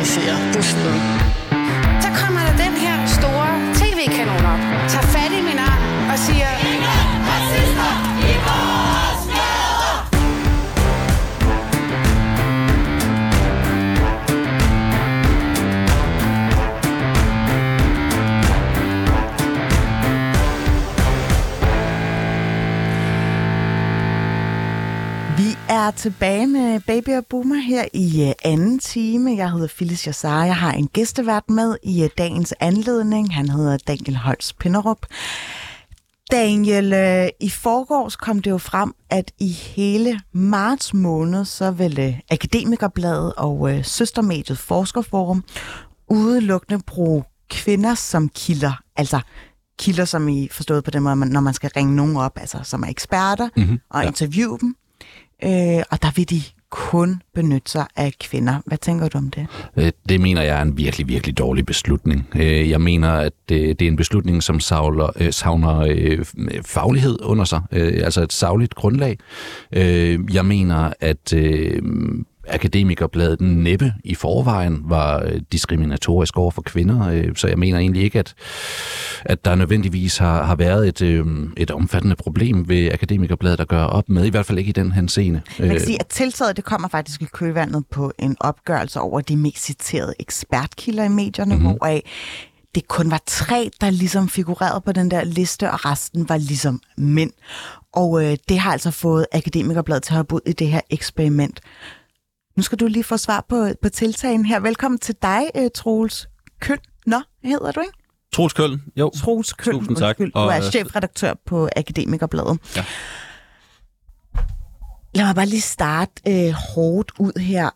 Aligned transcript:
Alicia. 0.00 0.34
Pusto. 0.52 1.59
Tilbage 26.00 26.46
med 26.46 26.80
Baby 26.80 27.08
og 27.08 27.26
Boomer 27.26 27.56
her 27.56 27.84
i 27.92 28.26
øh, 28.28 28.32
anden 28.44 28.78
time. 28.78 29.36
Jeg 29.36 29.50
hedder 29.50 29.68
Phyllis 29.68 30.06
Jassar. 30.06 30.44
Jeg 30.44 30.56
har 30.56 30.72
en 30.72 30.88
gæstevært 30.88 31.50
med 31.50 31.76
i 31.82 32.02
øh, 32.04 32.10
dagens 32.18 32.54
anledning. 32.60 33.34
Han 33.34 33.48
hedder 33.48 33.76
Daniel 33.76 34.16
Holst 34.16 34.58
Pinderup. 34.58 35.06
Daniel, 36.30 36.92
øh, 36.92 37.28
i 37.40 37.50
forgårs 37.50 38.16
kom 38.16 38.42
det 38.42 38.50
jo 38.50 38.58
frem, 38.58 38.92
at 39.10 39.32
i 39.38 39.48
hele 39.48 40.20
marts 40.32 40.94
måned, 40.94 41.44
så 41.44 41.70
vil 41.70 41.98
øh, 42.00 42.18
Akademikerbladet 42.30 43.32
og 43.36 43.72
øh, 43.72 43.84
søstermediet 43.84 44.58
Forskerforum 44.58 45.44
udelukkende 46.08 46.82
bruge 46.86 47.24
kvinder 47.50 47.94
som 47.94 48.28
kilder. 48.28 48.72
Altså 48.96 49.20
kilder, 49.78 50.04
som 50.04 50.28
I 50.28 50.48
forstået 50.52 50.84
på 50.84 50.90
den 50.90 51.02
måde, 51.02 51.16
man- 51.16 51.28
når 51.28 51.40
man 51.40 51.54
skal 51.54 51.70
ringe 51.76 51.96
nogen 51.96 52.16
op, 52.16 52.38
altså 52.40 52.58
som 52.64 52.82
er 52.82 52.88
eksperter, 52.88 53.48
mm-hmm. 53.56 53.80
og 53.90 54.02
ja. 54.02 54.06
interviewe 54.08 54.58
dem. 54.60 54.76
Øh, 55.44 55.82
og 55.90 56.02
der 56.02 56.10
vil 56.16 56.30
de 56.30 56.42
kun 56.70 57.22
benytte 57.34 57.70
sig 57.70 57.86
af 57.96 58.12
kvinder. 58.20 58.54
Hvad 58.66 58.78
tænker 58.78 59.08
du 59.08 59.18
om 59.18 59.30
det? 59.30 59.46
Øh, 59.76 59.92
det 60.08 60.20
mener 60.20 60.42
jeg 60.42 60.58
er 60.58 60.62
en 60.62 60.76
virkelig, 60.76 61.08
virkelig 61.08 61.38
dårlig 61.38 61.66
beslutning. 61.66 62.28
Øh, 62.36 62.70
jeg 62.70 62.80
mener, 62.80 63.12
at 63.12 63.32
det 63.48 63.80
det 63.80 63.86
er 63.86 63.90
en 63.90 63.96
beslutning, 63.96 64.42
som 64.42 64.60
savler, 64.60 65.10
øh, 65.20 65.32
savner 65.32 65.86
faglighed 66.66 67.18
under 67.22 67.44
sig, 67.44 67.62
altså 67.72 68.22
et 68.22 68.32
savligt 68.32 68.74
grundlag. 68.74 69.18
Jeg 70.32 70.46
mener, 70.46 70.92
at 71.00 71.34
Akademikerbladet 72.50 73.40
næppe 73.40 73.94
i 74.04 74.14
forvejen 74.14 74.80
var 74.84 75.22
øh, 75.24 75.40
diskriminatorisk 75.52 76.38
over 76.38 76.50
for 76.50 76.62
kvinder, 76.62 77.08
øh, 77.08 77.36
så 77.36 77.48
jeg 77.48 77.58
mener 77.58 77.78
egentlig 77.78 78.02
ikke, 78.02 78.18
at, 78.18 78.34
at 79.24 79.44
der 79.44 79.54
nødvendigvis 79.54 80.18
har, 80.18 80.44
har 80.44 80.54
været 80.54 80.88
et, 80.88 81.02
øh, 81.02 81.26
et 81.56 81.70
omfattende 81.70 82.16
problem 82.16 82.68
ved 82.68 82.92
Akademikerbladet 82.92 83.60
at 83.60 83.68
gøre 83.68 83.86
op 83.86 84.08
med, 84.08 84.24
i 84.24 84.30
hvert 84.30 84.46
fald 84.46 84.58
ikke 84.58 84.68
i 84.68 84.72
den 84.72 84.92
henseende. 84.92 85.40
Man 85.58 85.68
kan 85.68 85.80
sige, 85.80 86.00
at 86.00 86.06
tiltaget 86.06 86.56
det 86.56 86.64
kommer 86.64 86.88
faktisk 86.88 87.22
i 87.22 87.26
kølvandet 87.32 87.84
på 87.90 88.12
en 88.18 88.36
opgørelse 88.40 89.00
over 89.00 89.20
de 89.20 89.36
mest 89.36 89.64
citerede 89.64 90.14
ekspertkilder 90.18 91.04
i 91.04 91.08
medierne, 91.08 91.54
mm-hmm. 91.54 91.70
hvoraf 91.70 92.02
det 92.74 92.88
kun 92.88 93.10
var 93.10 93.22
tre, 93.26 93.70
der 93.80 93.90
ligesom 93.90 94.28
figurerede 94.28 94.80
på 94.80 94.92
den 94.92 95.10
der 95.10 95.24
liste, 95.24 95.70
og 95.70 95.84
resten 95.84 96.28
var 96.28 96.36
ligesom 96.36 96.80
mænd. 96.98 97.32
Og 97.92 98.24
øh, 98.24 98.36
det 98.48 98.58
har 98.58 98.72
altså 98.72 98.90
fået 98.90 99.26
Akademikerbladet 99.32 100.02
til 100.02 100.12
at 100.12 100.16
hoppe 100.16 100.34
ud 100.34 100.40
i 100.46 100.52
det 100.52 100.68
her 100.68 100.80
eksperiment. 100.90 101.60
Nu 102.60 102.64
skal 102.64 102.78
du 102.78 102.86
lige 102.86 103.04
få 103.04 103.16
svar 103.16 103.44
på, 103.48 103.68
på 103.82 103.88
tiltagen 103.88 104.44
her. 104.46 104.60
Velkommen 104.60 104.98
til 104.98 105.14
dig, 105.22 105.42
øh, 105.56 105.70
Troels 105.74 106.28
Køn. 106.60 106.78
Nå, 107.06 107.20
hedder 107.44 107.72
du 107.72 107.80
ikke? 107.80 107.92
Troels 108.32 108.52
Køln, 108.52 108.82
jo. 108.96 109.10
Troels 109.16 109.52
Køn. 109.52 109.74
Tusind 109.74 109.96
tak. 109.96 110.06
Undskyld. 110.20 110.32
Du 110.32 110.38
Og, 110.38 110.52
er 110.52 110.56
øh, 110.64 110.70
chefredaktør 110.70 111.34
på 111.46 111.68
Akademikerbladet. 111.76 112.58
Ja. 112.76 112.84
Lad 115.14 115.24
mig 115.24 115.34
bare 115.34 115.46
lige 115.46 115.60
starte 115.60 116.12
øh, 116.28 116.52
hårdt 116.74 117.12
ud 117.18 117.40
her. 117.40 117.70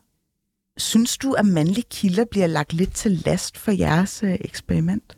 Synes 0.78 1.18
du, 1.18 1.32
at 1.32 1.46
mandlige 1.46 1.86
kilder 1.90 2.24
bliver 2.30 2.46
lagt 2.46 2.72
lidt 2.72 2.94
til 2.94 3.22
last 3.26 3.58
for 3.58 3.70
jeres 3.70 4.22
øh, 4.22 4.36
eksperiment? 4.40 5.16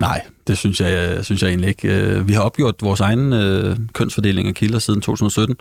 Nej, 0.00 0.26
det 0.46 0.58
synes 0.58 0.80
jeg, 0.80 1.24
synes 1.24 1.42
jeg 1.42 1.48
egentlig 1.48 1.68
ikke. 1.68 1.88
Øh, 1.88 2.28
Vi 2.28 2.32
har 2.32 2.40
opgjort 2.42 2.74
vores 2.80 3.00
egen 3.00 3.32
øh, 3.32 3.76
kønsfordeling 3.92 4.48
af 4.48 4.54
kilder 4.54 4.78
siden 4.78 5.00
2017, 5.00 5.56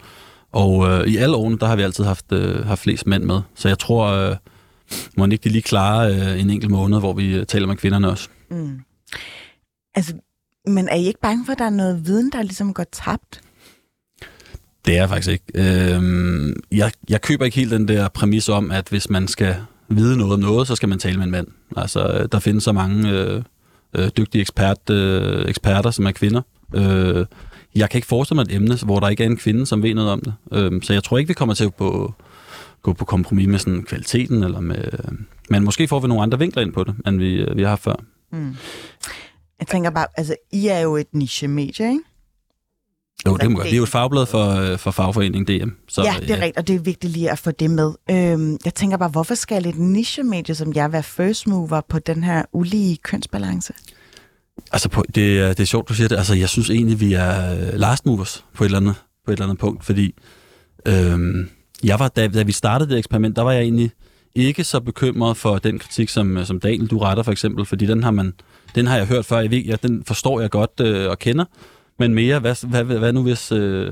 og 0.51 0.87
øh, 0.89 1.07
i 1.07 1.17
alle 1.17 1.35
årene, 1.35 1.57
der 1.57 1.67
har 1.67 1.75
vi 1.75 1.81
altid 1.81 2.03
haft, 2.03 2.31
øh, 2.31 2.65
haft 2.65 2.81
flest 2.81 3.07
mænd 3.07 3.23
med. 3.23 3.41
Så 3.55 3.67
jeg 3.67 3.79
tror, 3.79 4.07
øh, 4.07 4.35
må 5.17 5.25
ikke 5.25 5.43
de 5.43 5.49
lige 5.49 5.61
klare 5.61 6.13
øh, 6.13 6.41
en 6.41 6.49
enkelt 6.49 6.71
måned, 6.71 6.99
hvor 6.99 7.13
vi 7.13 7.35
øh, 7.35 7.45
taler 7.45 7.67
med 7.67 7.75
kvinderne 7.75 8.09
også. 8.09 8.29
Mm. 8.51 8.79
Altså, 9.95 10.13
men 10.67 10.89
er 10.89 10.95
I 10.95 11.05
ikke 11.05 11.19
bange 11.21 11.45
for, 11.45 11.51
at 11.51 11.59
der 11.59 11.65
er 11.65 11.69
noget 11.69 12.07
viden, 12.07 12.31
der 12.31 12.41
ligesom 12.41 12.73
går 12.73 12.85
tabt? 12.91 13.41
Det 14.85 14.93
er 14.93 14.99
jeg 14.99 15.09
faktisk 15.09 15.31
ikke. 15.31 15.45
Øh, 15.55 16.55
jeg, 16.71 16.91
jeg 17.09 17.21
køber 17.21 17.45
ikke 17.45 17.57
helt 17.57 17.71
den 17.71 17.87
der 17.87 18.07
præmis 18.07 18.49
om, 18.49 18.71
at 18.71 18.89
hvis 18.89 19.09
man 19.09 19.27
skal 19.27 19.55
vide 19.89 20.17
noget 20.17 20.33
om 20.33 20.39
noget, 20.39 20.67
så 20.67 20.75
skal 20.75 20.89
man 20.89 20.99
tale 20.99 21.17
med 21.17 21.25
en 21.25 21.31
mand. 21.31 21.47
Altså, 21.77 22.07
øh, 22.07 22.27
der 22.31 22.39
findes 22.39 22.63
så 22.63 22.71
mange 22.71 23.09
øh, 23.09 23.43
øh, 23.95 24.09
dygtige 24.17 24.41
ekspert, 24.41 24.89
øh, 24.89 25.49
eksperter, 25.49 25.91
som 25.91 26.05
er 26.07 26.11
kvinder. 26.11 26.41
Øh, 26.75 27.25
jeg 27.77 27.89
kan 27.89 27.97
ikke 27.97 28.07
forestille 28.07 28.35
mig 28.35 28.43
et 28.43 28.55
emne, 28.55 28.77
hvor 28.85 28.99
der 28.99 29.09
ikke 29.09 29.23
er 29.23 29.27
en 29.27 29.37
kvinde, 29.37 29.65
som 29.65 29.83
ved 29.83 29.93
noget 29.93 30.11
om 30.11 30.21
det. 30.21 30.33
Øh, 30.51 30.81
så 30.81 30.93
jeg 30.93 31.03
tror 31.03 31.17
ikke, 31.17 31.27
vi 31.27 31.33
kommer 31.33 31.55
til 31.55 31.63
at 31.65 31.77
gå, 31.77 32.13
gå 32.81 32.93
på 32.93 33.05
kompromis 33.05 33.47
med 33.47 33.59
sådan 33.59 33.83
kvaliteten, 33.83 34.43
eller 34.43 34.59
med, 34.59 34.83
men 35.49 35.63
måske 35.63 35.87
får 35.87 35.99
vi 35.99 36.07
nogle 36.07 36.23
andre 36.23 36.39
vinkler 36.39 36.63
ind 36.63 36.73
på 36.73 36.83
det, 36.83 36.95
end 37.07 37.17
vi, 37.17 37.33
øh, 37.33 37.57
vi 37.57 37.61
har 37.61 37.69
haft 37.69 37.83
før. 37.83 37.95
Jeg 39.59 39.67
tænker 39.67 39.89
bare, 39.89 40.07
altså, 40.17 40.35
I 40.51 40.67
er 40.67 40.79
jo 40.79 40.95
et 40.95 41.07
niche-medie, 41.13 41.85
ikke? 41.85 42.03
Jo, 43.27 43.37
det 43.37 43.51
må 43.51 43.57
godt. 43.57 43.65
Vi 43.65 43.71
er 43.71 43.77
jo 43.77 43.83
et 43.83 43.89
fagblad 43.89 44.25
for, 44.25 44.49
øh, 44.49 44.77
for 44.77 44.91
fagforeningen 44.91 45.61
DM. 45.61 45.69
Så, 45.87 46.03
ja, 46.03 46.15
det 46.19 46.31
er 46.31 46.35
rigtigt, 46.35 46.57
og 46.57 46.67
det 46.67 46.75
er 46.75 46.79
vigtigt 46.79 47.13
lige 47.13 47.31
at 47.31 47.39
få 47.39 47.51
det 47.51 47.71
med. 47.71 47.93
Øhm, 48.09 48.57
jeg 48.65 48.73
tænker 48.73 48.97
bare, 48.97 49.09
hvorfor 49.09 49.35
skal 49.35 49.65
et 49.65 49.77
niche-medie 49.77 50.55
som 50.55 50.73
jeg 50.73 50.91
være 50.91 51.03
first 51.03 51.47
mover 51.47 51.81
på 51.89 51.99
den 51.99 52.23
her 52.23 52.43
ulige 52.53 52.97
kønsbalance? 52.97 53.73
Altså, 54.71 54.89
på, 54.89 55.03
det, 55.07 55.57
det 55.57 55.59
er 55.59 55.65
sjovt, 55.65 55.89
du 55.89 55.93
siger 55.93 56.07
det. 56.07 56.15
Altså, 56.15 56.35
jeg 56.35 56.49
synes 56.49 56.69
egentlig, 56.69 56.99
vi 56.99 57.13
er 57.13 57.53
øh, 57.53 57.73
last 57.73 58.05
movers 58.05 58.45
på 58.53 58.63
et 58.63 58.65
eller 58.65 58.77
andet, 58.77 58.95
på 59.25 59.31
et 59.31 59.35
eller 59.35 59.45
andet 59.45 59.57
punkt, 59.57 59.85
fordi 59.85 60.15
øhm, 60.85 61.49
jeg 61.83 61.99
var, 61.99 62.07
da, 62.07 62.27
da 62.27 62.43
vi 62.43 62.51
startede 62.51 62.89
det 62.89 62.97
eksperiment, 62.97 63.35
der 63.35 63.41
var 63.41 63.51
jeg 63.51 63.61
egentlig 63.61 63.91
ikke 64.35 64.63
så 64.63 64.79
bekymret 64.79 65.37
for 65.37 65.57
den 65.57 65.79
kritik, 65.79 66.09
som, 66.09 66.37
øh, 66.37 66.45
som 66.45 66.59
Daniel, 66.59 66.87
du 66.87 66.97
retter 66.97 67.23
for 67.23 67.31
eksempel, 67.31 67.65
fordi 67.65 67.85
den 67.85 68.03
har, 68.03 68.11
man, 68.11 68.33
den 68.75 68.87
har 68.87 68.97
jeg 68.97 69.07
hørt 69.07 69.25
før, 69.25 69.39
jeg 69.39 69.51
ved, 69.51 69.77
den 69.77 70.03
forstår 70.03 70.41
jeg 70.41 70.49
godt 70.49 70.79
øh, 70.81 71.09
og 71.09 71.19
kender, 71.19 71.45
men 71.99 72.13
mere, 72.13 72.39
hvad, 72.39 72.67
hvad, 72.67 72.83
hvad, 72.83 72.97
hvad 72.97 73.13
nu 73.13 73.23
hvis 73.23 73.51
øh, 73.51 73.91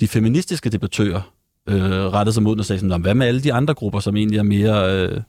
de 0.00 0.08
feministiske 0.08 0.70
debattører 0.70 1.32
øh, 1.68 1.90
rettede 1.90 2.34
sig 2.34 2.42
mod 2.42 2.52
den 2.52 2.60
og 2.60 2.66
sagde 2.66 2.80
sådan, 2.80 3.00
hvad 3.00 3.14
med 3.14 3.26
alle 3.26 3.40
de 3.40 3.52
andre 3.52 3.74
grupper, 3.74 4.00
som 4.00 4.16
egentlig 4.16 4.38
er 4.38 4.42
mere... 4.42 4.96
Øh, 4.96 5.20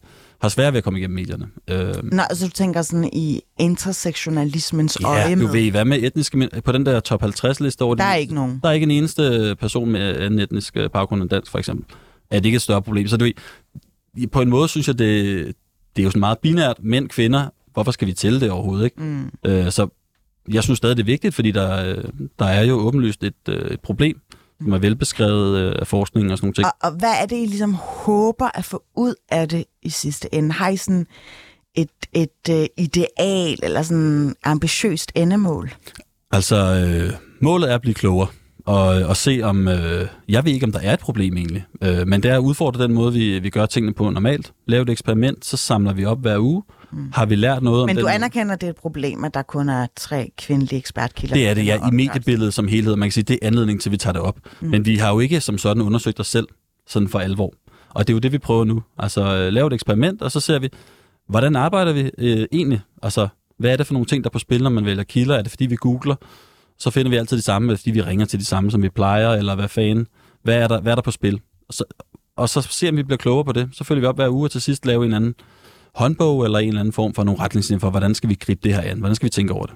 har 0.42 0.50
svært 0.50 0.74
ved 0.74 0.78
at 0.78 0.84
komme 0.84 1.00
igennem 1.00 1.16
medierne. 1.16 1.48
Øh, 1.68 1.94
Nå, 2.12 2.22
altså 2.22 2.46
du 2.46 2.52
tænker 2.52 2.82
sådan 2.82 3.10
i 3.14 3.42
intersektionalismens 3.60 4.98
øje 5.06 5.20
Ja, 5.30 5.36
med. 5.36 5.46
du 5.46 5.52
ved, 5.52 5.72
hvad 5.72 5.86
med 5.86 6.04
etniske 6.04 6.50
På 6.66 6.72
den 6.72 6.86
der 6.86 7.00
top 7.00 7.22
50 7.22 7.60
liste 7.60 7.82
over 7.82 7.96
Der 7.96 8.04
de, 8.04 8.10
er 8.10 8.16
ikke 8.16 8.34
nogen. 8.36 8.60
Der 8.64 8.70
er 8.70 8.74
ikke 8.74 8.84
en 8.84 8.92
eneste 8.92 9.56
person 9.60 9.90
med 9.92 10.16
anden 10.18 10.40
etnisk 10.40 10.78
øh, 10.78 10.90
baggrund 10.90 11.22
end 11.22 11.30
dansk, 11.30 11.52
for 11.52 11.60
eksempel. 11.60 11.96
Er 12.32 12.40
det 12.40 12.46
ikke 12.46 12.56
et 12.56 12.62
større 12.62 12.82
problem? 12.82 13.08
Så 13.08 13.18
du 13.18 13.26
ved, 13.26 14.28
på 14.28 14.42
en 14.42 14.50
måde 14.50 14.68
synes 14.68 14.88
jeg, 14.88 15.00
det, 15.00 15.46
det 15.96 16.02
er 16.02 16.04
jo 16.04 16.10
sådan 16.10 16.20
meget 16.20 16.38
binært. 16.40 16.78
Mænd, 16.84 17.10
kvinder, 17.10 17.48
hvorfor 17.74 17.92
skal 17.92 18.08
vi 18.08 18.14
tælle 18.14 18.40
det 18.40 18.52
overhovedet, 18.52 18.86
ikke? 18.86 19.02
Mm. 19.02 19.32
Øh, 19.46 19.72
så 19.72 19.88
jeg 20.52 20.64
synes 20.64 20.78
stadig, 20.78 20.98
det 20.98 21.04
er 21.04 21.06
vigtigt, 21.06 21.36
fordi 21.36 21.52
der, 21.52 21.90
øh, 21.90 22.04
der 22.40 22.46
er 22.46 22.64
jo 22.64 22.74
åbenlyst 22.76 23.24
et, 23.24 23.34
øh, 23.50 23.72
et 23.72 23.80
problem, 23.80 24.20
som 24.64 24.74
er 24.74 24.78
velbeskrevet 24.78 25.58
øh, 25.60 25.76
af 25.80 25.88
forskningen 25.88 26.32
og 26.32 26.38
sådan 26.38 26.46
nogle 26.46 26.54
ting. 26.54 26.66
Og, 26.66 26.74
og 26.82 26.92
hvad 27.00 27.14
er 27.22 27.26
det, 27.26 27.36
I 27.36 27.46
ligesom 27.46 27.74
håber 27.74 28.50
at 28.54 28.66
få 28.66 28.84
ud 28.96 29.14
af 29.30 29.50
det 29.50 29.66
i 29.90 29.92
sidste 29.92 30.36
ende? 30.36 30.52
Har 30.52 30.70
I 30.70 30.78
sådan 30.78 31.08
et, 31.76 31.90
et 32.14 32.30
uh, 32.50 32.66
ideal 32.78 33.60
eller 33.64 33.82
sådan 33.82 34.36
ambitiøst 34.44 35.12
endemål? 35.16 35.72
Altså, 36.32 36.56
øh, 36.56 37.14
målet 37.42 37.72
er 37.72 37.76
at 37.76 37.82
blive 37.82 37.94
klogere, 37.94 38.28
og, 38.66 38.88
og 38.88 39.18
se 39.18 39.42
om... 39.44 39.68
Øh, 39.68 40.08
jeg 40.28 40.46
ved 40.46 40.52
ikke, 40.52 40.66
om 40.66 40.72
der 40.72 40.80
er 40.80 40.94
et 40.94 41.00
problem 41.00 41.38
egentlig, 41.38 41.66
øh, 41.82 42.08
men 42.08 42.24
det 42.24 42.32
er 42.32 42.36
at 42.36 42.40
udfordre 42.40 42.84
den 42.84 42.94
måde, 42.94 43.14
vi, 43.14 43.40
vi 43.40 43.50
gør 43.50 43.66
tingene 43.66 43.94
på 43.94 44.10
normalt. 44.10 44.54
Lave 44.68 44.84
et 44.84 44.90
eksperiment, 44.90 45.46
så 45.46 45.58
samler 45.58 45.94
vi 45.94 46.06
op 46.06 46.22
hver 46.22 46.38
uge. 46.38 46.64
Mm. 46.92 47.12
Har 47.14 47.26
vi 47.26 47.36
lært 47.36 47.64
noget 47.64 47.82
om 47.82 47.88
Men 47.88 47.96
den... 47.96 48.04
du 48.04 48.10
anerkender, 48.10 48.54
at 48.54 48.62
det 48.62 48.68
er 48.68 48.72
et 48.72 48.78
problem, 48.78 49.24
at 49.24 49.34
der 49.34 49.42
kun 49.42 49.70
er 49.70 49.88
tre 49.96 50.32
kvindelige 50.38 50.80
ekspertkilder? 50.80 51.36
Det 51.36 51.50
er 51.50 51.54
det, 51.54 51.66
ja, 51.66 51.78
den 51.78 51.94
i 51.94 51.96
mediebilledet 51.96 52.54
som 52.54 52.68
helhed. 52.68 52.96
Man 52.96 53.08
kan 53.08 53.12
sige, 53.12 53.24
det 53.24 53.40
er 53.42 53.48
anledning 53.48 53.82
til, 53.82 53.90
at 53.90 53.92
vi 53.92 53.98
tager 53.98 54.14
det 54.14 54.22
op. 54.22 54.40
Mm. 54.62 54.68
Men 54.68 54.86
vi 54.86 54.96
har 54.96 55.14
jo 55.14 55.20
ikke 55.20 55.42
som 55.42 55.58
sådan 55.58 55.84
undersøgt 55.84 56.20
os 56.20 56.28
selv 56.28 56.48
sådan 56.88 57.10
for 57.10 57.20
alvor. 57.20 57.54
Og 57.90 58.08
det 58.08 58.14
er 58.14 58.16
jo 58.16 58.20
det, 58.20 58.32
vi 58.32 58.38
prøver 58.38 58.64
nu. 58.64 58.84
Altså, 58.98 59.22
øh, 59.22 59.54
lave 59.54 59.68
et 59.68 59.74
eksperiment, 59.74 60.22
og 60.22 60.32
så 60.32 60.40
ser 60.40 60.60
vi, 60.60 60.70
hvordan 61.28 61.56
arbejder 61.56 61.94
vi 61.94 62.12
øh, 62.18 62.48
egentlig? 62.52 62.82
Altså, 63.04 63.28
hvad 63.58 63.72
er 63.72 63.78
det 63.78 63.88
for 63.88 63.94
nogle 63.94 64.06
ting, 64.06 64.24
der 64.24 64.30
er 64.30 64.32
på 64.32 64.40
spil, 64.40 64.64
når 64.64 64.70
man 64.70 64.86
vælger 64.86 65.04
kilder? 65.04 65.36
Er 65.36 65.42
det, 65.42 65.50
fordi 65.52 65.66
vi 65.66 65.76
googler? 65.76 66.16
Så 66.78 66.90
finder 66.90 67.10
vi 67.10 67.18
altid 67.18 67.38
de 67.38 67.42
samme, 67.42 67.78
fordi 67.78 67.92
vi 67.92 68.02
ringer 68.02 68.26
til 68.26 68.40
de 68.40 68.46
samme, 68.46 68.72
som 68.72 68.84
vi 68.84 68.90
plejer, 68.90 69.30
eller 69.30 69.56
hvad 69.56 69.68
fanden? 69.68 70.08
Hvad 70.44 70.56
er 70.56 70.68
der, 70.68 70.82
hvad 70.82 70.92
er 70.92 70.96
der 70.96 71.02
på 71.02 71.12
spil? 71.12 71.42
Og 71.68 71.74
så, 71.74 71.84
og 72.36 72.50
så 72.50 72.62
ser 72.62 72.88
vi, 72.88 72.90
om 72.90 72.98
vi 72.98 73.04
bliver 73.04 73.18
klogere 73.18 73.46
på 73.46 73.52
det. 73.52 73.70
Så 73.74 73.84
følger 73.84 74.02
vi 74.02 74.08
op 74.08 74.16
hver 74.16 74.30
uge, 74.30 74.46
og 74.46 74.52
til 74.52 74.62
sidst 74.62 74.86
lave 74.86 75.06
en 75.06 75.14
anden 75.14 75.36
håndbog, 75.96 76.46
eller 76.46 76.60
en 76.60 76.68
eller 76.68 76.80
anden 76.80 76.94
form 76.94 77.14
for 77.14 77.24
nogle 77.24 77.40
retningslinjer 77.40 77.80
for, 77.80 77.90
hvordan 77.90 78.16
skal 78.16 78.30
vi 78.30 78.36
gribe 78.36 78.60
det 78.64 78.74
her 78.74 78.82
an? 78.82 79.00
Hvordan 79.00 79.16
skal 79.16 79.26
vi 79.26 79.30
tænke 79.30 79.54
over 79.54 79.66
det? 79.66 79.76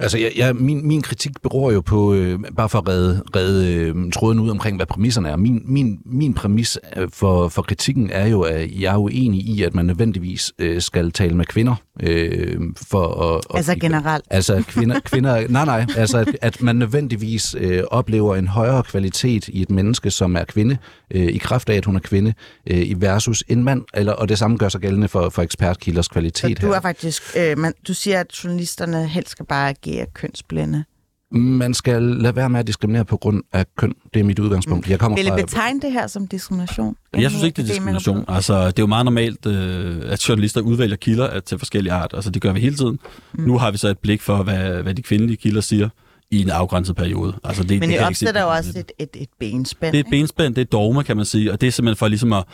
Altså, 0.00 0.18
jeg, 0.18 0.32
jeg, 0.36 0.56
min, 0.56 0.86
min 0.86 1.02
kritik 1.02 1.32
beror 1.42 1.72
jo 1.72 1.80
på, 1.80 2.14
øh, 2.14 2.38
bare 2.56 2.68
for 2.68 2.78
at 2.78 2.88
redde, 2.88 3.22
redde 3.36 3.74
øh, 3.74 4.12
tråden 4.12 4.38
ud 4.38 4.50
omkring, 4.50 4.76
hvad 4.76 4.86
præmisserne 4.86 5.28
er. 5.28 5.36
Min, 5.36 5.62
min, 5.64 5.98
min 6.04 6.34
præmis 6.34 6.78
øh, 6.96 7.08
for, 7.12 7.48
for 7.48 7.62
kritikken 7.62 8.10
er 8.10 8.26
jo, 8.26 8.40
at 8.40 8.80
jeg 8.80 8.92
er 8.92 8.98
uenig 8.98 9.40
i, 9.40 9.62
at 9.62 9.74
man 9.74 9.86
nødvendigvis 9.86 10.52
øh, 10.58 10.82
skal 10.82 11.12
tale 11.12 11.34
med 11.36 11.44
kvinder. 11.44 11.74
Øh, 12.02 12.60
for 12.90 13.34
at, 13.36 13.56
Altså 13.56 13.72
at, 13.72 13.80
generelt. 13.80 14.24
Altså 14.30 14.64
kvinder, 14.68 15.00
kvinder 15.00 15.48
nej 15.48 15.64
nej, 15.64 15.86
altså 15.96 16.18
at, 16.18 16.36
at 16.42 16.62
man 16.62 16.76
nødvendigvis 16.76 17.56
øh, 17.58 17.82
oplever 17.90 18.36
en 18.36 18.48
højere 18.48 18.82
kvalitet 18.82 19.48
i 19.48 19.62
et 19.62 19.70
menneske, 19.70 20.10
som 20.10 20.36
er 20.36 20.44
kvinde, 20.44 20.78
øh, 21.10 21.26
i 21.26 21.38
kraft 21.38 21.68
af, 21.68 21.76
at 21.76 21.84
hun 21.84 21.96
er 21.96 22.00
kvinde, 22.00 22.34
øh, 22.66 22.78
i 22.78 22.94
versus 22.98 23.44
en 23.48 23.64
mand, 23.64 23.84
eller, 23.94 24.12
og 24.12 24.28
det 24.28 24.38
samme 24.38 24.56
gør 24.56 24.68
sig 24.68 24.80
gældende 24.80 25.08
for, 25.08 25.28
for 25.28 25.42
ekspertkilders 25.42 26.04
Så 26.04 26.10
kvalitet 26.10 26.62
du 26.62 26.66
her. 26.66 26.74
er 26.74 26.80
faktisk, 26.80 27.22
øh, 27.38 27.58
man, 27.58 27.72
du 27.88 27.94
siger, 27.94 28.20
at 28.20 28.44
journalisterne 28.44 29.08
helst 29.08 29.30
skal 29.30 29.46
bare 29.46 29.74
agere 29.88 30.06
kønsblinde. 30.14 30.84
Man 31.30 31.74
skal 31.74 32.02
lade 32.02 32.36
være 32.36 32.48
med 32.48 32.60
at 32.60 32.66
diskriminere 32.66 33.04
på 33.04 33.16
grund 33.16 33.42
af 33.52 33.66
køn. 33.76 33.94
Det 34.14 34.20
er 34.20 34.24
mit 34.24 34.38
udgangspunkt. 34.38 34.90
Jeg 34.90 34.98
kommer 34.98 35.18
Vil 35.18 35.26
I 35.26 35.28
fra, 35.28 35.36
betegne 35.36 35.80
det 35.80 35.92
her 35.92 36.06
som 36.06 36.26
diskrimination? 36.26 36.96
Jeg 37.14 37.30
synes 37.30 37.44
ikke, 37.44 37.56
det 37.56 37.62
er 37.62 37.66
diskrimination. 37.66 38.24
Altså, 38.28 38.66
det 38.66 38.78
er 38.78 38.82
jo 38.82 38.86
meget 38.86 39.04
normalt, 39.04 39.46
øh, 39.46 39.96
at 40.04 40.28
journalister 40.28 40.60
udvælger 40.60 40.96
kilder 40.96 41.40
til 41.40 41.58
forskellige 41.58 41.92
art. 41.92 42.10
Altså, 42.14 42.30
det 42.30 42.42
gør 42.42 42.52
vi 42.52 42.60
hele 42.60 42.76
tiden. 42.76 42.98
Mm. 43.32 43.44
Nu 43.44 43.58
har 43.58 43.70
vi 43.70 43.78
så 43.78 43.88
et 43.88 43.98
blik 43.98 44.22
for, 44.22 44.42
hvad, 44.42 44.82
hvad 44.82 44.94
de 44.94 45.02
kvindelige 45.02 45.36
kilder 45.36 45.60
siger 45.60 45.88
i 46.30 46.42
en 46.42 46.50
afgrænset 46.50 46.96
periode. 46.96 47.34
Altså, 47.44 47.62
det, 47.62 47.70
Men 47.70 47.88
det 47.88 47.94
ikke 47.94 48.06
opsætter 48.06 48.40
jo 48.40 48.48
også 48.48 48.70
et, 48.78 48.92
et, 48.98 49.08
et 49.14 49.28
benspænd. 49.40 49.92
Det 49.92 50.00
er 50.00 50.04
et 50.04 50.10
benspænd, 50.10 50.54
det 50.54 50.60
er 50.60 50.64
dogme, 50.64 51.04
kan 51.04 51.16
man 51.16 51.26
sige, 51.26 51.52
og 51.52 51.60
det 51.60 51.66
er 51.66 51.70
simpelthen 51.70 51.98
for 51.98 52.08
ligesom 52.08 52.32
at, 52.32 52.44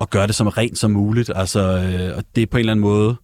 at 0.00 0.10
gøre 0.10 0.26
det 0.26 0.34
så 0.34 0.44
rent 0.44 0.78
som 0.78 0.90
muligt. 0.90 1.30
Altså, 1.34 1.60
øh, 1.60 2.16
og 2.16 2.24
det 2.34 2.42
er 2.42 2.46
på 2.46 2.56
en 2.56 2.60
eller 2.60 2.72
anden 2.72 2.82
måde 2.82 3.16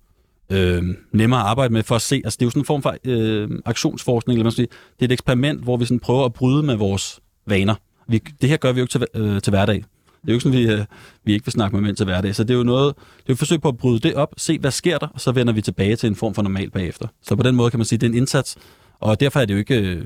øh, 0.52 0.82
nemmere 1.12 1.40
at 1.40 1.46
arbejde 1.46 1.72
med 1.72 1.82
for 1.82 1.94
at 1.94 2.02
se. 2.02 2.20
Altså, 2.24 2.36
det 2.36 2.42
er 2.42 2.46
jo 2.46 2.50
sådan 2.50 2.60
en 2.60 2.66
form 2.66 2.82
for 2.82 2.96
øh, 3.04 3.50
aktionsforskning, 3.64 4.36
eller 4.36 4.44
man 4.44 4.52
skal 4.52 4.64
sige. 4.64 4.78
Det 4.98 5.02
er 5.02 5.08
et 5.08 5.12
eksperiment, 5.12 5.62
hvor 5.62 5.76
vi 5.76 5.84
sådan 5.84 6.00
prøver 6.00 6.24
at 6.24 6.32
bryde 6.32 6.62
med 6.62 6.76
vores 6.76 7.20
vaner. 7.46 7.74
Vi, 8.08 8.18
det 8.40 8.48
her 8.48 8.56
gør 8.56 8.72
vi 8.72 8.80
jo 8.80 8.84
ikke 8.84 8.92
til, 8.92 9.06
øh, 9.14 9.42
til 9.42 9.50
hverdag. 9.50 9.84
Det 10.22 10.28
er 10.28 10.32
jo 10.32 10.32
ikke 10.32 10.42
sådan, 10.42 10.58
vi, 10.58 10.72
øh, 10.72 10.84
vi 11.24 11.32
ikke 11.32 11.46
vil 11.46 11.52
snakke 11.52 11.76
med 11.76 11.82
mænd 11.82 11.96
til 11.96 12.04
hverdag. 12.04 12.34
Så 12.34 12.44
det 12.44 12.54
er 12.54 12.58
jo 12.58 12.64
noget, 12.64 12.96
det 12.96 13.02
er 13.02 13.24
jo 13.28 13.32
et 13.32 13.38
forsøg 13.38 13.60
på 13.60 13.68
at 13.68 13.76
bryde 13.76 13.98
det 13.98 14.14
op, 14.14 14.34
se 14.36 14.58
hvad 14.58 14.70
sker 14.70 14.98
der, 14.98 15.06
og 15.06 15.20
så 15.20 15.32
vender 15.32 15.52
vi 15.52 15.62
tilbage 15.62 15.96
til 15.96 16.06
en 16.06 16.16
form 16.16 16.34
for 16.34 16.42
normal 16.42 16.70
bagefter. 16.70 17.08
Så 17.22 17.36
på 17.36 17.42
den 17.42 17.54
måde 17.54 17.70
kan 17.70 17.78
man 17.78 17.84
sige, 17.84 17.98
det 17.98 18.06
er 18.06 18.10
en 18.10 18.16
indsats, 18.16 18.56
og 19.00 19.20
derfor 19.20 19.40
er 19.40 19.44
det 19.44 19.54
jo 19.54 19.58
ikke, 19.58 19.80
øh, 19.80 20.04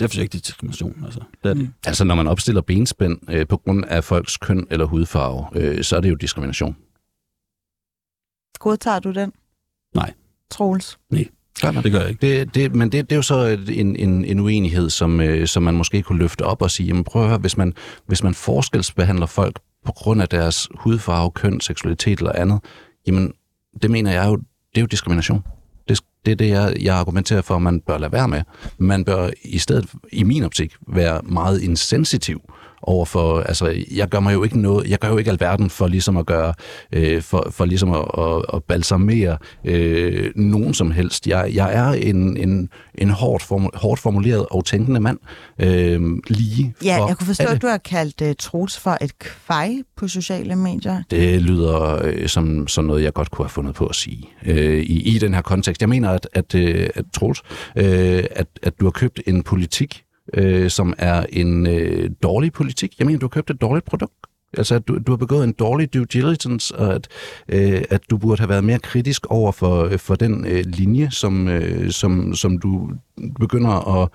derfor 0.00 0.16
jeg 0.16 0.22
ikke, 0.22 0.36
er 0.36 0.40
diskrimination. 0.40 1.02
Altså, 1.04 1.20
det 1.44 1.50
er 1.50 1.54
det. 1.54 1.70
Altså, 1.86 2.04
når 2.04 2.14
man 2.14 2.26
opstiller 2.26 2.60
benspænd 2.60 3.18
øh, 3.30 3.46
på 3.46 3.56
grund 3.56 3.84
af 3.84 4.04
folks 4.04 4.36
køn 4.36 4.66
eller 4.70 4.86
hudfarve, 4.86 5.46
øh, 5.54 5.84
så 5.84 5.96
er 5.96 6.00
det 6.00 6.10
jo 6.10 6.14
diskrimination. 6.14 6.76
Godtager 8.58 8.98
du 8.98 9.12
den? 9.12 9.32
Nej. 9.96 10.12
Troels? 10.50 10.98
Det 11.82 11.92
gør 11.92 12.00
jeg 12.00 12.08
ikke. 12.08 12.38
Det, 12.38 12.54
det, 12.54 12.74
men 12.74 12.92
det, 12.92 13.10
det 13.10 13.12
er 13.12 13.16
jo 13.16 13.22
så 13.22 13.58
en, 13.68 13.96
en, 13.96 14.24
en 14.24 14.40
uenighed, 14.40 14.90
som, 14.90 15.20
øh, 15.20 15.46
som 15.46 15.62
man 15.62 15.74
måske 15.74 16.02
kunne 16.02 16.18
løfte 16.18 16.42
op 16.42 16.62
og 16.62 16.70
sige, 16.70 16.86
jamen 16.86 17.04
prøv 17.04 17.22
at 17.22 17.28
høre, 17.28 17.38
hvis 17.38 17.56
man, 17.56 17.74
hvis 18.06 18.22
man 18.22 18.34
forskelsbehandler 18.34 19.26
folk 19.26 19.58
på 19.86 19.92
grund 19.92 20.22
af 20.22 20.28
deres 20.28 20.68
hudfarve, 20.74 21.30
køn, 21.30 21.60
seksualitet 21.60 22.18
eller 22.18 22.32
andet, 22.32 22.60
jamen 23.06 23.32
det 23.82 23.90
mener 23.90 24.12
jeg 24.12 24.26
jo, 24.26 24.36
det 24.36 24.76
er 24.76 24.80
jo 24.80 24.86
diskrimination. 24.86 25.44
Det, 25.88 26.00
det 26.26 26.32
er 26.32 26.36
det, 26.36 26.48
jeg, 26.48 26.76
jeg 26.80 26.96
argumenterer 26.96 27.42
for, 27.42 27.56
at 27.56 27.62
man 27.62 27.80
bør 27.80 27.98
lade 27.98 28.12
være 28.12 28.28
med. 28.28 28.42
Man 28.78 29.04
bør 29.04 29.30
i 29.44 29.58
stedet, 29.58 29.86
i 30.12 30.22
min 30.22 30.42
optik, 30.42 30.74
være 30.88 31.20
meget 31.24 31.60
insensitiv 31.60 32.40
overfor, 32.82 33.40
altså 33.40 33.82
jeg 33.94 34.08
gør 34.08 34.20
mig 34.20 34.34
jo 34.34 34.44
ikke 34.44 34.60
noget, 34.60 34.90
jeg 34.90 34.98
gør 34.98 35.08
jo 35.08 35.18
ikke 35.18 35.30
alverden 35.30 35.70
for 35.70 35.86
ligesom 35.86 36.16
at 36.16 36.26
gøre, 36.26 36.54
øh, 36.92 37.22
for, 37.22 37.48
for 37.50 37.64
ligesom 37.64 37.92
at, 37.92 38.04
at, 38.18 38.44
at 38.54 38.64
balsamere 38.64 39.38
øh, 39.64 40.32
nogen 40.36 40.74
som 40.74 40.90
helst. 40.90 41.26
Jeg, 41.26 41.50
jeg 41.54 41.74
er 41.74 41.92
en, 41.92 42.36
en, 42.36 42.68
en 42.94 43.10
hårdt, 43.10 43.42
formu, 43.42 43.70
hårdt 43.74 44.00
formuleret 44.00 44.46
og 44.50 44.64
tænkende 44.64 45.00
mand, 45.00 45.18
øh, 45.58 46.00
lige 46.28 46.74
Ja, 46.84 46.98
for 46.98 47.06
jeg 47.08 47.16
kunne 47.16 47.26
forstå, 47.26 47.42
alle. 47.44 47.54
at 47.54 47.62
du 47.62 47.66
har 47.66 47.78
kaldt 47.78 48.20
uh, 48.20 48.28
Troels 48.38 48.78
for 48.78 48.98
et 49.00 49.18
kvej 49.18 49.76
på 49.96 50.08
sociale 50.08 50.56
medier. 50.56 51.02
Det 51.10 51.42
lyder 51.42 52.04
øh, 52.04 52.28
som 52.28 52.68
sådan 52.68 52.86
noget, 52.86 53.02
jeg 53.02 53.12
godt 53.12 53.30
kunne 53.30 53.44
have 53.44 53.50
fundet 53.50 53.74
på 53.74 53.86
at 53.86 53.94
sige 53.94 54.28
øh, 54.46 54.82
i, 54.82 55.14
i 55.14 55.18
den 55.18 55.34
her 55.34 55.42
kontekst. 55.42 55.80
Jeg 55.80 55.88
mener, 55.88 56.10
at, 56.10 56.28
at, 56.32 56.54
øh, 56.54 56.88
at 56.94 57.04
Troels, 57.14 57.42
øh, 57.76 58.24
at, 58.30 58.46
at 58.62 58.80
du 58.80 58.84
har 58.84 58.90
købt 58.90 59.20
en 59.26 59.42
politik, 59.42 60.02
øh, 60.34 60.70
som 60.70 60.94
er 60.98 61.26
en 61.32 61.66
øh, 61.66 62.10
dårlig 62.22 62.52
politik. 62.52 62.98
Jeg 62.98 63.06
mener, 63.06 63.18
du 63.18 63.26
har 63.26 63.28
købt 63.28 63.50
et 63.50 63.60
dårligt 63.60 63.86
produkt. 63.86 64.14
Altså, 64.56 64.74
at 64.74 64.88
du, 64.88 64.98
du 64.98 65.12
har 65.12 65.16
begået 65.16 65.44
en 65.44 65.52
dårlig 65.52 65.94
due 65.94 66.04
diligence, 66.04 66.76
og 66.76 66.94
at, 66.94 67.08
øh, 67.48 67.82
at 67.90 68.00
du 68.10 68.18
burde 68.18 68.40
have 68.40 68.48
været 68.48 68.64
mere 68.64 68.78
kritisk 68.78 69.26
over 69.26 69.52
for, 69.52 69.84
øh, 69.84 69.98
for 69.98 70.14
den 70.14 70.46
øh, 70.46 70.64
linje, 70.66 71.10
som, 71.10 71.48
øh, 71.48 71.90
som, 71.90 72.34
som 72.34 72.58
du 72.58 72.90
begynder 73.40 74.02
at, 74.02 74.08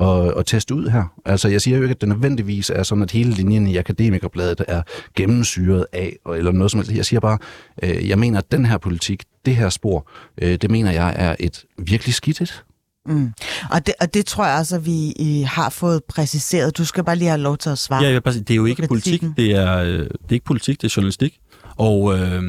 at, 0.00 0.38
at 0.38 0.46
teste 0.46 0.74
ud 0.74 0.88
her. 0.88 1.04
Altså, 1.24 1.48
jeg 1.48 1.60
siger 1.60 1.76
jo 1.76 1.82
ikke, 1.82 1.92
at 1.92 2.00
det 2.00 2.08
nødvendigvis 2.08 2.70
er 2.70 2.82
sådan, 2.82 3.02
at 3.02 3.10
hele 3.10 3.30
linjen 3.30 3.66
i 3.66 3.76
Akademikerbladet 3.76 4.64
er 4.68 4.82
gennemsyret 5.16 5.86
af, 5.92 6.16
eller 6.36 6.52
noget 6.52 6.70
som 6.70 6.80
helst. 6.80 6.92
Jeg 6.92 7.04
siger 7.04 7.20
bare, 7.20 7.38
øh, 7.82 8.08
jeg 8.08 8.18
mener, 8.18 8.38
at 8.38 8.52
den 8.52 8.66
her 8.66 8.78
politik, 8.78 9.22
det 9.46 9.56
her 9.56 9.68
spor, 9.68 10.10
øh, 10.42 10.56
det 10.62 10.70
mener 10.70 10.90
jeg 10.90 11.14
er 11.16 11.36
et 11.40 11.64
virkelig 11.78 12.14
skidt 12.14 12.40
et. 12.40 12.64
Mm. 13.08 13.32
Og, 13.70 13.86
det, 13.86 13.94
og 14.00 14.14
det 14.14 14.26
tror 14.26 14.46
jeg 14.46 14.58
også, 14.58 14.76
at 14.76 14.86
vi 14.86 15.12
I 15.16 15.42
har 15.42 15.70
fået 15.70 16.04
præciseret. 16.04 16.78
Du 16.78 16.84
skal 16.84 17.04
bare 17.04 17.16
lige 17.16 17.28
have 17.28 17.40
lov 17.40 17.56
til 17.56 17.70
at 17.70 17.78
svare. 17.78 18.04
Ja, 18.04 18.18
bare 18.18 18.34
det 18.34 18.50
er 18.50 18.54
jo 18.54 18.64
ikke 18.64 18.86
politik, 18.88 19.24
det 19.36 19.50
er, 19.56 19.76
øh, 19.76 19.98
det 19.98 20.08
er 20.08 20.32
ikke 20.32 20.44
politik, 20.44 20.82
det 20.82 20.88
er 20.88 20.94
journalistik. 20.96 21.40
Og 21.76 22.18
øh, 22.18 22.42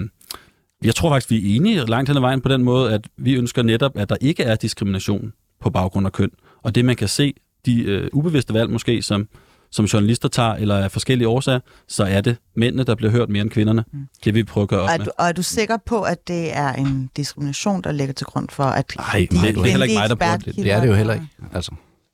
jeg 0.84 0.96
tror 0.96 1.10
faktisk, 1.10 1.30
vi 1.30 1.54
er 1.54 1.56
enige 1.56 1.86
langt 1.86 2.10
hen 2.10 2.18
ad 2.18 2.22
vejen 2.22 2.42
på 2.42 2.50
den 2.50 2.64
måde, 2.64 2.94
at 2.94 3.08
vi 3.18 3.34
ønsker 3.34 3.64
netop, 3.64 3.98
at 3.98 4.10
der 4.10 4.16
ikke 4.22 4.44
er 4.44 4.56
diskrimination 4.56 5.34
på 5.62 5.70
baggrund 5.70 6.06
af 6.06 6.12
køn. 6.12 6.32
Og 6.64 6.76
det, 6.76 6.86
man 6.86 6.96
kan 6.96 7.08
se, 7.08 7.34
de 7.66 7.82
øh, 7.84 8.10
ubevidste 8.14 8.54
valg 8.54 8.70
måske, 8.70 9.02
som, 9.02 9.28
som 9.72 9.86
journalister 9.86 10.30
tager, 10.30 10.54
eller 10.54 10.76
af 10.78 10.92
forskellige 10.92 11.28
årsager, 11.28 11.60
så 11.88 12.04
er 12.04 12.22
det 12.22 12.38
mændene, 12.56 12.84
der 12.84 12.96
bliver 12.96 13.12
hørt 13.12 13.30
mere 13.30 13.42
end 13.42 13.50
kvinderne. 13.50 13.84
Mm. 13.94 14.00
Det 14.26 14.34
vil 14.34 14.36
vi 14.36 14.44
prøve 14.44 14.62
at 14.64 14.68
gøre 14.70 14.82
op 14.82 14.90
er, 14.90 14.98
med. 14.98 15.06
du, 15.06 15.12
og 15.18 15.28
er 15.28 15.32
du 15.32 15.44
sikker 15.44 15.78
på, 15.86 16.02
at 16.02 16.28
det 16.28 16.56
er 16.58 16.74
en 16.74 17.10
diskrimination, 17.18 17.82
der 17.82 17.92
ligger 17.92 18.14
til 18.14 18.26
grund 18.26 18.48
for, 18.52 18.64
at 18.64 18.94
Nej, 18.98 19.28
det- 19.32 19.42
det 19.42 19.58
er 19.58 19.64
heller 19.64 19.86
ikke 19.86 20.00
mig, 20.00 20.10
der 20.10 20.16
bruger 20.16 20.38
det. 20.38 20.56
Det 20.56 20.72
er 20.72 20.80
det 20.82 20.88
jo 20.88 20.94
heller 20.94 21.14
ikke. 21.14 21.28
Altså. 21.54 21.72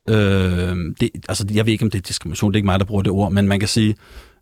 Øh, 0.10 0.16
det, 1.00 1.10
altså, 1.30 1.46
jeg 1.54 1.66
ved 1.66 1.74
ikke, 1.74 1.84
om 1.86 1.92
det 1.92 1.98
er 1.98 2.02
diskrimination. 2.02 2.52
Det 2.52 2.56
er 2.56 2.58
ikke 2.58 2.66
mig, 2.66 2.80
der 2.80 2.86
bruger 2.86 3.04
det 3.04 3.12
ord, 3.12 3.32
men 3.32 3.48
man 3.48 3.60
kan 3.60 3.68
sige, 3.70 3.96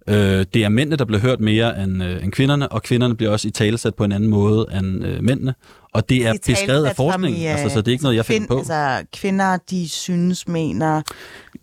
øh, 0.07 0.45
det 0.53 0.63
er 0.63 0.69
mændene, 0.69 0.95
der 0.95 1.05
bliver 1.05 1.21
hørt 1.21 1.39
mere 1.39 1.83
end, 1.83 2.03
øh, 2.03 2.23
end 2.23 2.31
kvinderne, 2.31 2.71
og 2.71 2.83
kvinderne 2.83 3.15
bliver 3.15 3.31
også 3.31 3.47
i 3.47 3.51
talesat 3.51 3.95
på 3.95 4.03
en 4.03 4.11
anden 4.11 4.29
måde 4.29 4.67
end 4.77 5.05
øh, 5.05 5.23
mændene. 5.23 5.55
Og 5.93 6.09
det 6.09 6.27
er 6.27 6.33
beskrevet 6.45 6.85
af 6.85 6.95
talsat 6.95 6.95
som 6.95 7.05
forskning, 7.05 7.37
i, 7.37 7.45
øh, 7.45 7.51
altså, 7.51 7.69
så 7.69 7.81
det 7.81 7.87
er 7.87 7.91
ikke 7.91 8.03
noget, 8.03 8.15
jeg 8.15 8.25
finder 8.25 8.47
på. 8.47 8.57
Altså, 8.57 9.03
kvinder, 9.13 9.57
de 9.69 9.89
synes, 9.89 10.47
mener... 10.47 11.01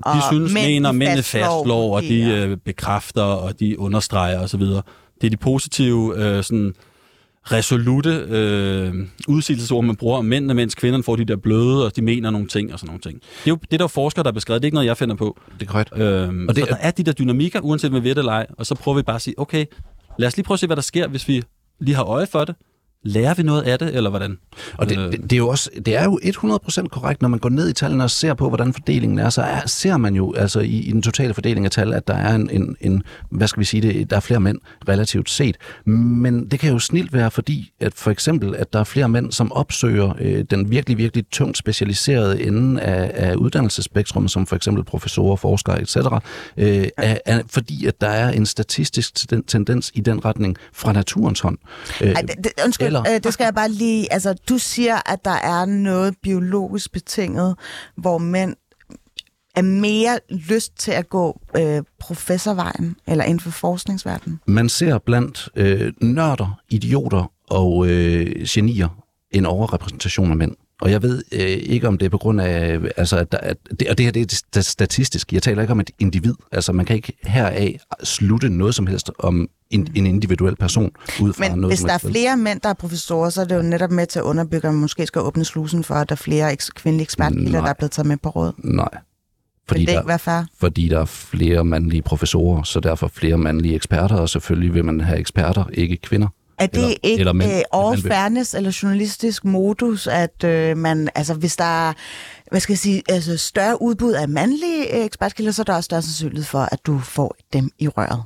Og 0.03 0.17
De 0.17 0.21
synes, 0.31 0.55
mænd, 0.55 0.67
mener, 0.67 0.93
de 0.93 0.99
mændene 0.99 1.23
fastslår, 1.23 1.97
og 1.97 2.03
de 2.03 2.23
øh, 2.23 2.57
bekræfter, 2.57 3.23
og 3.23 3.61
de 3.61 3.79
understreger 3.79 4.41
osv. 4.41 4.61
Det 4.61 5.27
er 5.27 5.31
de 5.31 5.37
positive, 5.37 6.17
øh, 6.17 6.45
sådan 6.45 6.75
resolute 7.45 8.27
øh, 8.29 8.95
udsigelsesord, 9.29 9.85
man 9.85 9.97
bruger 9.97 10.19
om 10.19 10.25
mændene, 10.25 10.55
mens 10.55 10.75
kvinderne 10.75 11.05
får 11.05 11.17
de 11.17 11.25
der 11.25 11.37
bløde, 11.37 11.85
og 11.87 11.97
de 11.97 12.03
mener 12.03 12.31
nogle 12.31 12.47
ting 12.49 12.73
og 12.73 12.79
sådan 12.79 12.87
nogle 12.89 13.01
ting. 13.01 13.21
Det 13.21 13.29
er 13.47 13.51
jo 13.51 13.57
det, 13.57 13.73
er 13.73 13.77
der 13.79 13.85
jo 13.85 13.89
forskere, 13.89 14.23
der 14.23 14.29
har 14.29 14.33
beskrevet. 14.33 14.63
Det 14.63 14.65
er 14.65 14.69
ikke 14.69 14.75
noget, 14.75 14.87
jeg 14.87 14.97
finder 14.97 15.15
på. 15.15 15.39
Det 15.61 15.67
er 15.67 15.73
korrekt. 15.73 15.91
Øhm, 15.97 16.49
Og 16.49 16.57
det 16.57 16.63
er- 16.63 16.67
der 16.67 16.77
er 16.81 16.91
de 16.91 17.03
der 17.03 17.13
dynamikker, 17.13 17.61
uanset 17.61 17.93
vi 17.93 17.97
ved 18.05 18.11
det 18.11 18.19
eller 18.19 18.33
ej, 18.33 18.47
og 18.59 18.67
så 18.67 18.75
prøver 18.75 18.97
vi 18.97 19.03
bare 19.03 19.17
at 19.17 19.23
sige, 19.23 19.35
okay, 19.39 19.65
lad 20.19 20.27
os 20.29 20.37
lige 20.37 20.45
prøve 20.45 20.55
at 20.55 20.61
se, 20.61 20.67
hvad 20.67 20.77
der 20.77 20.83
sker, 20.83 21.09
hvis 21.09 21.29
vi 21.29 21.43
lige 21.81 21.95
har 21.95 22.05
øje 22.05 22.27
for 22.27 22.45
det. 22.45 22.55
Lærer 23.05 23.35
vi 23.35 23.43
noget 23.43 23.63
af 23.63 23.79
det, 23.79 23.97
eller 23.97 24.11
hvordan? 24.11 24.39
Og 24.79 24.89
det, 24.89 24.99
Øh, 24.99 25.13
det, 25.13 25.23
det, 25.23 25.33
er 25.33 25.37
jo 25.37 25.49
også, 25.49 25.71
det 25.87 25.97
er 25.97 26.05
jo 26.05 26.21
100% 26.25 26.89
korrekt, 26.89 27.23
når 27.23 27.29
man 27.29 27.39
går 27.39 27.49
ned 27.49 27.69
i 27.69 27.73
tallene 27.73 28.05
og 28.05 28.11
ser 28.11 28.35
på, 28.35 28.49
hvordan 28.49 28.73
fordelingen 28.73 29.19
er, 29.19 29.31
så 29.31 29.43
er, 29.43 29.61
ser 29.67 29.97
man 29.97 30.15
jo 30.15 30.35
altså 30.35 30.61
i, 30.61 30.69
i 30.79 30.93
den 30.93 31.03
totale 31.03 31.35
fordeling 31.35 31.67
af 31.67 31.71
tal, 31.71 31.93
at 31.93 32.09
der 32.09 32.15
er 32.15 32.35
en, 32.35 32.51
en, 32.51 32.77
en, 32.81 33.03
hvad 33.31 33.49
skal 33.49 33.61
vi 33.61 33.65
sige 33.65 33.81
det, 33.81 34.11
der 34.11 34.17
er 34.17 34.21
flere 34.21 34.41
mænd 34.41 34.59
relativt 34.89 35.31
set. 35.31 35.57
Men 35.85 36.49
det 36.49 36.61
kan 36.61 36.73
jo 36.73 36.79
snilt 36.79 37.13
være 37.13 37.31
fordi, 37.31 37.73
at 37.81 37.95
for 37.95 38.11
eksempel, 38.11 38.55
at 38.57 38.73
der 38.73 38.81
er 38.81 38.85
flere 38.85 39.09
mænd, 39.09 39.33
som 39.33 39.53
opsøger 39.53 40.13
øh, 40.21 40.45
den 40.51 40.71
virkelig, 40.71 40.99
virkelig 40.99 41.25
tungt 41.31 41.59
specialiserede 41.59 42.43
ende 42.43 42.81
af, 42.81 43.11
af 43.15 43.35
uddannelsesspektrummet, 43.35 44.31
som 44.31 44.47
for 44.47 44.57
eksempel 44.57 44.85
professorer, 44.85 45.37
forskere 45.37 45.81
etc., 45.83 45.97
øh, 46.57 46.89
er, 46.97 47.19
er, 47.27 47.43
fordi 47.49 47.87
at 47.87 48.01
der 48.01 48.09
er 48.09 48.31
en 48.31 48.47
statistisk 48.47 49.15
ten- 49.33 49.45
tendens 49.47 49.91
i 49.95 50.01
den 50.01 50.25
retning 50.25 50.57
fra 50.73 50.93
naturens 50.93 51.41
hånd. 51.41 51.59
Øh, 52.01 52.11
Ej, 52.11 52.21
det, 52.21 52.31
det, 52.45 52.53
undskyld, 52.65 52.90
Eller- 52.91 53.15
øh, 53.15 53.21
det 53.25 53.33
skal 53.33 53.45
jeg 53.45 53.55
bare 53.55 53.69
lige... 53.71 54.13
Altså, 54.13 54.35
du 54.49 54.59
siger, 54.59 55.11
at 55.13 55.25
der 55.25 55.31
er 55.31 55.65
noget 55.65 56.15
biologisk 56.23 56.93
betinget, 56.93 57.57
hvor 57.97 58.19
mænd 58.19 58.57
er 59.57 59.63
mere 59.63 60.19
lyst 60.31 60.79
til 60.79 60.91
at 60.93 61.09
gå 61.09 61.41
øh, 61.57 61.83
professorvejen, 62.01 62.97
eller 63.09 63.25
inden 63.25 63.41
for 63.41 63.51
forskningsverdenen. 63.51 64.41
Man 64.47 64.69
ser 64.69 64.99
blandt 64.99 65.49
øh, 65.57 65.93
nørder, 66.03 66.61
idioter 66.71 67.33
og 67.51 67.87
øh, 67.89 68.45
genier 68.49 68.89
en 69.31 69.47
overrepræsentation 69.47 70.31
af 70.31 70.37
mænd. 70.37 70.53
Og 70.81 70.91
jeg 70.91 71.03
ved 71.03 71.23
øh, 71.33 71.41
ikke, 71.49 71.89
om 71.89 71.99
det 71.99 72.07
er 72.07 72.11
på 72.11 72.19
grund 72.19 72.41
af, 72.41 72.79
altså, 72.97 73.17
at 73.17 73.33
der, 73.33 73.39
at 73.39 73.57
det, 73.81 73.89
og 73.89 73.99
det 73.99 74.07
her 74.07 74.13
det 74.13 74.33
er 74.33 74.37
sta- 74.57 74.61
statistisk. 74.63 75.33
Jeg 75.33 75.43
taler 75.43 75.63
ikke 75.63 75.73
om 75.73 75.81
et 75.81 75.91
individ. 75.99 76.35
Altså, 76.53 76.73
man 76.73 76.87
kan 76.87 76.97
ikke 76.97 77.13
heraf 77.23 77.81
slutte 78.05 78.49
noget 78.49 78.75
som 78.75 78.87
helst 78.87 79.11
om 79.19 79.49
en, 79.71 79.89
en 79.95 80.07
individuel 80.07 80.57
person 80.57 80.91
ud 81.21 81.33
fra 81.33 81.49
Men 81.49 81.59
noget, 81.59 81.77
hvis 81.77 81.85
der 81.85 81.93
er 81.93 81.99
flere 81.99 82.37
mænd, 82.37 82.61
der 82.61 82.69
er 82.69 82.73
professorer, 82.75 83.31
så 83.31 83.41
er 83.41 83.45
det 83.45 83.57
jo 83.57 83.63
netop 83.63 83.91
med 83.91 84.07
til 84.07 84.19
at 84.19 84.23
underbygge, 84.23 84.69
at 84.69 84.75
man 84.75 84.81
måske 84.81 85.07
skal 85.07 85.21
åbne 85.23 85.45
slusen 85.45 85.85
for, 85.85 85.95
at 85.95 86.09
der 86.09 86.15
er 86.15 86.17
flere 86.17 86.53
eks- 86.53 86.69
kvindelige 86.75 87.03
ekspertkilder, 87.05 87.51
Nej. 87.53 87.61
der 87.61 87.69
er 87.69 87.75
blevet 87.75 87.91
taget 87.93 88.07
med 88.07 88.17
på 88.17 88.29
råd. 88.29 88.53
Nej. 88.59 88.89
Fordi 89.69 89.81
det 89.81 89.89
der, 89.89 90.01
ikke 90.41 90.49
fordi 90.61 90.89
der 90.89 91.01
er 91.01 91.05
flere 91.05 91.65
mandlige 91.65 92.03
professorer, 92.03 92.63
så 92.63 92.81
derfor 92.81 93.09
flere 93.09 93.39
mandlige 93.39 93.75
eksperter, 93.75 94.17
og 94.17 94.29
selvfølgelig 94.29 94.75
vil 94.75 94.85
man 94.85 95.01
have 95.01 95.19
eksperter, 95.19 95.65
ikke 95.73 95.97
kvinder. 95.97 96.29
Er 96.59 96.67
det 96.67 96.77
Eller- 96.83 96.97
ikke 97.03 97.21
eller 97.21 97.33
mænd. 97.33 97.51
øh, 97.53 97.61
all 97.75 97.97
vil- 98.03 98.11
fairness 98.13 98.55
eller 98.55 98.79
journalistisk 98.83 99.45
modus, 99.45 100.07
at 100.07 100.45
øh, 100.45 100.77
man, 100.77 101.09
altså 101.15 101.35
hvis 101.35 101.57
der 101.57 101.89
er, 101.89 101.93
hvad 102.51 102.61
skal 102.61 102.73
jeg 102.73 102.79
sige, 102.79 103.03
altså 103.09 103.37
større 103.37 103.83
udbud 103.83 104.13
af 104.13 104.29
mandlige 104.29 104.97
øh, 104.99 105.05
ekspertkilder, 105.05 105.53
så 105.53 105.63
er 105.63 105.65
der 105.65 105.75
også 105.75 105.85
større 105.85 106.03
sandsynlighed 106.03 106.45
for, 106.45 106.69
at 106.73 106.79
du 106.87 106.99
får 106.99 107.37
dem 107.53 107.71
i 107.79 107.89
røret. 107.89 108.23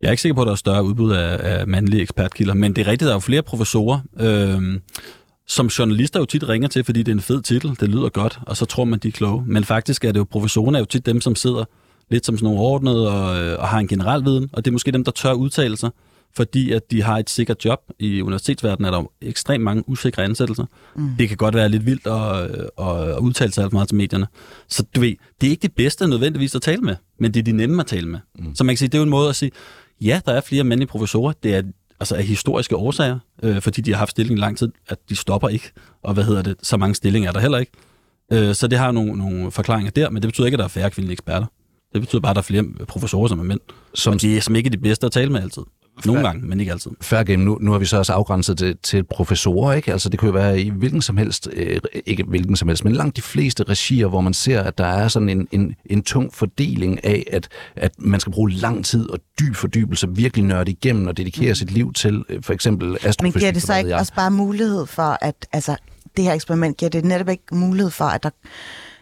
Jeg 0.00 0.08
er 0.08 0.10
ikke 0.10 0.22
sikker 0.22 0.34
på, 0.34 0.40
at 0.40 0.46
der 0.46 0.52
er 0.52 0.56
større 0.56 0.84
udbud 0.84 1.12
af, 1.12 1.58
af 1.58 1.66
mandlige 1.66 2.02
ekspertkilder, 2.02 2.54
men 2.54 2.76
det 2.76 2.86
er 2.86 2.90
rigtigt, 2.90 3.06
der 3.06 3.12
er 3.12 3.16
jo 3.16 3.20
flere 3.20 3.42
professorer, 3.42 4.00
øh, 4.20 4.80
som 5.46 5.66
journalister 5.66 6.20
jo 6.20 6.26
tit 6.26 6.48
ringer 6.48 6.68
til, 6.68 6.84
fordi 6.84 7.02
det 7.02 7.12
er 7.12 7.16
en 7.16 7.20
fed 7.20 7.42
titel, 7.42 7.76
det 7.80 7.88
lyder 7.88 8.08
godt, 8.08 8.38
og 8.42 8.56
så 8.56 8.64
tror 8.64 8.84
man, 8.84 8.98
de 8.98 9.08
er 9.08 9.12
kloge. 9.12 9.44
Men 9.46 9.64
faktisk 9.64 10.04
er 10.04 10.12
det 10.12 10.18
jo, 10.18 10.24
professorerne 10.24 10.78
er 10.78 10.82
jo 10.82 10.86
tit 10.86 11.06
dem, 11.06 11.20
som 11.20 11.34
sidder 11.34 11.64
lidt 12.10 12.26
som 12.26 12.36
sådan 12.36 12.44
nogle 12.44 12.60
ordnede 12.60 13.10
og, 13.10 13.42
øh, 13.42 13.58
og 13.58 13.68
har 13.68 13.78
en 13.78 13.88
generel 13.88 14.24
viden, 14.24 14.50
og 14.52 14.64
det 14.64 14.70
er 14.70 14.72
måske 14.72 14.92
dem, 14.92 15.04
der 15.04 15.12
tør 15.12 15.32
udtale 15.32 15.76
sig, 15.76 15.90
fordi 16.36 16.72
at 16.72 16.90
de 16.90 17.02
har 17.02 17.18
et 17.18 17.30
sikkert 17.30 17.64
job. 17.64 17.80
I 17.98 18.22
universitetsverdenen 18.22 18.86
er 18.86 18.90
der 18.90 18.98
jo 18.98 19.10
ekstremt 19.20 19.64
mange 19.64 19.88
usikre 19.88 20.24
ansættelser. 20.24 20.64
Mm. 20.96 21.10
Det 21.18 21.28
kan 21.28 21.36
godt 21.36 21.54
være 21.54 21.68
lidt 21.68 21.86
vildt 21.86 22.06
at, 22.06 22.42
at, 22.86 23.08
at 23.08 23.18
udtale 23.18 23.52
sig 23.52 23.64
alt 23.64 23.72
meget 23.72 23.88
til 23.88 23.96
medierne. 23.96 24.26
Så 24.68 24.84
du 24.94 25.00
ved, 25.00 25.14
det 25.40 25.46
er 25.46 25.50
ikke 25.50 25.62
det 25.62 25.72
bedste 25.72 26.06
nødvendigvis 26.06 26.54
at 26.54 26.62
tale 26.62 26.80
med, 26.80 26.96
men 27.18 27.34
det 27.34 27.40
er 27.40 27.44
de 27.44 27.52
nemme 27.52 27.80
at 27.80 27.86
tale 27.86 28.08
med. 28.08 28.18
Mm. 28.38 28.54
Så 28.54 28.64
man 28.64 28.72
kan 28.74 28.78
sige, 28.78 28.88
det 28.88 28.94
er 28.94 28.98
jo 28.98 29.04
en 29.04 29.10
måde 29.10 29.28
at 29.28 29.36
sige, 29.36 29.50
ja, 30.00 30.20
der 30.26 30.32
er 30.32 30.40
flere 30.40 30.64
mandlige 30.64 30.88
professorer, 30.88 31.32
det 31.42 31.54
er 31.54 31.62
altså 32.00 32.16
af 32.16 32.24
historiske 32.24 32.76
årsager, 32.76 33.18
øh, 33.42 33.60
fordi 33.60 33.80
de 33.80 33.90
har 33.90 33.98
haft 33.98 34.10
stilling 34.10 34.38
i 34.38 34.40
lang 34.40 34.58
tid, 34.58 34.72
at 34.88 34.98
de 35.08 35.16
stopper 35.16 35.48
ikke, 35.48 35.72
og 36.02 36.14
hvad 36.14 36.24
hedder 36.24 36.42
det, 36.42 36.56
så 36.62 36.76
mange 36.76 36.94
stillinger 36.94 37.28
er 37.28 37.32
der 37.32 37.40
heller 37.40 37.58
ikke. 37.58 37.72
Øh, 38.32 38.54
så 38.54 38.66
det 38.66 38.78
har 38.78 38.90
nogle, 38.90 39.12
nogle 39.16 39.50
forklaringer 39.50 39.90
der, 39.90 40.10
men 40.10 40.22
det 40.22 40.28
betyder 40.28 40.46
ikke, 40.46 40.54
at 40.54 40.58
der 40.58 40.64
er 40.64 40.68
færre 40.68 40.90
kvindelige 40.90 41.12
eksperter. 41.12 41.46
Det 41.92 42.00
betyder 42.00 42.20
bare, 42.20 42.30
at 42.30 42.36
der 42.36 42.40
er 42.40 42.44
flere 42.44 42.64
professorer, 42.88 43.28
som 43.28 43.38
er 43.38 43.44
mænd. 43.44 43.60
Som, 43.94 44.18
de 44.18 44.36
er 44.36 44.40
som 44.40 44.56
ikke 44.56 44.70
de 44.70 44.78
bedste 44.78 45.06
at 45.06 45.12
tale 45.12 45.32
med 45.32 45.42
altid. 45.42 45.62
Nogle 46.06 46.22
gange, 46.22 46.46
men 46.46 46.60
ikke 46.60 46.72
altid. 46.72 46.90
Fair 47.00 47.22
game, 47.22 47.44
nu, 47.44 47.58
nu 47.60 47.72
har 47.72 47.78
vi 47.78 47.84
så 47.84 47.98
også 47.98 48.12
afgrænset 48.12 48.60
det 48.60 48.80
til 48.80 49.04
professorer, 49.04 49.72
ikke? 49.72 49.92
Altså 49.92 50.08
det 50.08 50.18
kunne 50.18 50.28
jo 50.28 50.32
være 50.32 50.60
i 50.60 50.70
hvilken 50.70 51.02
som 51.02 51.16
helst, 51.16 51.48
øh, 51.52 51.80
ikke 52.06 52.24
hvilken 52.24 52.56
som 52.56 52.68
helst, 52.68 52.84
men 52.84 52.92
langt 52.92 53.16
de 53.16 53.22
fleste 53.22 53.62
regier, 53.62 54.06
hvor 54.06 54.20
man 54.20 54.34
ser, 54.34 54.62
at 54.62 54.78
der 54.78 54.86
er 54.86 55.08
sådan 55.08 55.28
en, 55.28 55.48
en, 55.52 55.74
en 55.86 56.02
tung 56.02 56.34
fordeling 56.34 57.04
af, 57.04 57.26
at, 57.32 57.48
at 57.76 57.92
man 57.98 58.20
skal 58.20 58.32
bruge 58.32 58.50
lang 58.50 58.84
tid 58.84 59.10
og 59.10 59.18
dyb 59.40 59.56
fordybelse, 59.56 60.08
virkelig 60.10 60.44
nørde 60.44 60.70
igennem 60.70 61.06
og 61.06 61.16
dedikere 61.16 61.54
sit 61.54 61.70
liv 61.70 61.92
til 61.92 62.24
øh, 62.28 62.42
for 62.42 62.52
eksempel 62.52 62.96
astrofysik. 63.02 63.22
Men 63.22 63.32
giver 63.40 63.52
det 63.52 63.62
så 63.62 63.76
ikke 63.76 63.90
jeg. 63.90 63.98
også 63.98 64.14
bare 64.14 64.30
mulighed 64.30 64.86
for, 64.86 65.18
at 65.20 65.46
altså, 65.52 65.76
det 66.16 66.24
her 66.24 66.32
eksperiment, 66.32 66.76
giver 66.76 66.90
det 66.90 67.04
netop 67.04 67.28
ikke 67.28 67.44
mulighed 67.52 67.90
for, 67.90 68.04
at 68.04 68.22
der 68.22 68.30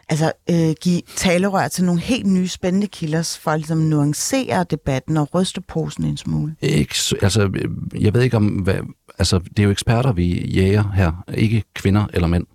altså, 0.08 0.32
øh, 0.50 0.74
give 0.80 1.02
talerør 1.16 1.68
til 1.68 1.84
nogle 1.84 2.00
helt 2.00 2.26
nye 2.26 2.48
spændende 2.48 2.86
kilder, 2.86 3.38
for 3.42 3.50
at 3.50 3.58
ligesom 3.58 3.78
nuancere 3.78 4.64
debatten 4.70 5.16
og 5.16 5.34
ryste 5.34 5.60
posen 5.60 6.04
en 6.04 6.16
smule? 6.16 6.56
Ikke, 6.62 6.94
altså, 7.22 7.50
øh, 7.54 8.02
jeg 8.02 8.14
ved 8.14 8.22
ikke 8.22 8.36
om, 8.36 8.46
hvad, 8.46 8.78
altså, 9.18 9.38
det 9.38 9.58
er 9.58 9.64
jo 9.64 9.70
eksperter, 9.70 10.12
vi 10.12 10.50
jæger 10.50 10.92
her, 10.94 11.24
ikke 11.34 11.62
kvinder 11.74 12.06
eller 12.14 12.28
mænd. 12.28 12.46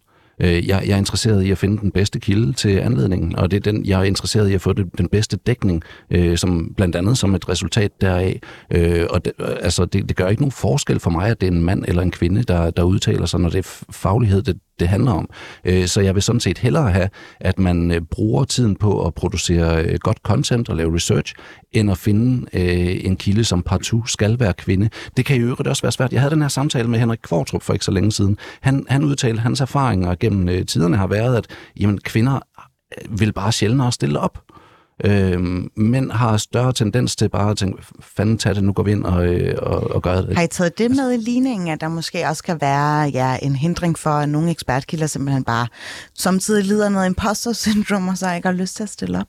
Øh, 0.42 0.68
jeg, 0.68 0.84
jeg 0.86 0.94
er 0.94 0.98
interesseret 0.98 1.44
i 1.44 1.52
at 1.52 1.58
finde 1.58 1.82
den 1.82 1.92
bedste 1.92 2.20
kilde 2.20 2.54
til 2.54 2.70
anledningen, 2.70 3.36
og 3.36 3.52
det 3.52 3.58
er 3.58 3.72
den, 3.72 3.86
jeg 3.86 4.00
er 4.00 4.04
interesseret 4.04 4.50
i 4.50 4.54
at 4.54 4.62
få 4.62 4.74
det, 4.74 4.98
den 4.98 5.10
bedste 5.10 5.38
dækning, 5.38 5.84
øh, 6.12 6.38
som 6.38 6.74
blandt 6.78 6.96
andet 6.96 7.18
som 7.18 7.36
et 7.36 7.50
resultat 7.50 8.02
deraf. 8.02 8.40
Øh, 8.72 9.06
og 9.10 9.26
det, 9.26 9.34
altså, 9.40 9.86
det, 9.86 10.10
det 10.10 10.18
gør 10.18 10.28
ikke 10.28 10.42
nogen 10.42 10.52
forskel 10.52 11.00
for 11.00 11.10
mig, 11.10 11.30
at 11.30 11.42
det 11.42 11.48
er 11.48 11.52
en 11.52 11.64
mand 11.64 11.86
eller 11.88 12.02
en 12.02 12.12
kvinde, 12.12 12.44
der, 12.44 12.70
der 12.70 12.84
udtaler 12.84 13.26
sig, 13.26 13.40
når 13.40 13.50
det 13.50 13.60
er 13.60 13.84
faglighed, 13.90 14.42
det, 14.42 14.58
det 14.82 14.90
handler 14.90 15.12
om. 15.12 15.30
Øh, 15.66 15.88
så 15.88 16.02
jeg 16.02 16.16
vil 16.16 16.24
sådan 16.24 16.40
set 16.40 16.58
hellere 16.58 16.92
have, 16.92 17.10
at 17.40 17.60
man 17.60 17.92
øh, 17.92 18.02
bruger 18.02 18.44
tiden 18.44 18.76
på 18.76 19.06
at 19.06 19.14
producere 19.14 19.84
øh, 19.84 19.98
godt 20.00 20.18
content 20.18 20.70
og 20.70 20.76
lave 20.76 20.96
research, 20.96 21.34
end 21.72 21.92
at 21.92 21.98
finde 21.98 22.56
en 23.06 23.16
kilde, 23.16 23.44
som 23.44 23.64
partout 23.64 24.10
skal 24.10 24.40
være 24.40 24.54
kvinde. 24.54 24.90
Det 25.18 25.26
kan 25.26 25.36
i 25.36 25.40
øvrigt 25.40 25.68
også 25.68 25.82
være 25.82 25.92
svært. 25.92 26.14
Jeg 26.14 26.22
havde 26.22 26.34
den 26.34 26.42
her 26.42 26.50
samtale 26.50 26.88
med 26.88 27.00
Henrik 27.00 27.20
Kvartrup 27.24 27.64
for 27.64 27.74
ikke 27.74 27.86
så 27.86 27.92
længe 27.92 28.12
siden. 28.12 28.38
Han, 28.62 28.86
han 28.90 29.04
udtalte, 29.04 29.38
at 29.38 29.44
hans 29.44 29.62
erfaringer 29.62 30.16
gennem 30.16 30.66
tiderne 30.66 30.98
har 30.98 31.08
været, 31.08 31.38
at 31.38 31.48
jamen, 31.80 31.98
kvinder 31.98 32.40
vil 33.10 33.34
bare 33.34 33.52
sjældnere 33.52 33.92
stille 33.92 34.20
op. 34.20 34.40
Øhm, 35.04 35.72
mænd 35.76 36.12
har 36.12 36.38
større 36.38 36.74
tendens 36.74 37.16
til 37.16 37.30
bare 37.30 37.52
at 37.52 37.58
tænke, 37.58 37.84
fanden 38.02 38.38
tag 38.38 38.56
det, 38.56 38.64
nu 38.64 38.74
går 38.74 38.84
vi 38.84 38.92
ind 38.92 39.04
og, 39.04 39.26
øh, 39.26 39.56
og, 39.62 39.92
og 39.92 40.02
gør 40.02 40.22
det. 40.22 40.36
Har 40.36 40.44
I 40.44 40.48
taget 40.48 40.78
det 40.78 40.92
med 40.92 41.12
i 41.14 41.18
ligningen, 41.18 41.68
at 41.68 41.82
der 41.82 41.88
måske 41.88 42.28
også 42.28 42.44
kan 42.44 42.62
være 42.62 43.02
ja, 43.02 43.38
en 43.42 43.56
hindring 43.56 44.00
for, 44.00 44.10
at 44.10 44.30
nogle 44.30 44.52
ekspertkilder 44.52 45.08
simpelthen 45.08 45.44
bare 45.44 45.68
samtidig 46.14 46.66
lider 46.66 46.90
noget 46.90 47.06
imposter 47.06 47.54
syndrom, 47.54 48.08
og 48.08 48.18
så 48.18 48.34
ikke 48.34 48.48
har 48.48 48.56
lyst 48.56 48.76
til 48.76 48.84
at 48.84 48.90
stille 48.90 49.20
op? 49.20 49.28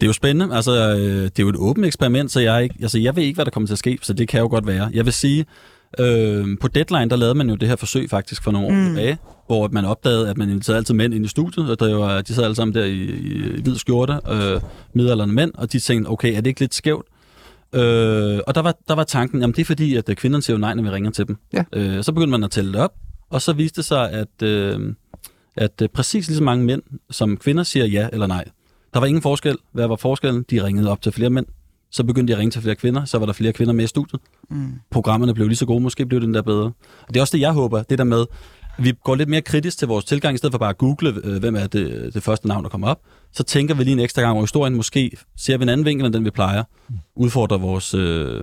Det 0.00 0.06
er 0.06 0.08
jo 0.08 0.12
spændende. 0.12 0.56
Altså, 0.56 0.72
øh, 0.72 1.22
det 1.22 1.38
er 1.38 1.42
jo 1.42 1.48
et 1.48 1.56
åbent 1.56 1.86
eksperiment, 1.86 2.32
så 2.32 2.40
jeg, 2.40 2.62
ikke, 2.62 2.74
altså, 2.82 2.98
jeg 2.98 3.16
ved 3.16 3.22
ikke, 3.22 3.34
hvad 3.34 3.44
der 3.44 3.50
kommer 3.50 3.66
til 3.66 3.74
at 3.74 3.78
ske, 3.78 3.98
så 4.02 4.12
det 4.12 4.28
kan 4.28 4.40
jo 4.40 4.48
godt 4.48 4.66
være. 4.66 4.90
Jeg 4.94 5.04
vil 5.04 5.12
sige, 5.12 5.46
øh, 5.98 6.46
på 6.60 6.68
Deadline, 6.68 7.10
der 7.10 7.16
lavede 7.16 7.34
man 7.34 7.48
jo 7.50 7.56
det 7.56 7.68
her 7.68 7.76
forsøg 7.76 8.10
faktisk 8.10 8.42
for 8.42 8.50
nogle 8.50 8.66
år 8.68 8.72
Mm. 8.72 8.86
tilbage, 8.86 9.18
hvor 9.46 9.68
man 9.72 9.84
opdagede, 9.84 10.30
at 10.30 10.38
man 10.38 10.50
inviterede 10.50 10.76
altid 10.78 10.94
mænd 10.94 11.14
ind 11.14 11.24
i 11.24 11.28
studiet, 11.28 11.70
og 11.70 11.80
der 11.80 11.94
var, 11.94 12.20
de 12.22 12.34
sad 12.34 12.44
alle 12.44 12.54
sammen 12.56 12.74
der 12.74 12.84
i, 12.84 12.92
i, 12.92 13.56
i 13.58 13.62
hvid 13.62 13.76
skjorte, 13.76 14.18
øh, 14.30 14.60
midalderne 14.92 15.32
mænd, 15.32 15.50
og 15.54 15.72
de 15.72 15.78
tænkte, 15.80 16.08
okay, 16.08 16.32
er 16.36 16.40
det 16.40 16.46
ikke 16.46 16.60
lidt 16.60 16.74
skævt? 16.74 17.06
Øh, 17.74 18.40
og 18.46 18.54
der 18.54 18.62
var, 18.62 18.74
der 18.88 18.94
var 18.94 19.04
tanken, 19.04 19.40
jamen 19.40 19.54
det 19.54 19.60
er 19.60 19.64
fordi, 19.64 19.96
at 19.96 20.08
øh, 20.08 20.16
kvinderne 20.16 20.42
siger 20.42 20.56
jo 20.56 20.60
nej, 20.60 20.74
når 20.74 20.82
vi 20.82 20.88
ringer 20.90 21.10
til 21.10 21.28
dem. 21.28 21.36
Ja. 21.52 21.64
Øh, 21.72 22.04
så 22.04 22.12
begyndte 22.12 22.30
man 22.30 22.44
at 22.44 22.50
tælle 22.50 22.72
det 22.72 22.80
op, 22.80 22.92
og 23.30 23.42
så 23.42 23.52
viste 23.52 23.76
det 23.76 23.84
sig, 23.84 24.10
at, 24.10 24.42
øh, 24.42 24.94
at 25.56 25.82
øh, 25.82 25.88
præcis 25.88 26.26
lige 26.28 26.36
så 26.36 26.42
mange 26.42 26.64
mænd 26.64 26.82
som 27.10 27.36
kvinder 27.36 27.62
siger 27.62 27.86
ja 27.86 28.08
eller 28.12 28.26
nej. 28.26 28.44
Der 28.94 29.00
var 29.00 29.06
ingen 29.06 29.22
forskel. 29.22 29.56
Hvad 29.72 29.86
var 29.86 29.96
forskellen? 29.96 30.44
De 30.50 30.64
ringede 30.64 30.90
op 30.90 31.02
til 31.02 31.12
flere 31.12 31.30
mænd. 31.30 31.46
Så 31.90 32.04
begyndte 32.04 32.32
de 32.32 32.36
at 32.36 32.40
ringe 32.40 32.50
til 32.50 32.62
flere 32.62 32.74
kvinder. 32.74 33.04
Så 33.04 33.18
var 33.18 33.26
der 33.26 33.32
flere 33.32 33.52
kvinder 33.52 33.74
med 33.74 33.84
i 33.84 33.86
studiet. 33.86 34.20
Mm. 34.50 34.72
Programmerne 34.90 35.34
blev 35.34 35.48
lige 35.48 35.56
så 35.56 35.66
gode. 35.66 35.80
Måske 35.80 36.06
blev 36.06 36.20
den 36.20 36.34
der 36.34 36.42
bedre. 36.42 36.64
Og 37.02 37.08
det 37.08 37.16
er 37.16 37.20
også 37.20 37.36
det, 37.36 37.40
jeg 37.40 37.52
håber. 37.52 37.82
Det 37.82 37.98
der 37.98 38.04
med, 38.04 38.20
at 38.78 38.84
vi 38.84 38.92
går 39.04 39.14
lidt 39.14 39.28
mere 39.28 39.42
kritisk 39.42 39.78
til 39.78 39.88
vores 39.88 40.04
tilgang, 40.04 40.34
i 40.34 40.38
stedet 40.38 40.52
for 40.52 40.58
bare 40.58 40.70
at 40.70 40.78
google, 40.78 41.20
øh, 41.24 41.40
hvem 41.40 41.56
er 41.56 41.66
det, 41.66 42.14
det 42.14 42.22
første 42.22 42.48
navn, 42.48 42.64
der 42.64 42.70
kommer 42.70 42.88
op. 42.88 43.00
Så 43.32 43.42
tænker 43.42 43.74
vi 43.74 43.84
lige 43.84 43.92
en 43.92 44.00
ekstra 44.00 44.22
gang 44.22 44.32
over 44.32 44.42
historien. 44.42 44.74
Måske 44.74 45.10
ser 45.36 45.56
vi 45.58 45.62
en 45.62 45.68
anden 45.68 45.86
vinkel, 45.86 46.06
end 46.06 46.14
den 46.14 46.24
vi 46.24 46.30
plejer. 46.30 46.64
Udfordrer 47.16 47.58
vores, 47.58 47.94
øh, 47.94 48.42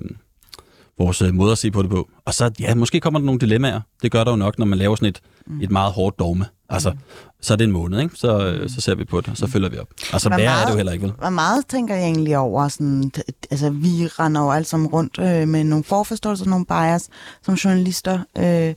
vores 0.99 1.21
øh, 1.21 1.33
måde 1.33 1.51
at 1.51 1.57
se 1.57 1.71
på 1.71 1.81
det 1.81 1.89
på. 1.89 2.09
Og 2.25 2.33
så, 2.33 2.51
ja, 2.59 2.75
måske 2.75 2.99
kommer 2.99 3.19
der 3.19 3.25
nogle 3.25 3.39
dilemmaer. 3.39 3.81
Det 4.01 4.11
gør 4.11 4.23
der 4.23 4.31
jo 4.31 4.37
nok, 4.37 4.59
når 4.59 4.65
man 4.65 4.77
laver 4.77 4.95
sådan 4.95 5.09
et, 5.09 5.21
et 5.63 5.71
meget 5.71 5.93
hårdt 5.93 6.19
dogme. 6.19 6.45
Altså, 6.69 6.93
så 7.41 7.53
er 7.53 7.57
det 7.57 7.65
en 7.65 7.71
måned, 7.71 8.01
ikke? 8.01 8.15
Så, 8.15 8.47
øh, 8.47 8.69
så 8.69 8.81
ser 8.81 8.95
vi 8.95 9.05
på 9.05 9.21
det, 9.21 9.29
og 9.29 9.37
så 9.37 9.47
følger 9.47 9.69
vi 9.69 9.77
op. 9.77 9.87
Altså, 10.13 10.29
værre 10.29 10.61
er 10.61 10.65
det 10.65 10.71
jo 10.71 10.77
heller 10.77 10.91
ikke, 10.91 11.03
vel? 11.03 11.13
Hvor 11.19 11.29
meget 11.29 11.67
tænker 11.67 11.95
jeg 11.95 12.03
egentlig 12.03 12.37
over? 12.37 12.67
Sådan, 12.67 13.11
altså, 13.51 13.69
vi 13.69 14.07
render 14.07 14.41
jo 14.41 14.51
alle 14.51 14.65
sammen 14.65 14.89
rundt 14.89 15.19
øh, 15.19 15.47
med 15.47 15.63
nogle 15.63 15.83
forforståelser, 15.83 16.45
nogle 16.45 16.65
bias 16.65 17.09
som 17.41 17.53
journalister. 17.53 18.19
Øh, 18.37 18.73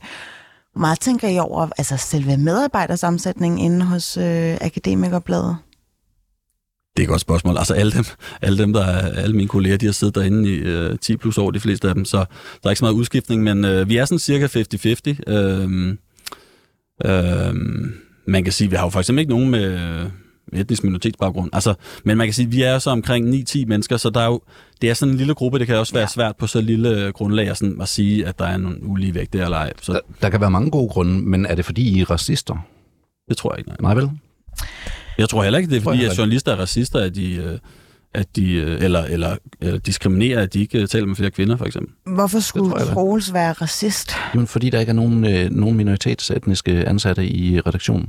hvor 0.73 0.79
meget 0.79 0.99
tænker 0.99 1.27
I 1.27 1.39
over 1.39 1.67
altså, 1.77 1.97
selve 1.97 2.37
medarbejdersammensætningen 2.37 3.59
inde 3.59 3.85
hos 3.85 4.17
øh, 4.17 4.57
Akademikerbladet? 4.61 5.57
Det 6.97 7.03
er 7.03 7.07
et 7.07 7.09
godt 7.09 7.21
spørgsmål. 7.21 7.57
Altså 7.57 7.73
alle 7.73 7.91
dem, 7.91 8.05
alle 8.41 8.57
dem 8.57 8.73
der 8.73 8.85
er, 8.85 9.21
alle 9.21 9.35
mine 9.35 9.47
kolleger, 9.47 9.77
de 9.77 9.85
har 9.85 9.93
siddet 9.93 10.15
derinde 10.15 10.49
i 10.49 10.55
øh, 10.55 10.99
10 10.99 11.17
plus 11.17 11.37
år, 11.37 11.51
de 11.51 11.59
fleste 11.59 11.89
af 11.89 11.95
dem, 11.95 12.05
så 12.05 12.17
der 12.17 12.23
er 12.63 12.69
ikke 12.69 12.79
så 12.79 12.85
meget 12.85 12.95
udskiftning, 12.95 13.43
men 13.43 13.65
øh, 13.65 13.89
vi 13.89 13.97
er 13.97 14.05
sådan 14.05 14.19
cirka 14.19 14.47
50-50. 15.27 15.33
Øh, 15.33 15.97
øh, 17.05 17.55
man 18.25 18.43
kan 18.43 18.53
sige, 18.53 18.69
vi 18.69 18.75
har 18.75 18.83
jo 18.83 18.89
for 18.89 18.99
eksempel 18.99 19.19
ikke 19.19 19.31
nogen 19.33 19.49
med 19.49 19.79
etnisk 20.53 20.83
minoritetsbaggrund. 20.83 21.49
Altså, 21.53 21.73
men 22.03 22.17
man 22.17 22.27
kan 22.27 22.33
sige, 22.33 22.49
vi 22.51 22.61
er 22.61 22.79
så 22.79 22.89
omkring 22.89 23.33
9-10 23.49 23.65
mennesker, 23.65 23.97
så 23.97 24.09
der 24.09 24.19
er 24.21 24.25
jo, 24.25 24.41
det 24.81 24.89
er 24.89 24.93
sådan 24.93 25.11
en 25.11 25.17
lille 25.17 25.33
gruppe, 25.33 25.59
det 25.59 25.67
kan 25.67 25.75
også 25.77 25.93
være 25.93 26.01
Ja. 26.01 26.07
svært 26.07 26.35
på 26.35 26.47
så 26.47 26.61
lille 26.61 26.89
øh, 27.05 27.13
grundlag 27.13 27.49
at, 27.49 27.57
sådan, 27.57 27.81
at 27.81 27.87
sige, 27.87 28.25
at 28.27 28.39
der 28.39 28.45
er 28.45 28.57
nogle 28.57 28.83
ulige 28.83 29.15
vægt 29.15 29.33
der 29.33 29.43
eller 29.43 29.57
ej. 29.57 29.73
Så 29.81 29.93
Der, 29.93 29.99
der 30.21 30.29
kan 30.29 30.41
være 30.41 30.51
mange 30.51 30.71
gode 30.71 30.89
grunde, 30.89 31.13
men 31.21 31.45
er 31.45 31.55
det 31.55 31.65
fordi, 31.65 31.97
I 31.97 32.01
er 32.01 32.11
racister? 32.11 32.67
det 33.29 33.37
tror 33.37 33.53
jeg 33.53 33.59
ikke. 33.59 33.69
Nej. 33.69 33.77
Nej 33.81 33.93
vel? 33.93 34.09
Jeg 35.17 35.29
tror 35.29 35.43
heller 35.43 35.59
ikke, 35.59 35.69
det 35.69 35.77
er 35.77 35.81
fordi, 35.81 36.05
at 36.05 36.17
journalister 36.17 36.51
er 36.51 36.55
racister, 36.55 36.99
at 36.99 37.15
de, 37.15 37.33
øh, 37.35 37.57
at 38.13 38.35
de 38.35 38.53
øh, 38.53 38.83
eller, 38.83 39.03
eller, 39.03 39.35
eller 39.61 39.79
diskriminerer, 39.79 40.41
at 40.41 40.53
de 40.53 40.59
ikke 40.59 40.81
øh, 40.81 40.87
taler 40.87 41.07
med 41.07 41.15
flere 41.15 41.31
kvinder, 41.31 41.57
for 41.57 41.65
eksempel. 41.65 41.93
Hvorfor 42.13 42.39
skulle. 42.39 42.71
Troels 42.71 43.33
være 43.33 43.51
racist? 43.51 44.11
Jamen, 44.33 44.47
fordi 44.47 44.69
der 44.69 44.79
ikke 44.79 44.89
er 44.89 44.93
nogen, 44.93 45.25
øh, 45.25 45.51
nogen 45.51 45.77
minoritetsetniske 45.77 46.71
ansatte 46.71 47.27
i 47.27 47.59
redaktionen. 47.59 48.07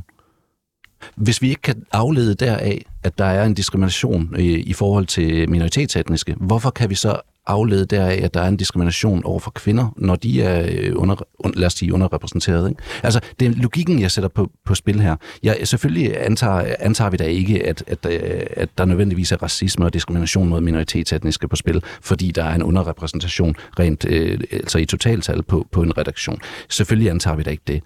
Hvis 1.17 1.43
vi 1.43 1.49
ikke 1.49 1.63
kan 1.63 1.83
aflede 1.93 2.35
deraf, 2.35 2.83
at 3.03 3.19
der 3.19 3.25
er 3.25 3.45
en 3.45 3.55
diskrimination 3.55 4.35
øh, 4.35 4.43
i 4.45 4.73
forhold 4.73 5.07
til 5.07 5.51
minoritetsetniske, 5.51 6.37
hvorfor 6.41 6.71
kan 6.71 6.91
vi 6.91 6.95
så 6.95 7.21
aflede 7.47 7.87
deraf, 7.87 8.21
at 8.23 8.35
der 8.35 8.41
er 8.41 8.49
en 8.49 8.57
diskrimination 8.57 9.25
over 9.25 9.41
for 9.41 9.51
kvinder, 9.51 9.95
når 9.97 10.17
de 10.17 10.43
er 10.43 10.69
øh, 10.73 10.93
under, 10.97 11.17
lad 11.55 11.67
os 11.67 11.73
sige, 11.73 11.95
underrepræsenteret. 11.95 12.69
Ikke? 12.69 12.83
Altså, 13.03 13.21
det 13.41 13.49
er 13.49 13.53
logikken, 13.53 14.01
jeg 14.01 14.11
sætter 14.11 14.29
på, 14.29 14.51
på 14.65 14.75
spil 14.75 15.01
her. 15.01 15.17
Jeg, 15.43 15.59
selvfølgelig 15.65 16.27
antager, 16.27 16.75
antager 16.81 17.11
vi 17.11 17.17
da 17.17 17.25
ikke, 17.25 17.67
at, 17.67 17.85
at, 17.87 18.07
øh, 18.11 18.41
at 18.57 18.69
der 18.79 18.85
nødvendigvis 18.85 19.33
er 19.33 19.43
racisme 19.43 19.85
og 19.85 19.95
diskrimination 19.95 20.49
mod 20.49 20.61
minoritetsetniske 20.61 21.49
på 21.49 21.57
spil, 21.57 21.83
fordi 22.03 22.31
der 22.31 22.45
er 22.45 22.55
en 22.55 22.63
underrepræsentation 22.63 23.57
rent 23.79 24.05
øh, 24.09 24.41
altså 24.53 24.79
i 24.79 24.85
totaltal 24.85 25.43
på, 25.43 25.67
på 25.73 25.83
en 25.83 25.99
redaktion. 25.99 26.39
Selvfølgelig 26.69 27.11
antager 27.11 27.37
vi 27.37 27.43
da 27.43 27.51
ikke 27.51 27.63
det. 27.67 27.83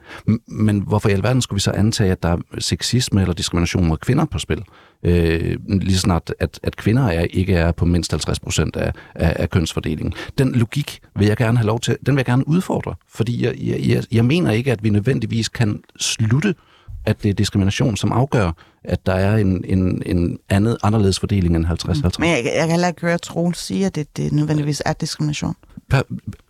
Men 0.46 0.80
hvorfor 0.80 1.08
i 1.08 1.12
alverden 1.12 1.42
skulle 1.42 1.56
vi 1.56 1.60
så 1.60 1.70
antage, 1.70 2.12
at 2.12 2.22
der 2.22 2.28
er 2.28 2.38
sexisme 2.58 3.20
eller 3.20 3.34
diskrimination 3.34 3.86
mod 3.86 3.96
kvinder 3.96 4.24
på 4.24 4.38
spil? 4.38 4.64
Øh, 5.04 5.56
lige 5.68 5.98
snart, 5.98 6.34
at, 6.40 6.60
at 6.62 6.76
kvinder 6.76 7.06
er, 7.06 7.26
ikke 7.30 7.54
er 7.54 7.72
på 7.72 7.84
mindst 7.84 8.12
50 8.12 8.40
procent 8.40 8.76
af, 8.76 8.92
af, 9.14 9.36
af 9.38 9.50
kønsfordelingen. 9.50 10.14
Den 10.38 10.54
logik 10.54 11.00
vil 11.16 11.26
jeg 11.26 11.36
gerne 11.36 11.58
have 11.58 11.66
lov 11.66 11.80
til, 11.80 11.96
den 12.06 12.14
vil 12.14 12.18
jeg 12.20 12.26
gerne 12.26 12.48
udfordre, 12.48 12.94
fordi 13.08 13.44
jeg, 13.44 13.54
jeg, 13.88 14.04
jeg 14.12 14.24
mener 14.24 14.50
ikke, 14.50 14.72
at 14.72 14.84
vi 14.84 14.90
nødvendigvis 14.90 15.48
kan 15.48 15.82
slutte, 16.00 16.54
at 17.06 17.22
det 17.22 17.28
er 17.28 17.34
diskrimination, 17.34 17.96
som 17.96 18.12
afgør, 18.12 18.52
at 18.84 19.06
der 19.06 19.12
er 19.12 19.36
en, 19.36 19.64
en, 19.64 20.02
en 20.06 20.38
andet, 20.48 20.76
anderledes 20.82 21.20
fordeling 21.20 21.56
end 21.56 21.66
50-50. 21.66 22.10
Men 22.18 22.30
jeg, 22.30 22.44
jeg 22.44 22.60
kan 22.60 22.70
heller 22.70 22.88
ikke 22.88 23.00
høre 23.00 23.18
Troels 23.18 23.58
sige, 23.58 23.86
at 23.86 23.94
det, 23.94 24.16
det 24.16 24.32
nødvendigvis 24.32 24.82
er 24.86 24.92
diskrimination. 24.92 25.54
Per, 25.94 26.02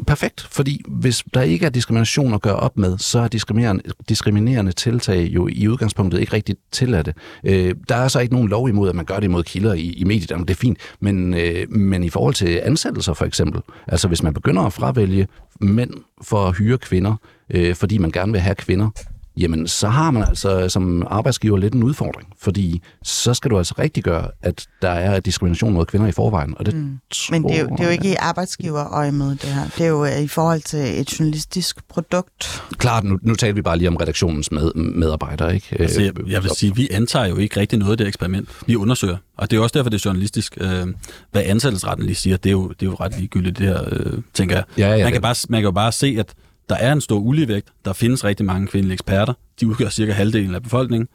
perfekt, 0.06 0.46
fordi 0.50 0.82
hvis 0.88 1.24
der 1.34 1.42
ikke 1.42 1.66
er 1.66 1.70
diskrimination 1.70 2.34
at 2.34 2.42
gøre 2.42 2.56
op 2.56 2.78
med, 2.78 2.98
så 2.98 3.18
er 3.18 3.28
diskriminerende, 3.28 3.82
diskriminerende 4.08 4.72
tiltag 4.72 5.22
jo 5.22 5.48
i 5.52 5.68
udgangspunktet 5.68 6.20
ikke 6.20 6.32
rigtig 6.32 6.56
tilladte. 6.72 7.14
Øh, 7.44 7.74
der 7.88 7.96
er 7.96 8.08
så 8.08 8.20
ikke 8.20 8.34
nogen 8.34 8.48
lov 8.48 8.68
imod, 8.68 8.88
at 8.88 8.94
man 8.94 9.04
gør 9.04 9.14
det 9.14 9.24
imod 9.24 9.42
kilder 9.42 9.72
i, 9.72 9.92
i 9.92 10.04
mediet, 10.04 10.28
det 10.28 10.50
er 10.50 10.54
fint, 10.54 10.78
men, 11.00 11.34
øh, 11.34 11.70
men 11.70 12.04
i 12.04 12.10
forhold 12.10 12.34
til 12.34 12.60
ansættelser 12.64 13.14
for 13.14 13.24
eksempel, 13.24 13.60
altså 13.86 14.08
hvis 14.08 14.22
man 14.22 14.34
begynder 14.34 14.62
at 14.62 14.72
fravælge 14.72 15.28
mænd 15.60 15.90
for 16.22 16.46
at 16.46 16.56
hyre 16.56 16.78
kvinder, 16.78 17.16
øh, 17.50 17.74
fordi 17.74 17.98
man 17.98 18.10
gerne 18.10 18.32
vil 18.32 18.40
have 18.40 18.54
kvinder, 18.54 18.90
jamen 19.36 19.68
så 19.68 19.88
har 19.88 20.10
man 20.10 20.22
altså 20.22 20.68
som 20.68 21.06
arbejdsgiver 21.10 21.58
lidt 21.58 21.74
en 21.74 21.82
udfordring, 21.82 22.28
fordi 22.38 22.82
så 23.02 23.34
skal 23.34 23.50
du 23.50 23.58
altså 23.58 23.74
rigtig 23.78 24.02
gøre, 24.02 24.28
at 24.42 24.66
der 24.82 24.88
er 24.88 25.20
diskrimination 25.20 25.72
mod 25.72 25.86
kvinder 25.86 26.06
i 26.06 26.12
forvejen. 26.12 26.54
Og 26.58 26.66
det 26.66 26.74
mm. 26.74 26.98
Men 27.30 27.44
det 27.44 27.56
er, 27.56 27.60
jo, 27.60 27.68
det 27.68 27.80
er 27.80 27.84
jo 27.84 27.90
ikke 27.90 28.12
i 28.12 28.14
arbejdsgiverøje 28.18 29.12
med 29.12 29.30
det 29.30 29.42
her. 29.42 29.64
Det 29.78 29.84
er 29.84 29.88
jo 29.88 30.04
øh, 30.04 30.20
i 30.20 30.28
forhold 30.28 30.60
til 30.60 31.00
et 31.00 31.18
journalistisk 31.18 31.88
produkt. 31.88 32.62
Klart, 32.78 33.04
nu, 33.04 33.18
nu 33.22 33.34
taler 33.34 33.54
vi 33.54 33.62
bare 33.62 33.78
lige 33.78 33.88
om 33.88 33.96
redaktionens 33.96 34.52
med, 34.52 34.74
medarbejdere. 34.74 35.54
Ikke? 35.54 35.76
Altså, 35.78 36.02
jeg, 36.02 36.12
jeg 36.26 36.42
vil 36.42 36.50
sige, 36.56 36.74
vi 36.74 36.88
antager 36.90 37.26
jo 37.26 37.36
ikke 37.36 37.60
rigtig 37.60 37.78
noget 37.78 37.92
af 37.92 37.98
det 37.98 38.06
eksperiment. 38.06 38.48
Vi 38.66 38.76
undersøger, 38.76 39.16
og 39.36 39.50
det 39.50 39.56
er 39.56 39.60
også 39.60 39.78
derfor, 39.78 39.90
det 39.90 39.98
er 39.98 40.02
journalistisk. 40.04 40.58
Øh, 40.60 40.86
hvad 41.32 41.42
ansættelsesretten 41.44 42.06
lige 42.06 42.16
siger, 42.16 42.36
det 42.36 42.48
er 42.48 42.52
jo, 42.52 42.68
det 42.68 42.82
er 42.82 42.90
jo 42.90 42.96
ret 43.00 43.16
ligegyldigt, 43.18 43.58
det 43.58 43.66
her, 43.66 43.80
øh, 43.92 44.22
tænker 44.34 44.56
jeg. 44.56 44.64
Ja, 44.78 44.96
ja, 44.96 45.04
man, 45.04 45.12
kan 45.12 45.22
bare, 45.22 45.34
man 45.48 45.60
kan 45.60 45.64
jo 45.64 45.72
bare 45.72 45.92
se, 45.92 46.16
at 46.18 46.34
der 46.68 46.74
er 46.74 46.92
en 46.92 47.00
stor 47.00 47.18
uligevægt. 47.18 47.68
Der 47.84 47.92
findes 47.92 48.24
rigtig 48.24 48.46
mange 48.46 48.66
kvindelige 48.66 48.92
eksperter. 48.92 49.34
De 49.60 49.66
udgør 49.66 49.88
cirka 49.88 50.12
halvdelen 50.12 50.54
af 50.54 50.62
befolkningen. 50.62 51.08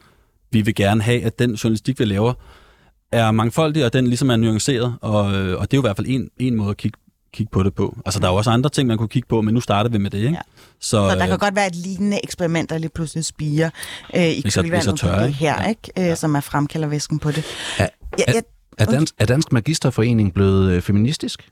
Vi 0.51 0.61
vil 0.61 0.75
gerne 0.75 1.01
have, 1.01 1.23
at 1.23 1.39
den 1.39 1.53
journalistik, 1.53 1.99
vi 1.99 2.05
laver, 2.05 2.33
er 3.11 3.31
mangfoldig, 3.31 3.85
og 3.85 3.93
den 3.93 4.07
ligesom 4.07 4.29
er 4.29 4.35
nuanceret. 4.35 4.95
Og, 5.01 5.35
øh, 5.35 5.59
og 5.59 5.71
det 5.71 5.77
er 5.77 5.77
jo 5.77 5.81
i 5.81 5.87
hvert 5.87 5.95
fald 5.95 6.07
en, 6.09 6.29
en 6.37 6.55
måde 6.55 6.69
at 6.69 6.77
kigge, 6.77 6.99
kigge 7.33 7.49
på 7.51 7.63
det 7.63 7.73
på. 7.73 7.97
Altså, 8.05 8.19
der 8.19 8.27
er 8.27 8.31
jo 8.31 8.37
også 8.37 8.49
andre 8.49 8.69
ting, 8.69 8.87
man 8.87 8.97
kunne 8.97 9.09
kigge 9.09 9.27
på, 9.27 9.41
men 9.41 9.53
nu 9.53 9.61
starter 9.61 9.89
vi 9.89 9.97
med 9.97 10.11
det, 10.11 10.17
ikke? 10.17 10.29
Ja. 10.29 10.41
Så, 10.79 11.09
så 11.09 11.15
der 11.15 11.25
kan 11.25 11.33
øh, 11.33 11.39
godt 11.39 11.55
være 11.55 11.67
et 11.67 11.75
lignende 11.75 12.19
eksperiment, 12.23 12.69
der 12.69 12.77
lige 12.77 12.91
pludselig 12.95 13.25
spiger 13.25 13.69
øh, 14.15 14.29
i 14.29 14.41
kølvandet 14.41 14.99
på 15.01 15.07
det 15.07 15.33
her, 15.33 15.61
ja. 15.61 15.69
ikke? 15.69 15.91
Øh, 15.97 16.03
ja. 16.03 16.15
som 16.15 16.35
er 16.35 16.39
fremkaldervæsken 16.41 17.19
på 17.19 17.31
det. 17.31 17.45
Er, 17.77 17.87
ja, 18.17 18.23
ja, 18.33 18.41
er, 18.77 18.85
dansk, 18.85 19.13
er 19.17 19.25
Dansk 19.25 19.51
Magisterforening 19.51 20.33
blevet 20.33 20.71
øh, 20.71 20.81
feministisk? 20.81 21.49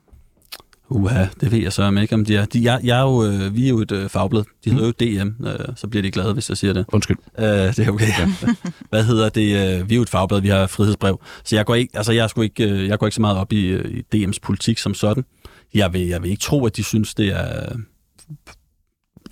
Uha, 0.89 1.25
det 1.41 1.51
ved 1.51 1.59
jeg 1.59 1.73
så 1.73 1.91
ikke, 2.01 2.15
om 2.15 2.25
de 2.25 2.35
er. 2.35 2.45
De, 2.45 2.63
jeg, 2.63 2.79
jeg 2.83 2.99
er 2.99 3.03
jo, 3.03 3.25
øh, 3.25 3.55
vi 3.55 3.65
er 3.65 3.69
jo 3.69 3.79
et 3.79 3.91
øh, 3.91 4.09
fagblad. 4.09 4.43
De 4.65 4.71
hedder 4.71 4.85
jo 4.85 4.91
DM, 4.91 5.45
øh, 5.45 5.59
så 5.75 5.87
bliver 5.87 6.01
de 6.01 6.11
glade, 6.11 6.33
hvis 6.33 6.49
jeg 6.49 6.57
siger 6.57 6.73
det. 6.73 6.85
Undskyld. 6.93 7.17
Øh, 7.39 7.45
det 7.45 7.79
er 7.79 7.91
okay. 7.91 8.07
Ja. 8.07 8.29
Hvad 8.89 9.03
hedder 9.03 9.29
det? 9.29 9.41
Øh, 9.41 9.89
vi 9.89 9.93
er 9.93 9.97
jo 9.97 10.01
et 10.01 10.09
fagblad, 10.09 10.41
vi 10.41 10.47
har 10.47 10.67
frihedsbrev. 10.67 11.21
Så 11.43 11.55
jeg 11.55 11.65
går 11.65 11.75
ikke, 11.75 11.97
altså 11.97 12.11
jeg, 12.11 12.29
ikke, 12.43 12.69
øh, 12.69 12.87
jeg 12.87 12.99
går 12.99 13.07
ikke 13.07 13.15
så 13.15 13.21
meget 13.21 13.37
op 13.37 13.53
i, 13.53 13.65
øh, 13.65 14.03
i 14.11 14.25
DM's 14.25 14.39
politik 14.41 14.77
som 14.77 14.93
sådan. 14.93 15.25
Jeg 15.73 15.93
vil, 15.93 16.07
jeg 16.07 16.23
vil 16.23 16.31
ikke 16.31 16.41
tro, 16.41 16.65
at 16.65 16.77
de 16.77 16.83
synes, 16.83 17.13
det 17.13 17.27
er 17.27 17.75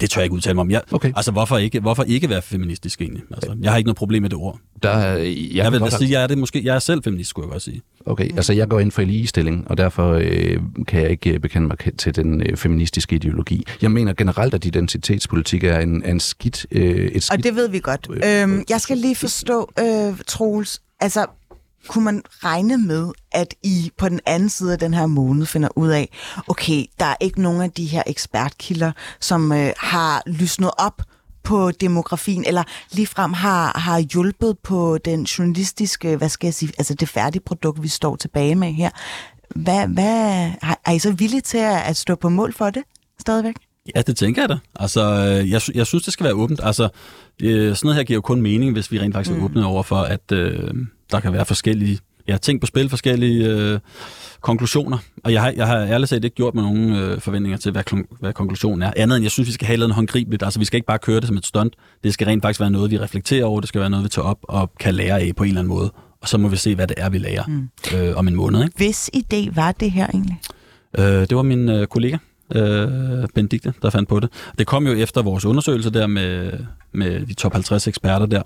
det 0.01 0.09
tør 0.09 0.21
jeg 0.21 0.25
ikke 0.25 0.35
udtale 0.35 0.53
mig 0.53 0.61
om. 0.61 0.71
Jeg, 0.71 0.81
okay. 0.91 1.11
Altså, 1.15 1.31
hvorfor 1.31 1.57
ikke, 1.57 1.79
hvorfor 1.79 2.03
ikke 2.03 2.29
være 2.29 2.41
feministisk 2.41 3.01
egentlig? 3.01 3.23
Altså, 3.31 3.55
jeg 3.61 3.71
har 3.71 3.77
ikke 3.77 3.87
noget 3.87 3.97
problem 3.97 4.21
med 4.21 4.29
det 4.29 4.37
ord. 4.37 4.59
Der, 4.83 4.97
jeg, 4.97 5.49
jeg 5.53 5.71
vil 5.71 5.79
da 5.79 5.89
sige, 5.89 6.11
jeg 6.11 6.23
er, 6.23 6.27
det 6.27 6.37
måske, 6.37 6.61
jeg 6.65 6.75
er 6.75 6.79
selv 6.79 7.03
feminist, 7.03 7.29
skulle 7.29 7.45
jeg 7.45 7.51
godt 7.51 7.61
sige. 7.61 7.81
Okay, 8.05 8.29
altså 8.35 8.53
jeg 8.53 8.67
går 8.67 8.79
ind 8.79 8.91
for 8.91 9.01
ligestilling, 9.01 9.67
og 9.67 9.77
derfor 9.77 10.13
øh, 10.13 10.59
kan 10.87 11.01
jeg 11.01 11.11
ikke 11.11 11.39
bekende 11.39 11.67
mig 11.67 11.97
til 11.97 12.15
den 12.15 12.41
øh, 12.41 12.57
feministiske 12.57 13.15
ideologi. 13.15 13.63
Jeg 13.81 13.91
mener 13.91 14.13
generelt, 14.13 14.53
at 14.53 14.65
identitetspolitik 14.65 15.63
er 15.63 15.79
en, 15.79 16.05
en 16.05 16.19
skidt, 16.19 16.65
øh, 16.71 16.95
et 16.95 17.23
skidt... 17.23 17.37
Og 17.37 17.43
det 17.43 17.55
ved 17.55 17.69
vi 17.69 17.79
godt. 17.79 18.07
Øh, 18.09 18.41
øhm, 18.41 18.63
jeg 18.69 18.81
skal 18.81 18.97
lige 18.97 19.15
forstå, 19.15 19.71
øh, 19.79 20.17
Troels, 20.27 20.81
altså 20.99 21.25
kunne 21.87 22.03
man 22.05 22.21
regne 22.43 22.77
med, 22.77 23.11
at 23.31 23.55
I 23.63 23.91
på 23.97 24.09
den 24.09 24.19
anden 24.25 24.49
side 24.49 24.73
af 24.73 24.79
den 24.79 24.93
her 24.93 25.05
måned 25.05 25.45
finder 25.45 25.69
ud 25.75 25.89
af, 25.89 26.09
okay, 26.47 26.85
der 26.99 27.05
er 27.05 27.15
ikke 27.19 27.41
nogen 27.41 27.61
af 27.61 27.71
de 27.71 27.85
her 27.85 28.03
ekspertkilder, 28.07 28.91
som 29.19 29.51
øh, 29.51 29.71
har 29.77 30.23
lysnet 30.25 30.71
op 30.77 31.01
på 31.43 31.71
demografien, 31.71 32.45
eller 32.47 32.63
ligefrem 32.91 33.33
har, 33.33 33.79
har 33.79 33.99
hjulpet 33.99 34.57
på 34.63 34.97
den 34.97 35.23
journalistiske, 35.23 36.15
hvad 36.15 36.29
skal 36.29 36.47
jeg 36.47 36.53
sige, 36.53 36.71
altså 36.77 36.93
det 36.93 37.09
færdige 37.09 37.41
produkt, 37.45 37.83
vi 37.83 37.87
står 37.87 38.15
tilbage 38.15 38.55
med 38.55 38.73
her. 38.73 38.89
Hvad, 39.55 39.87
hvad, 39.87 40.51
er 40.85 40.91
I 40.91 40.99
så 40.99 41.11
villige 41.11 41.41
til 41.41 41.57
at 41.57 41.97
stå 41.97 42.15
på 42.15 42.29
mål 42.29 42.53
for 42.53 42.69
det 42.69 42.83
stadigvæk? 43.19 43.55
Ja, 43.95 44.01
det 44.01 44.17
tænker 44.17 44.41
jeg 44.41 44.49
da. 44.49 44.57
Altså, 44.75 45.01
øh, 45.01 45.51
jeg, 45.51 45.61
jeg 45.75 45.87
synes, 45.87 46.03
det 46.03 46.13
skal 46.13 46.23
være 46.23 46.33
åbent. 46.33 46.59
Altså, 46.63 46.89
øh, 47.41 47.75
sådan 47.75 47.79
noget 47.83 47.95
her 47.95 48.03
giver 48.03 48.17
jo 48.17 48.21
kun 48.21 48.41
mening, 48.41 48.73
hvis 48.73 48.91
vi 48.91 48.99
rent 48.99 49.15
faktisk 49.15 49.31
er 49.35 49.39
mm. 49.39 49.45
åbne 49.45 49.65
over 49.65 49.83
for, 49.83 49.95
at 49.95 50.31
øh, 50.31 50.73
der 51.11 51.19
kan 51.19 51.33
være 51.33 51.45
forskellige 51.45 51.99
ja, 52.27 52.37
ting 52.37 52.61
på 52.61 52.67
spil, 52.67 52.89
forskellige 52.89 53.49
øh, 53.49 53.79
konklusioner. 54.41 54.97
Og 55.23 55.33
jeg 55.33 55.41
har, 55.41 55.51
jeg 55.51 55.67
har 55.67 55.77
ærligt 55.77 56.09
set 56.09 56.23
ikke 56.23 56.35
gjort 56.35 56.55
mig 56.55 56.63
nogen 56.63 56.91
øh, 56.91 57.21
forventninger 57.21 57.57
til, 57.57 57.71
hvad, 57.71 57.83
hvad 58.19 58.33
konklusionen 58.33 58.81
er. 58.81 58.91
Andet 58.95 59.15
end, 59.15 59.23
jeg 59.23 59.31
synes, 59.31 59.47
vi 59.47 59.53
skal 59.53 59.67
have 59.67 59.77
noget 59.77 59.95
håndgribeligt. 59.95 60.43
Altså, 60.43 60.59
vi 60.59 60.65
skal 60.65 60.77
ikke 60.77 60.87
bare 60.87 60.99
køre 60.99 61.19
det 61.19 61.27
som 61.27 61.37
et 61.37 61.45
stunt. 61.45 61.73
Det 62.03 62.13
skal 62.13 62.27
rent 62.27 62.41
faktisk 62.41 62.59
være 62.59 62.71
noget, 62.71 62.91
vi 62.91 62.99
reflekterer 62.99 63.45
over. 63.45 63.59
Det 63.59 63.67
skal 63.67 63.81
være 63.81 63.89
noget, 63.89 64.03
vi 64.03 64.09
tager 64.09 64.25
op 64.25 64.39
og 64.43 64.71
kan 64.79 64.93
lære 64.93 65.19
af 65.19 65.35
på 65.35 65.43
en 65.43 65.47
eller 65.47 65.61
anden 65.61 65.73
måde. 65.73 65.91
Og 66.21 66.27
så 66.27 66.37
må 66.37 66.47
vi 66.47 66.57
se, 66.57 66.75
hvad 66.75 66.87
det 66.87 66.95
er, 66.99 67.09
vi 67.09 67.17
lærer 67.17 67.43
mm. 67.47 67.69
øh, 67.95 68.17
om 68.17 68.27
en 68.27 68.35
måned. 68.35 68.63
Ikke? 68.63 68.77
Hvis 68.77 69.09
idé 69.15 69.55
var 69.55 69.71
det 69.71 69.91
her 69.91 70.07
egentlig? 70.07 70.39
Øh, 70.97 71.05
det 71.05 71.35
var 71.35 71.43
min 71.43 71.69
øh, 71.69 71.87
kollega, 71.87 72.17
øh, 72.55 73.27
Benedikte, 73.35 73.73
der 73.81 73.89
fandt 73.89 74.09
på 74.09 74.19
det. 74.19 74.29
Det 74.57 74.67
kom 74.67 74.87
jo 74.87 74.93
efter 74.93 75.21
vores 75.21 75.45
undersøgelse 75.45 75.89
der 75.89 76.07
med, 76.07 76.51
med 76.93 77.25
de 77.25 77.33
top 77.33 77.53
50 77.53 77.87
eksperter 77.87 78.25
der. 78.25 78.41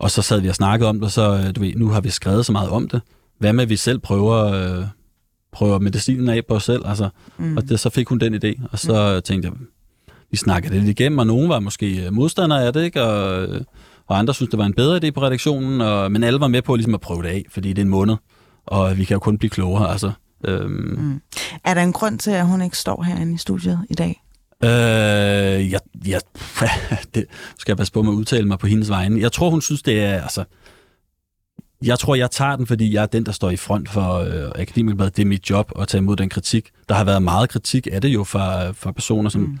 Og 0.00 0.10
så 0.10 0.22
sad 0.22 0.40
vi 0.40 0.48
og 0.48 0.54
snakkede 0.54 0.88
om 0.88 1.00
det, 1.00 1.12
så 1.12 1.36
øh, 1.36 1.54
du 1.56 1.60
ved, 1.60 1.74
nu 1.76 1.88
har 1.88 2.00
vi 2.00 2.10
skrevet 2.10 2.46
så 2.46 2.52
meget 2.52 2.70
om 2.70 2.88
det. 2.88 3.00
Hvad 3.38 3.52
med, 3.52 3.62
at 3.62 3.68
vi 3.68 3.76
selv 3.76 3.98
prøver, 3.98 4.36
øh, 4.36 4.84
prøver 5.52 5.78
medicinen 5.78 6.28
af 6.28 6.46
på 6.48 6.54
os 6.54 6.64
selv? 6.64 6.82
Altså, 6.86 7.08
mm. 7.38 7.56
Og 7.56 7.68
det, 7.68 7.80
så 7.80 7.90
fik 7.90 8.08
hun 8.08 8.18
den 8.18 8.34
idé, 8.34 8.62
og 8.72 8.78
så 8.78 9.14
mm. 9.14 9.22
tænkte 9.22 9.48
jeg, 9.48 9.56
vi 10.30 10.36
snakkede 10.36 10.74
det 10.74 10.82
lidt 10.82 11.00
igennem, 11.00 11.18
og 11.18 11.26
nogen 11.26 11.48
var 11.48 11.60
måske 11.60 12.06
øh, 12.06 12.12
modstandere 12.12 12.66
af 12.66 12.72
det, 12.72 12.84
ikke? 12.84 13.02
Og, 13.02 13.42
øh, 13.42 13.60
og 14.06 14.18
andre 14.18 14.34
synes 14.34 14.50
det 14.50 14.58
var 14.58 14.66
en 14.66 14.74
bedre 14.74 14.96
idé 14.96 15.10
på 15.10 15.22
redaktionen, 15.22 15.80
og, 15.80 16.12
men 16.12 16.24
alle 16.24 16.40
var 16.40 16.48
med 16.48 16.62
på 16.62 16.76
ligesom 16.76 16.94
at 16.94 17.00
prøve 17.00 17.22
det 17.22 17.28
af, 17.28 17.44
fordi 17.50 17.68
det 17.68 17.78
er 17.78 17.84
en 17.84 17.90
måned, 17.90 18.16
og 18.66 18.98
vi 18.98 19.04
kan 19.04 19.14
jo 19.14 19.18
kun 19.18 19.38
blive 19.38 19.50
klogere. 19.50 19.90
Altså, 19.90 20.12
øhm. 20.44 20.70
mm. 20.70 21.20
Er 21.64 21.74
der 21.74 21.82
en 21.82 21.92
grund 21.92 22.18
til, 22.18 22.30
at 22.30 22.46
hun 22.46 22.62
ikke 22.62 22.78
står 22.78 23.02
herinde 23.02 23.34
i 23.34 23.38
studiet 23.38 23.78
i 23.90 23.94
dag? 23.94 24.22
Øh, 24.64 25.70
jeg, 25.72 25.79
jeg, 26.06 26.20
det 27.14 27.26
skal 27.58 27.72
jeg 27.72 27.76
passe 27.76 27.92
på 27.92 28.02
med 28.02 28.12
at 28.12 28.16
udtale 28.16 28.46
mig 28.46 28.58
på 28.58 28.66
hendes 28.66 28.90
vegne. 28.90 29.20
Jeg 29.20 29.32
tror, 29.32 29.50
hun 29.50 29.62
synes, 29.62 29.82
det 29.82 30.00
er... 30.00 30.22
Altså, 30.22 30.44
jeg 31.82 31.98
tror, 31.98 32.14
jeg 32.14 32.30
tager 32.30 32.56
den, 32.56 32.66
fordi 32.66 32.94
jeg 32.94 33.02
er 33.02 33.06
den, 33.06 33.26
der 33.26 33.32
står 33.32 33.50
i 33.50 33.56
front 33.56 33.88
for 33.88 34.14
øh, 34.14 34.50
Akademikerbladet. 34.54 35.16
Det 35.16 35.22
er 35.22 35.26
mit 35.26 35.50
job 35.50 35.72
at 35.78 35.88
tage 35.88 35.98
imod 35.98 36.16
den 36.16 36.28
kritik. 36.28 36.70
Der 36.88 36.94
har 36.94 37.04
været 37.04 37.22
meget 37.22 37.48
kritik 37.48 37.88
af 37.92 38.00
det 38.00 38.08
jo 38.08 38.24
fra, 38.24 38.70
fra 38.70 38.92
personer, 38.92 39.30
som... 39.30 39.40
Mm. 39.40 39.58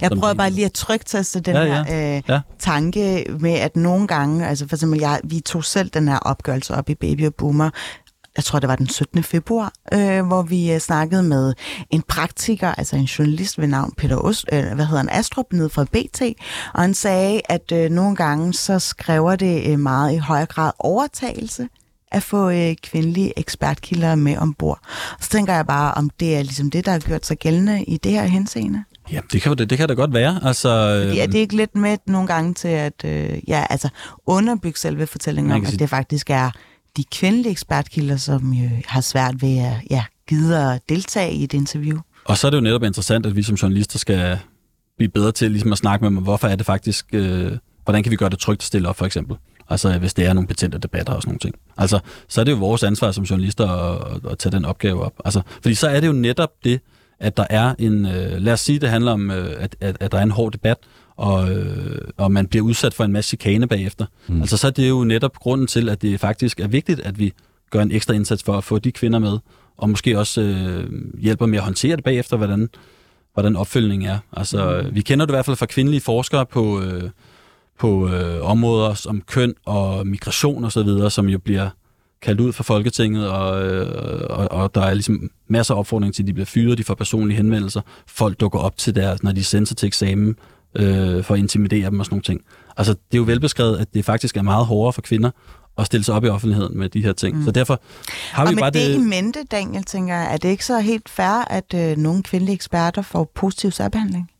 Jeg 0.00 0.08
som 0.08 0.18
prøver 0.18 0.34
bare 0.34 0.50
lige 0.50 0.64
at 0.64 0.72
trygteste 0.72 1.40
den 1.40 1.54
ja, 1.54 1.62
ja. 1.62 1.84
her 1.84 2.16
øh, 2.16 2.22
ja. 2.28 2.40
tanke 2.58 3.26
med, 3.40 3.52
at 3.52 3.76
nogle 3.76 4.06
gange... 4.06 4.46
Altså 4.46 4.68
for 4.68 4.76
eksempel, 4.76 5.00
jeg, 5.00 5.20
vi 5.24 5.40
tog 5.40 5.64
selv 5.64 5.90
den 5.90 6.08
her 6.08 6.18
opgørelse 6.18 6.74
op 6.74 6.88
i 6.88 6.94
Baby 6.94 7.26
og 7.26 7.34
Boomer, 7.34 7.70
jeg 8.40 8.44
tror 8.44 8.58
det 8.58 8.68
var 8.68 8.76
den 8.76 8.88
17. 8.88 9.22
februar, 9.22 9.72
øh, 9.94 10.26
hvor 10.26 10.42
vi 10.42 10.72
øh, 10.72 10.78
snakkede 10.78 11.22
med 11.22 11.54
en 11.90 12.02
praktiker, 12.02 12.74
altså 12.74 12.96
en 12.96 13.04
journalist 13.04 13.58
ved 13.58 13.66
navn 13.66 13.92
Peter 13.96 14.16
Ost, 14.16 14.44
øh, 14.52 14.72
hvad 14.74 14.84
hedder 14.84 14.96
han, 14.96 15.08
Astrup, 15.12 15.52
nede 15.52 15.70
fra 15.70 15.84
BT, 15.84 16.22
og 16.74 16.80
han 16.80 16.94
sagde, 16.94 17.40
at 17.44 17.72
øh, 17.72 17.90
nogle 17.90 18.16
gange 18.16 18.54
så 18.54 18.78
skriver 18.78 19.36
det 19.36 19.72
øh, 19.72 19.78
meget 19.78 20.14
i 20.14 20.16
højere 20.16 20.46
grad 20.46 20.72
overtagelse 20.78 21.68
at 22.12 22.22
få 22.22 22.50
øh, 22.50 22.74
kvindelige 22.82 23.38
ekspertkilder 23.38 24.14
med 24.14 24.36
ombord. 24.36 24.78
Så 25.20 25.30
tænker 25.30 25.54
jeg 25.54 25.66
bare, 25.66 25.94
om 25.94 26.10
det 26.20 26.36
er 26.36 26.42
ligesom 26.42 26.70
det, 26.70 26.84
der 26.84 26.92
har 26.92 26.98
gjort 26.98 27.26
sig 27.26 27.38
gældende 27.38 27.84
i 27.84 27.96
det 27.96 28.12
her 28.12 28.24
henseende. 28.24 28.84
Ja, 29.12 29.20
det 29.32 29.42
kan, 29.42 29.58
det, 29.58 29.70
det 29.70 29.78
kan 29.78 29.88
da 29.88 29.94
godt 29.94 30.14
være. 30.14 30.40
Altså, 30.42 30.68
øh... 30.68 31.16
Ja, 31.16 31.26
det 31.26 31.34
er 31.34 31.40
ikke 31.40 31.56
lidt 31.56 31.76
med 31.76 31.98
nogle 32.06 32.26
gange 32.26 32.54
til 32.54 32.68
at 32.68 33.04
øh, 33.04 33.38
ja, 33.48 33.66
altså 33.70 33.88
underbygge 34.26 34.78
selve 34.78 35.06
fortællingen 35.06 35.52
om, 35.52 35.66
at 35.66 35.78
det 35.78 35.90
faktisk 35.90 36.30
er 36.30 36.50
de 36.96 37.04
kvindelige 37.04 37.50
ekspertkilder, 37.50 38.16
som 38.16 38.52
jo 38.52 38.68
har 38.86 39.00
svært 39.00 39.42
ved 39.42 39.58
at 39.58 39.72
ja, 39.90 40.04
gide 40.28 40.72
at 40.72 40.80
deltage 40.88 41.32
i 41.32 41.44
et 41.44 41.54
interview. 41.54 41.98
Og 42.24 42.38
så 42.38 42.46
er 42.46 42.50
det 42.50 42.56
jo 42.56 42.62
netop 42.62 42.82
interessant, 42.82 43.26
at 43.26 43.36
vi 43.36 43.42
som 43.42 43.54
journalister 43.54 43.98
skal 43.98 44.38
blive 44.96 45.10
bedre 45.10 45.32
til 45.32 45.50
ligesom 45.50 45.72
at 45.72 45.78
snakke 45.78 46.04
med 46.04 46.10
dem, 46.10 46.22
hvorfor 46.22 46.48
er 46.48 46.56
det 46.56 46.66
faktisk, 46.66 47.06
øh, 47.12 47.52
hvordan 47.84 48.02
kan 48.02 48.10
vi 48.10 48.16
gøre 48.16 48.30
det 48.30 48.38
trygt 48.38 48.60
at 48.60 48.66
stille 48.66 48.88
op, 48.88 48.96
for 48.96 49.06
eksempel. 49.06 49.36
Altså 49.68 49.98
hvis 49.98 50.14
det 50.14 50.26
er 50.26 50.32
nogle 50.32 50.46
betændte 50.46 50.78
debatter 50.78 51.12
og 51.12 51.22
sådan 51.22 51.28
nogle 51.28 51.38
ting. 51.38 51.54
Altså, 51.76 52.00
så 52.28 52.40
er 52.40 52.44
det 52.44 52.52
jo 52.52 52.56
vores 52.56 52.82
ansvar 52.82 53.12
som 53.12 53.24
journalister 53.24 53.68
at, 53.68 54.20
at 54.30 54.38
tage 54.38 54.52
den 54.52 54.64
opgave 54.64 55.02
op. 55.02 55.12
Altså, 55.24 55.42
fordi 55.62 55.74
så 55.74 55.88
er 55.88 56.00
det 56.00 56.06
jo 56.06 56.12
netop 56.12 56.50
det, 56.64 56.80
at 57.20 57.36
der 57.36 57.46
er 57.50 57.74
en, 57.78 58.06
øh, 58.06 58.32
lad 58.38 58.52
os 58.52 58.60
sige, 58.60 58.78
det 58.78 58.88
handler 58.88 59.12
om, 59.12 59.30
øh, 59.30 59.56
at, 59.58 59.76
at, 59.80 59.96
at 60.00 60.12
der 60.12 60.18
er 60.18 60.22
en 60.22 60.30
hård 60.30 60.52
debat, 60.52 60.76
og, 61.20 61.50
øh, 61.50 61.98
og 62.16 62.32
man 62.32 62.46
bliver 62.46 62.64
udsat 62.64 62.94
for 62.94 63.04
en 63.04 63.12
masse 63.12 63.28
chikane 63.28 63.66
bagefter. 63.66 64.06
Mm. 64.28 64.40
Altså 64.40 64.56
så 64.56 64.66
er 64.66 64.70
det 64.70 64.88
jo 64.88 65.04
netop 65.04 65.38
grunden 65.38 65.66
til, 65.66 65.88
at 65.88 66.02
det 66.02 66.20
faktisk 66.20 66.60
er 66.60 66.68
vigtigt, 66.68 67.00
at 67.00 67.18
vi 67.18 67.32
gør 67.70 67.82
en 67.82 67.92
ekstra 67.92 68.14
indsats 68.14 68.42
for 68.42 68.58
at 68.58 68.64
få 68.64 68.78
de 68.78 68.92
kvinder 68.92 69.18
med, 69.18 69.38
og 69.76 69.90
måske 69.90 70.18
også 70.18 70.40
øh, 70.40 70.90
hjælper 71.18 71.46
med 71.46 71.58
at 71.58 71.64
håndtere 71.64 71.96
det 71.96 72.04
bagefter, 72.04 72.36
hvordan, 72.36 72.68
hvordan 73.34 73.56
opfølgningen 73.56 74.08
er. 74.08 74.18
Altså, 74.32 74.82
mm. 74.84 74.94
vi 74.94 75.00
kender 75.00 75.26
det 75.26 75.32
i 75.32 75.34
hvert 75.34 75.44
fald 75.44 75.56
fra 75.56 75.66
kvindelige 75.66 76.00
forskere 76.00 76.46
på, 76.46 76.82
øh, 76.82 77.10
på 77.78 78.08
øh, 78.08 78.50
områder 78.50 78.94
som 78.94 79.20
køn 79.20 79.54
og 79.64 80.06
migration 80.06 80.64
og 80.64 80.72
så 80.72 80.82
videre, 80.82 81.10
som 81.10 81.28
jo 81.28 81.38
bliver 81.38 81.70
kaldt 82.22 82.40
ud 82.40 82.52
fra 82.52 82.64
Folketinget, 82.64 83.28
og, 83.28 83.66
øh, 83.66 83.86
og, 84.30 84.52
og 84.52 84.74
der 84.74 84.80
er 84.80 84.94
ligesom 84.94 85.30
masser 85.48 85.74
af 85.74 85.78
opfordring 85.78 86.14
til, 86.14 86.22
at 86.22 86.26
de 86.26 86.32
bliver 86.32 86.46
fyret, 86.46 86.78
de 86.78 86.84
får 86.84 86.94
personlige 86.94 87.36
henvendelser, 87.36 87.80
folk 88.06 88.40
dukker 88.40 88.58
op 88.58 88.76
til 88.76 88.94
deres, 88.94 89.22
når 89.22 89.32
de 89.32 89.44
sender 89.44 89.66
sig 89.66 89.76
til 89.76 89.86
eksamen, 89.86 90.36
øh, 90.74 91.24
for 91.24 91.34
at 91.34 91.40
intimidere 91.40 91.90
dem 91.90 92.00
og 92.00 92.06
sådan 92.06 92.14
nogle 92.14 92.22
ting. 92.22 92.40
Altså, 92.76 92.92
det 92.92 93.12
er 93.12 93.18
jo 93.18 93.22
velbeskrevet, 93.22 93.78
at 93.78 93.94
det 93.94 94.04
faktisk 94.04 94.36
er 94.36 94.42
meget 94.42 94.66
hårdere 94.66 94.92
for 94.92 95.02
kvinder 95.02 95.30
at 95.78 95.86
stille 95.86 96.04
sig 96.04 96.14
op 96.14 96.24
i 96.24 96.28
offentligheden 96.28 96.78
med 96.78 96.88
de 96.88 97.02
her 97.02 97.12
ting. 97.12 97.36
Mm. 97.36 97.44
Så 97.44 97.50
derfor 97.50 97.80
har 98.32 98.44
vi 98.44 98.48
og 98.48 98.54
med 98.54 98.62
bare 98.62 98.70
det, 98.70 98.86
det... 98.86 98.94
i 98.94 98.98
mente, 98.98 99.38
Daniel, 99.50 99.84
tænker 99.84 100.14
jeg, 100.14 100.32
er 100.32 100.36
det 100.36 100.48
ikke 100.48 100.64
så 100.64 100.78
helt 100.80 101.08
fair, 101.08 101.44
at 101.50 101.74
øh, 101.74 101.96
nogle 101.96 102.22
kvindelige 102.22 102.54
eksperter 102.54 103.02
får 103.02 103.32
positiv 103.34 103.70
særbehandling? 103.70 104.30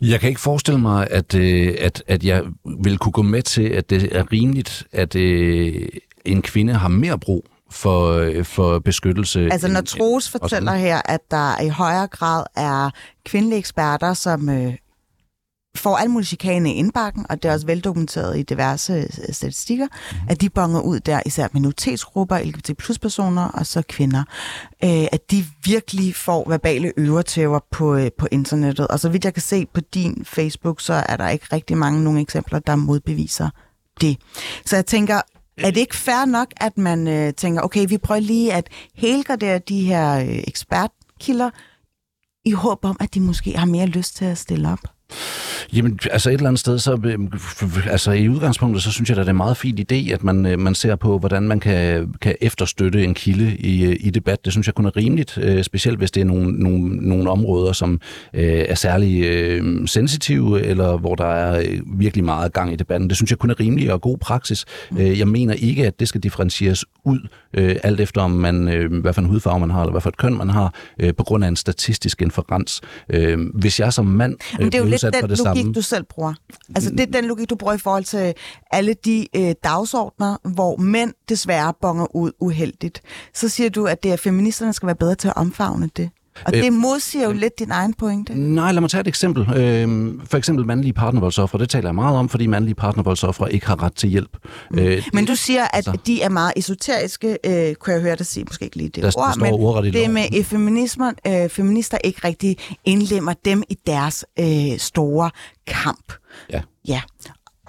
Jeg 0.00 0.20
kan 0.20 0.28
ikke 0.28 0.40
forestille 0.40 0.80
mig, 0.80 1.08
at, 1.10 1.34
øh, 1.34 1.74
at, 1.80 2.02
at 2.06 2.24
jeg 2.24 2.42
vil 2.82 2.98
kunne 2.98 3.12
gå 3.12 3.22
med 3.22 3.42
til, 3.42 3.62
at 3.62 3.90
det 3.90 4.16
er 4.16 4.32
rimeligt, 4.32 4.86
at 4.92 5.16
øh, 5.16 5.88
en 6.24 6.42
kvinde 6.42 6.74
har 6.74 6.88
mere 6.88 7.18
brug 7.18 7.44
for, 7.70 8.12
øh, 8.12 8.44
for 8.44 8.78
beskyttelse. 8.78 9.48
Altså 9.52 9.68
når 9.68 9.78
end- 9.80 9.86
Troels 9.86 10.34
og 10.34 10.40
fortæller 10.40 10.74
her, 10.74 11.02
at 11.04 11.20
der 11.30 11.62
i 11.62 11.68
højere 11.68 12.06
grad 12.06 12.44
er 12.56 12.90
kvindelige 13.24 13.58
eksperter, 13.58 14.14
som 14.14 14.48
øh, 14.48 14.72
får 15.76 15.96
al 15.96 16.10
mulig 16.10 16.26
chikane 16.26 16.72
i 16.72 16.74
indbakken, 16.74 17.26
og 17.28 17.42
det 17.42 17.48
er 17.48 17.52
også 17.52 17.66
veldokumenteret 17.66 18.38
i 18.38 18.42
diverse 18.42 18.92
øh, 18.92 19.34
statistikker, 19.34 19.86
Mhm. 20.12 20.20
at 20.28 20.40
de 20.40 20.50
bonger 20.50 20.80
ud 20.80 21.00
der, 21.00 21.20
især 21.26 21.48
minoritetsgrupper, 21.52 22.38
LGBT 22.38 22.76
plus 22.78 22.98
personer 22.98 23.44
og 23.48 23.66
så 23.66 23.82
kvinder, 23.88 24.24
øh, 24.84 25.06
at 25.12 25.30
de 25.30 25.44
virkelig 25.64 26.14
får 26.14 26.48
verbale 26.48 26.92
øretæver 26.98 27.60
på, 27.70 27.94
øh, 27.94 28.10
på 28.18 28.28
internettet. 28.32 28.88
Og 28.88 29.00
så 29.00 29.08
vidt 29.08 29.24
jeg 29.24 29.34
kan 29.34 29.42
se 29.42 29.66
på 29.66 29.80
din 29.80 30.24
Facebook, 30.24 30.80
så 30.80 30.92
er 31.08 31.16
der 31.16 31.28
ikke 31.28 31.46
rigtig 31.52 31.76
mange 31.78 32.04
nogle 32.04 32.20
eksempler, 32.20 32.58
der 32.58 32.76
modbeviser 32.76 33.50
det. 34.00 34.16
Så 34.66 34.76
jeg 34.76 34.86
tænker, 34.86 35.20
er 35.58 35.70
det 35.70 35.80
ikke 35.80 35.96
fair 35.96 36.24
nok, 36.24 36.48
at 36.56 36.78
man 36.78 37.08
øh, 37.08 37.32
tænker, 37.34 37.62
okay, 37.62 37.86
vi 37.88 37.98
prøver 37.98 38.20
lige 38.20 38.52
at 38.52 38.68
helgradere 38.94 39.58
de 39.58 39.80
her 39.84 40.18
øh, 40.20 40.42
ekspertkilder, 40.46 41.50
i 42.44 42.50
håb 42.52 42.84
om, 42.84 42.96
at 43.00 43.14
de 43.14 43.20
måske 43.20 43.58
har 43.58 43.66
mere 43.66 43.86
lyst 43.86 44.16
til 44.16 44.24
at 44.24 44.38
stille 44.38 44.68
op? 44.72 44.78
Jamen, 45.72 45.98
altså 46.10 46.30
et 46.30 46.34
eller 46.34 46.48
andet 46.48 46.60
sted, 46.60 46.78
så, 46.78 46.98
øh, 47.04 47.14
f- 47.34 47.90
altså 47.90 48.12
i 48.12 48.28
udgangspunktet, 48.28 48.82
så 48.82 48.90
synes 48.90 49.10
jeg, 49.10 49.18
at 49.18 49.20
det 49.20 49.26
er 49.28 49.30
en 49.30 49.36
meget 49.36 49.56
fin 49.56 49.78
idé, 49.78 50.12
at 50.12 50.24
man, 50.24 50.46
øh, 50.46 50.58
man 50.58 50.74
ser 50.74 50.96
på, 50.96 51.18
hvordan 51.18 51.42
man 51.42 51.60
kan, 51.60 52.08
kan 52.20 52.34
efterstøtte 52.40 53.04
en 53.04 53.14
kilde 53.14 53.56
i, 53.56 53.84
øh, 53.84 53.96
i 54.00 54.10
debat. 54.10 54.44
Det 54.44 54.52
synes 54.52 54.66
jeg 54.66 54.74
kun 54.74 54.86
er 54.86 54.96
rimeligt, 54.96 55.38
øh, 55.42 55.64
specielt 55.64 55.98
hvis 55.98 56.10
det 56.10 56.20
er 56.20 56.24
nogle, 56.24 56.52
nogle, 56.52 57.08
nogle 57.08 57.30
områder, 57.30 57.72
som 57.72 58.00
øh, 58.34 58.64
er 58.68 58.74
særlig 58.74 59.24
øh, 59.24 59.88
sensitive, 59.88 60.62
eller 60.62 60.96
hvor 60.98 61.14
der 61.14 61.26
er 61.26 61.64
virkelig 61.86 62.24
meget 62.24 62.52
gang 62.52 62.72
i 62.72 62.76
debatten. 62.76 63.08
Det 63.08 63.16
synes 63.16 63.30
jeg 63.30 63.38
kun 63.38 63.50
er 63.50 63.60
rimeligt 63.60 63.90
og 63.90 64.00
god 64.00 64.18
praksis. 64.18 64.64
Øh, 64.98 65.18
jeg 65.18 65.28
mener 65.28 65.54
ikke, 65.54 65.86
at 65.86 66.00
det 66.00 66.08
skal 66.08 66.20
differentieres 66.20 66.84
ud, 67.04 67.18
øh, 67.54 67.76
alt 67.82 68.00
efter 68.00 68.20
om 68.20 68.30
man, 68.30 68.68
øh, 68.68 69.00
hvad 69.00 69.12
for 69.12 69.20
en 69.20 69.28
hudfarve 69.28 69.60
man 69.60 69.70
har, 69.70 69.80
eller 69.80 69.92
hvad 69.92 70.00
for 70.00 70.08
et 70.08 70.16
køn 70.16 70.36
man 70.36 70.50
har, 70.50 70.74
øh, 71.00 71.14
på 71.14 71.24
grund 71.24 71.44
af 71.44 71.48
en 71.48 71.56
statistisk 71.56 72.22
inferens. 72.22 72.80
Øh, 73.10 73.38
hvis 73.54 73.80
jeg 73.80 73.92
som 73.92 74.06
mand 74.06 74.36
øh, 74.52 74.58
Men 74.58 74.66
det 74.72 74.74
er 74.74 74.78
jo 74.78 74.84
udsat 75.06 75.14
for 75.20 75.26
den 75.26 75.30
det 75.30 75.38
logik, 75.44 75.60
samme, 75.62 75.72
du 75.72 75.82
selv 75.82 76.04
bruger. 76.04 76.34
Altså 76.74 76.90
det 76.90 77.00
er 77.00 77.06
den 77.06 77.24
logik, 77.24 77.50
du 77.50 77.56
bruger 77.56 77.74
i 77.74 77.78
forhold 77.78 78.04
til 78.04 78.34
alle 78.72 78.94
de 79.04 79.28
øh, 79.36 79.54
dagsordner, 79.64 80.36
hvor 80.54 80.76
mænd 80.76 81.12
desværre 81.28 81.74
bonger 81.80 82.16
ud 82.16 82.32
uheldigt. 82.40 83.02
Så 83.34 83.48
siger 83.48 83.70
du, 83.70 83.86
at 83.86 84.02
det 84.02 84.12
er 84.12 84.16
feministerne 84.16 84.72
skal 84.72 84.86
være 84.86 84.96
bedre 84.96 85.14
til 85.14 85.28
at 85.28 85.36
omfavne 85.36 85.90
det. 85.96 86.10
Og 86.44 86.52
Øh, 86.56 86.62
det 86.62 86.72
modsiger 86.72 87.24
jo 87.24 87.32
lidt 87.32 87.58
din 87.58 87.70
egen 87.70 87.94
pointe. 87.94 88.34
Nej, 88.34 88.72
lad 88.72 88.80
mig 88.80 88.90
tage 88.90 89.00
et 89.00 89.06
eksempel. 89.08 89.56
Øhm, 89.56 90.20
for 90.24 90.38
eksempel 90.38 90.66
mandlige 90.66 90.92
partnervoldsoffre. 90.92 91.58
Det 91.58 91.68
taler 91.70 91.88
jeg 91.88 91.94
meget 91.94 92.16
om, 92.18 92.28
fordi 92.28 92.46
mandlige 92.46 92.74
partnervoldsoffre 92.74 93.52
ikke 93.52 93.66
har 93.66 93.82
ret 93.82 93.94
til 93.94 94.08
hjælp. 94.08 94.36
Mm. 94.70 94.78
Øh, 94.78 95.02
Men 95.12 95.24
du 95.26 95.34
siger, 95.34 95.62
at 95.64 95.70
altså- 95.72 95.92
de 96.06 96.22
er 96.22 96.28
meget 96.28 96.52
esoteriske, 96.56 97.38
øh, 97.46 97.74
kunne 97.74 97.92
jeg 97.94 98.02
høre 98.02 98.16
dig 98.16 98.26
sige, 98.26 98.44
måske 98.44 98.64
ikke 98.64 98.76
lige 98.76 98.88
det 98.88 98.94
Der- 98.94 99.10
der 99.10 99.18
ord, 99.18 99.32
står 99.32 99.40
men 99.76 99.84
det 99.84 99.94
loven. 99.94 100.14
med 100.14 100.22
øh, 100.38 100.44
feminismer, 100.44 101.12
øh, 101.26 101.48
feminister 101.50 101.98
ikke 102.04 102.20
rigtig 102.24 102.56
indlemmer 102.84 103.32
dem 103.44 103.62
i 103.70 103.76
deres 103.86 104.24
øh, 104.40 104.78
store 104.78 105.30
kamp. 105.66 106.12
Ja. 106.52 106.60
Ja. 106.88 107.00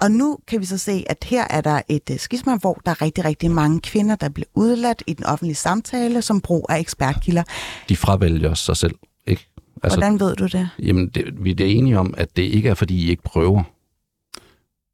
Og 0.00 0.10
nu 0.10 0.38
kan 0.46 0.60
vi 0.60 0.66
så 0.66 0.78
se, 0.78 1.04
at 1.06 1.16
her 1.24 1.44
er 1.50 1.60
der 1.60 1.80
et 1.88 2.10
uh, 2.10 2.16
skisma, 2.16 2.56
hvor 2.56 2.80
der 2.86 2.90
er 2.90 3.02
rigtig, 3.02 3.24
rigtig 3.24 3.50
mange 3.50 3.80
kvinder, 3.80 4.16
der 4.16 4.28
bliver 4.28 4.46
udladt 4.54 5.02
i 5.06 5.12
den 5.12 5.24
offentlige 5.26 5.54
samtale 5.56 6.22
som 6.22 6.40
brug 6.40 6.66
af 6.68 6.78
ekspertkilder. 6.80 7.42
De 7.88 7.96
fravælger 7.96 8.54
sig 8.54 8.76
selv. 8.76 8.94
Ikke? 9.26 9.46
Altså, 9.82 9.98
Hvordan 9.98 10.20
ved 10.20 10.36
du 10.36 10.46
det? 10.46 10.68
Jamen, 10.78 11.08
det, 11.08 11.44
vi 11.44 11.50
er 11.50 11.64
enige 11.64 11.98
om, 11.98 12.14
at 12.16 12.36
det 12.36 12.42
ikke 12.42 12.68
er, 12.68 12.74
fordi 12.74 12.94
I 13.06 13.10
ikke 13.10 13.22
prøver. 13.22 13.62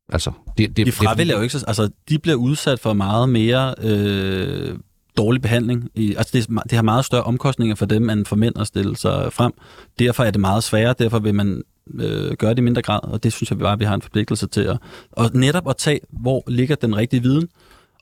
Altså, 0.09 0.31
det, 0.59 0.77
det, 0.77 0.87
De 0.87 0.92
fravælger 0.92 1.35
det, 1.35 1.38
jo 1.38 1.42
ikke, 1.42 1.59
så- 1.59 1.64
altså 1.66 1.90
de 2.09 2.19
bliver 2.19 2.37
udsat 2.37 2.81
for 2.81 2.92
meget 2.92 3.29
mere 3.29 3.75
øh, 3.83 4.79
dårlig 5.16 5.42
behandling. 5.42 5.88
I, 5.95 6.14
altså 6.14 6.31
det, 6.38 6.49
det 6.64 6.73
har 6.73 6.83
meget 6.83 7.05
større 7.05 7.23
omkostninger 7.23 7.75
for 7.75 7.87
dem, 7.87 8.11
end 8.11 8.27
for 8.27 8.37
mænd 8.37 8.59
at 8.59 8.66
stille 8.66 8.97
sig 8.97 9.33
frem. 9.33 9.53
Derfor 9.99 10.25
er 10.25 10.31
det 10.31 10.40
meget 10.40 10.64
sværere, 10.64 10.95
derfor 10.99 11.19
vil 11.19 11.35
man 11.35 11.62
øh, 11.94 12.33
gøre 12.33 12.51
det 12.51 12.59
i 12.59 12.62
mindre 12.62 12.83
grad, 12.83 13.01
og 13.03 13.22
det 13.22 13.33
synes 13.33 13.51
jeg 13.51 13.59
bare, 13.59 13.72
at 13.72 13.81
vi 13.81 13.85
har 13.85 13.94
en 13.94 14.03
forpligtelse 14.03 14.46
til 14.46 14.61
at, 14.61 14.79
og 15.12 15.31
netop 15.35 15.68
at 15.68 15.77
tage, 15.77 16.01
hvor 16.11 16.42
ligger 16.46 16.75
den 16.75 16.96
rigtige 16.96 17.22
viden, 17.22 17.49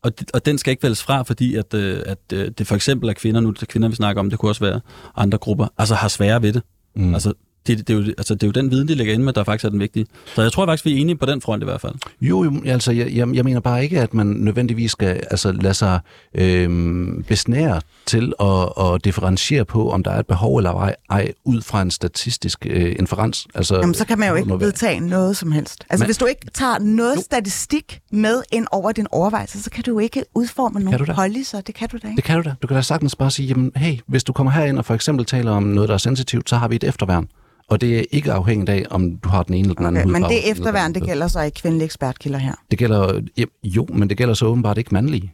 og, 0.02 0.18
det, 0.18 0.30
og 0.34 0.46
den 0.46 0.58
skal 0.58 0.70
ikke 0.70 0.82
vælges 0.82 1.02
fra, 1.02 1.22
fordi 1.22 1.54
at, 1.54 1.74
øh, 1.74 2.02
at 2.06 2.18
øh, 2.32 2.50
det 2.58 2.66
for 2.66 2.74
eksempel 2.74 3.08
er 3.08 3.12
kvinder, 3.12 3.40
nu 3.40 3.48
er 3.48 3.52
det 3.52 3.68
kvinder, 3.68 3.88
vi 3.88 3.96
snakker 3.96 4.20
om, 4.20 4.30
det 4.30 4.38
kunne 4.38 4.50
også 4.50 4.64
være 4.64 4.80
andre 5.16 5.38
grupper, 5.38 5.66
altså 5.78 5.94
har 5.94 6.08
svære 6.08 6.42
ved 6.42 6.52
det. 6.52 6.62
Mm. 6.96 7.14
Altså, 7.14 7.32
det, 7.66 7.88
det, 7.88 7.90
er 7.90 7.98
jo, 7.98 8.04
altså, 8.18 8.34
det 8.34 8.42
er 8.42 8.46
jo 8.46 8.52
den 8.52 8.70
viden, 8.70 8.88
de 8.88 8.94
lægger 8.94 9.14
ind 9.14 9.22
med, 9.22 9.32
der 9.32 9.44
faktisk 9.44 9.64
er 9.64 9.68
den 9.68 9.80
vigtige. 9.80 10.06
Så 10.34 10.42
jeg 10.42 10.52
tror 10.52 10.66
faktisk, 10.66 10.84
vi 10.84 10.92
er 10.92 10.96
enige 10.96 11.16
på 11.16 11.26
den 11.26 11.40
front 11.40 11.62
i 11.62 11.64
hvert 11.64 11.80
fald. 11.80 11.94
Jo, 12.20 12.44
jo 12.44 12.52
altså, 12.66 12.92
jeg, 12.92 13.12
jeg, 13.14 13.34
jeg 13.34 13.44
mener 13.44 13.60
bare 13.60 13.82
ikke, 13.82 14.00
at 14.00 14.14
man 14.14 14.26
nødvendigvis 14.26 14.90
skal 14.90 15.20
altså, 15.30 15.52
lade 15.52 15.74
sig 15.74 16.00
øhm, 16.34 17.24
besnære 17.28 17.80
til 18.06 18.32
at, 18.40 18.68
at 18.94 19.04
differentiere 19.04 19.64
på, 19.64 19.90
om 19.90 20.02
der 20.02 20.10
er 20.10 20.18
et 20.18 20.26
behov 20.26 20.56
eller 20.56 20.70
ej, 20.70 20.96
ej 21.10 21.32
ud 21.44 21.62
fra 21.62 21.82
en 21.82 21.90
statistisk 21.90 22.66
øh, 22.70 22.96
inferens. 22.98 23.46
Altså, 23.54 23.74
Jamen, 23.76 23.94
så 23.94 24.04
kan 24.06 24.18
man 24.18 24.28
jo 24.28 24.34
ikke 24.34 24.60
vedtage 24.60 25.00
noget 25.00 25.36
som 25.36 25.52
helst. 25.52 25.84
Altså, 25.90 26.02
Men- 26.02 26.06
hvis 26.08 26.16
du 26.18 26.26
ikke 26.26 26.46
tager 26.54 26.78
noget 26.78 27.16
Jo. 27.16 27.22
statistik 27.22 28.00
med 28.12 28.42
ind 28.52 28.66
over 28.72 28.92
din 28.92 29.06
overvejelse, 29.10 29.62
så 29.62 29.70
kan 29.70 29.84
du 29.84 29.90
jo 29.90 29.98
ikke 29.98 30.24
udforme 30.34 30.80
nogle 30.80 31.06
policer. 31.14 31.60
Det 31.60 31.74
kan 31.74 31.88
du 31.88 31.98
da 32.02 32.08
ikke. 32.08 32.16
Det 32.16 32.24
kan 32.24 32.36
du 32.36 32.42
da. 32.42 32.54
Du 32.62 32.66
kan 32.66 32.74
da 32.76 32.82
sagtens 32.82 33.16
bare 33.16 33.30
sige, 33.30 33.46
jamen, 33.48 33.72
hey, 33.76 33.98
hvis 34.06 34.24
du 34.24 34.32
kommer 34.32 34.50
herind 34.52 34.78
og 34.78 34.84
for 34.84 34.94
eksempel 34.94 35.26
taler 35.26 35.50
om 35.50 35.62
noget, 35.62 35.88
der 35.88 35.94
er 35.94 35.98
sensitivt, 35.98 36.50
så 36.50 36.56
har 36.56 36.68
vi 36.68 36.76
et 36.76 36.84
efterværn. 36.84 37.28
Og 37.68 37.80
det 37.80 37.98
er 37.98 38.04
ikke 38.10 38.32
afhængigt 38.32 38.70
af, 38.70 38.84
om 38.90 39.16
du 39.16 39.28
har 39.28 39.42
den 39.42 39.54
ene 39.54 39.60
eller 39.68 39.74
den 39.74 39.86
anden 39.86 39.98
Okay, 40.02 40.10
men 40.12 40.22
hudfarve. 40.22 40.40
det 40.42 40.50
efterværn, 40.50 40.94
det 40.94 41.02
gælder 41.02 41.28
så 41.28 41.40
ikke 41.40 41.60
kvindelige 41.60 41.84
ekspertkilder 41.84 42.38
her. 42.38 42.54
Det 42.70 42.78
gælder, 42.78 43.20
jo, 43.64 43.86
men 43.92 44.08
det 44.08 44.16
gælder 44.16 44.34
så 44.34 44.46
åbenbart 44.46 44.78
ikke 44.78 44.94
mandlige. 44.94 45.32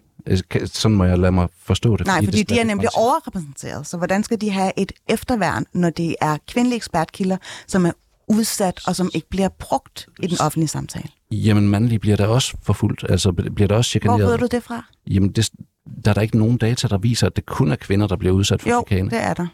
Kan- 0.50 0.66
Sådan 0.66 0.96
må 0.96 1.04
jeg 1.04 1.18
lade 1.18 1.32
mig 1.32 1.48
forstå 1.62 1.96
det. 1.96 2.06
Nej, 2.06 2.24
fordi 2.24 2.38
det 2.38 2.48
de 2.50 2.60
er 2.60 2.64
nemlig 2.64 2.88
overrepræsenteret. 2.96 3.86
Så 3.86 3.96
hvordan 3.96 4.24
skal 4.24 4.40
de 4.40 4.50
have 4.50 4.72
et 4.76 4.92
efterværn, 5.08 5.64
når 5.72 5.90
det 5.90 6.16
er 6.20 6.36
kvindelige 6.48 6.76
ekspertkilder, 6.76 7.36
som 7.66 7.86
er 7.86 7.92
udsat 8.28 8.80
og 8.86 8.96
som 8.96 9.10
ikke 9.14 9.28
bliver 9.28 9.48
brugt 9.48 10.06
i 10.22 10.26
den 10.26 10.38
offentlige 10.40 10.68
samtale? 10.68 11.08
Jamen, 11.32 11.68
mandlige 11.68 11.98
bliver 11.98 12.16
der 12.16 12.26
også 12.26 12.56
forfulgt. 12.62 13.04
Altså, 13.10 13.32
bliver 13.32 13.68
der 13.68 13.76
også 13.76 13.88
Hvor 13.88 14.00
chikaneret. 14.00 14.30
ved 14.30 14.38
du 14.38 14.46
det 14.56 14.62
fra? 14.62 14.84
Jamen, 15.06 15.32
det, 15.32 15.50
der 16.04 16.10
er 16.10 16.14
der 16.14 16.20
ikke 16.20 16.38
nogen 16.38 16.56
data, 16.56 16.88
der 16.88 16.98
viser, 16.98 17.26
at 17.26 17.36
det 17.36 17.46
kun 17.46 17.72
er 17.72 17.76
kvinder, 17.76 18.06
der 18.06 18.16
bliver 18.16 18.34
udsat 18.34 18.62
for 18.62 18.68
Jo, 18.70 18.84
chikane. 18.88 19.10
det 19.10 19.22
er 19.22 19.34
der. 19.34 19.46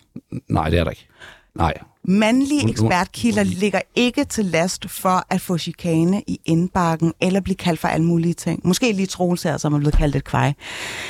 Nej, 0.49 0.71
det 0.71 0.79
er 0.79 0.85
der 0.85 0.91
ikke. 0.91 1.07
Nej. 1.55 1.75
Mandlige 2.09 2.71
ekspertkilder 2.71 3.43
ligger 3.43 3.81
ikke 3.95 4.25
til 4.25 4.45
last 4.45 4.91
for 4.91 5.27
at 5.31 5.41
få 5.41 5.59
chikane 5.59 6.23
i 6.27 6.41
indbakken 6.45 7.13
eller 7.21 7.41
blive 7.41 7.57
kaldt 7.57 7.81
for 7.81 7.89
alle 7.89 8.07
mulige 8.07 8.35
ting. 8.35 8.61
Måske 8.65 8.93
lige 8.93 9.07
Troels 9.07 9.43
her, 9.43 9.57
som 9.57 9.75
er 9.75 9.79
blevet 9.79 9.97
kaldt 9.97 10.17
et 10.17 10.25
kvej. 10.25 10.53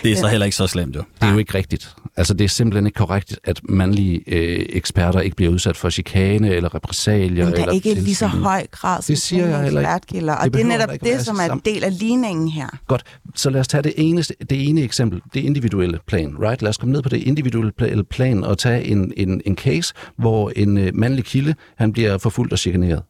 Det 0.02 0.12
er 0.12 0.16
så 0.16 0.28
heller 0.28 0.44
ikke 0.44 0.56
så 0.56 0.66
slemt, 0.66 0.96
jo. 0.96 1.02
Det 1.20 1.28
er 1.28 1.32
jo 1.32 1.38
ikke 1.38 1.54
rigtigt. 1.54 1.94
Altså, 2.16 2.34
det 2.34 2.44
er 2.44 2.48
simpelthen 2.48 2.86
ikke 2.86 2.96
korrekt, 2.96 3.38
at 3.44 3.60
mandlige 3.64 4.22
øh, 4.26 4.66
eksperter 4.68 5.20
ikke 5.20 5.36
bliver 5.36 5.52
udsat 5.52 5.76
for 5.76 5.90
chikane 5.90 6.50
eller 6.50 6.74
repressalier. 6.74 7.44
Men 7.44 7.52
der 7.52 7.58
er 7.58 7.62
eller 7.62 7.74
ikke 7.74 7.94
lige 7.94 8.14
så 8.14 8.26
høj 8.26 8.66
grad 8.70 9.02
som 9.02 9.12
Det 9.12 9.22
siger 9.22 9.46
jeg 9.46 9.62
heller 9.62 9.80
ikke. 9.80 10.32
Og 10.32 10.44
Det 10.44 10.54
det, 10.54 10.60
er 10.60 10.64
netop 10.64 10.90
det, 11.04 11.24
som 11.24 11.36
er 11.36 11.52
en 11.52 11.60
del 11.64 11.84
af 11.84 11.98
ligningen 11.98 12.48
her. 12.48 12.66
Godt, 12.86 13.02
så 13.34 13.50
lad 13.50 13.60
os 13.60 13.68
tage 13.68 13.82
det 13.82 13.92
ene, 13.96 14.22
det 14.22 14.68
ene 14.68 14.80
eksempel, 14.82 15.20
det 15.34 15.40
individuelle 15.40 15.98
plan, 16.06 16.36
right? 16.40 16.62
Lad 16.62 16.68
os 16.68 16.76
komme 16.76 16.92
ned 16.92 17.02
på 17.02 17.08
det 17.08 17.16
individuelle 17.16 17.72
pla- 17.82 18.02
plan 18.02 18.44
og 18.44 18.58
tage 18.58 18.84
en, 18.84 19.12
en, 19.16 19.40
en 19.46 19.56
case, 19.56 19.94
hvor 20.18 20.52
en 20.56 20.85
øh, 20.86 20.94
mandlig 20.94 21.24
kilde, 21.24 21.54
han 21.76 21.92
bliver 21.92 22.18
forfulgt 22.18 22.52
og 22.52 22.58
chikaneret. 22.58 23.02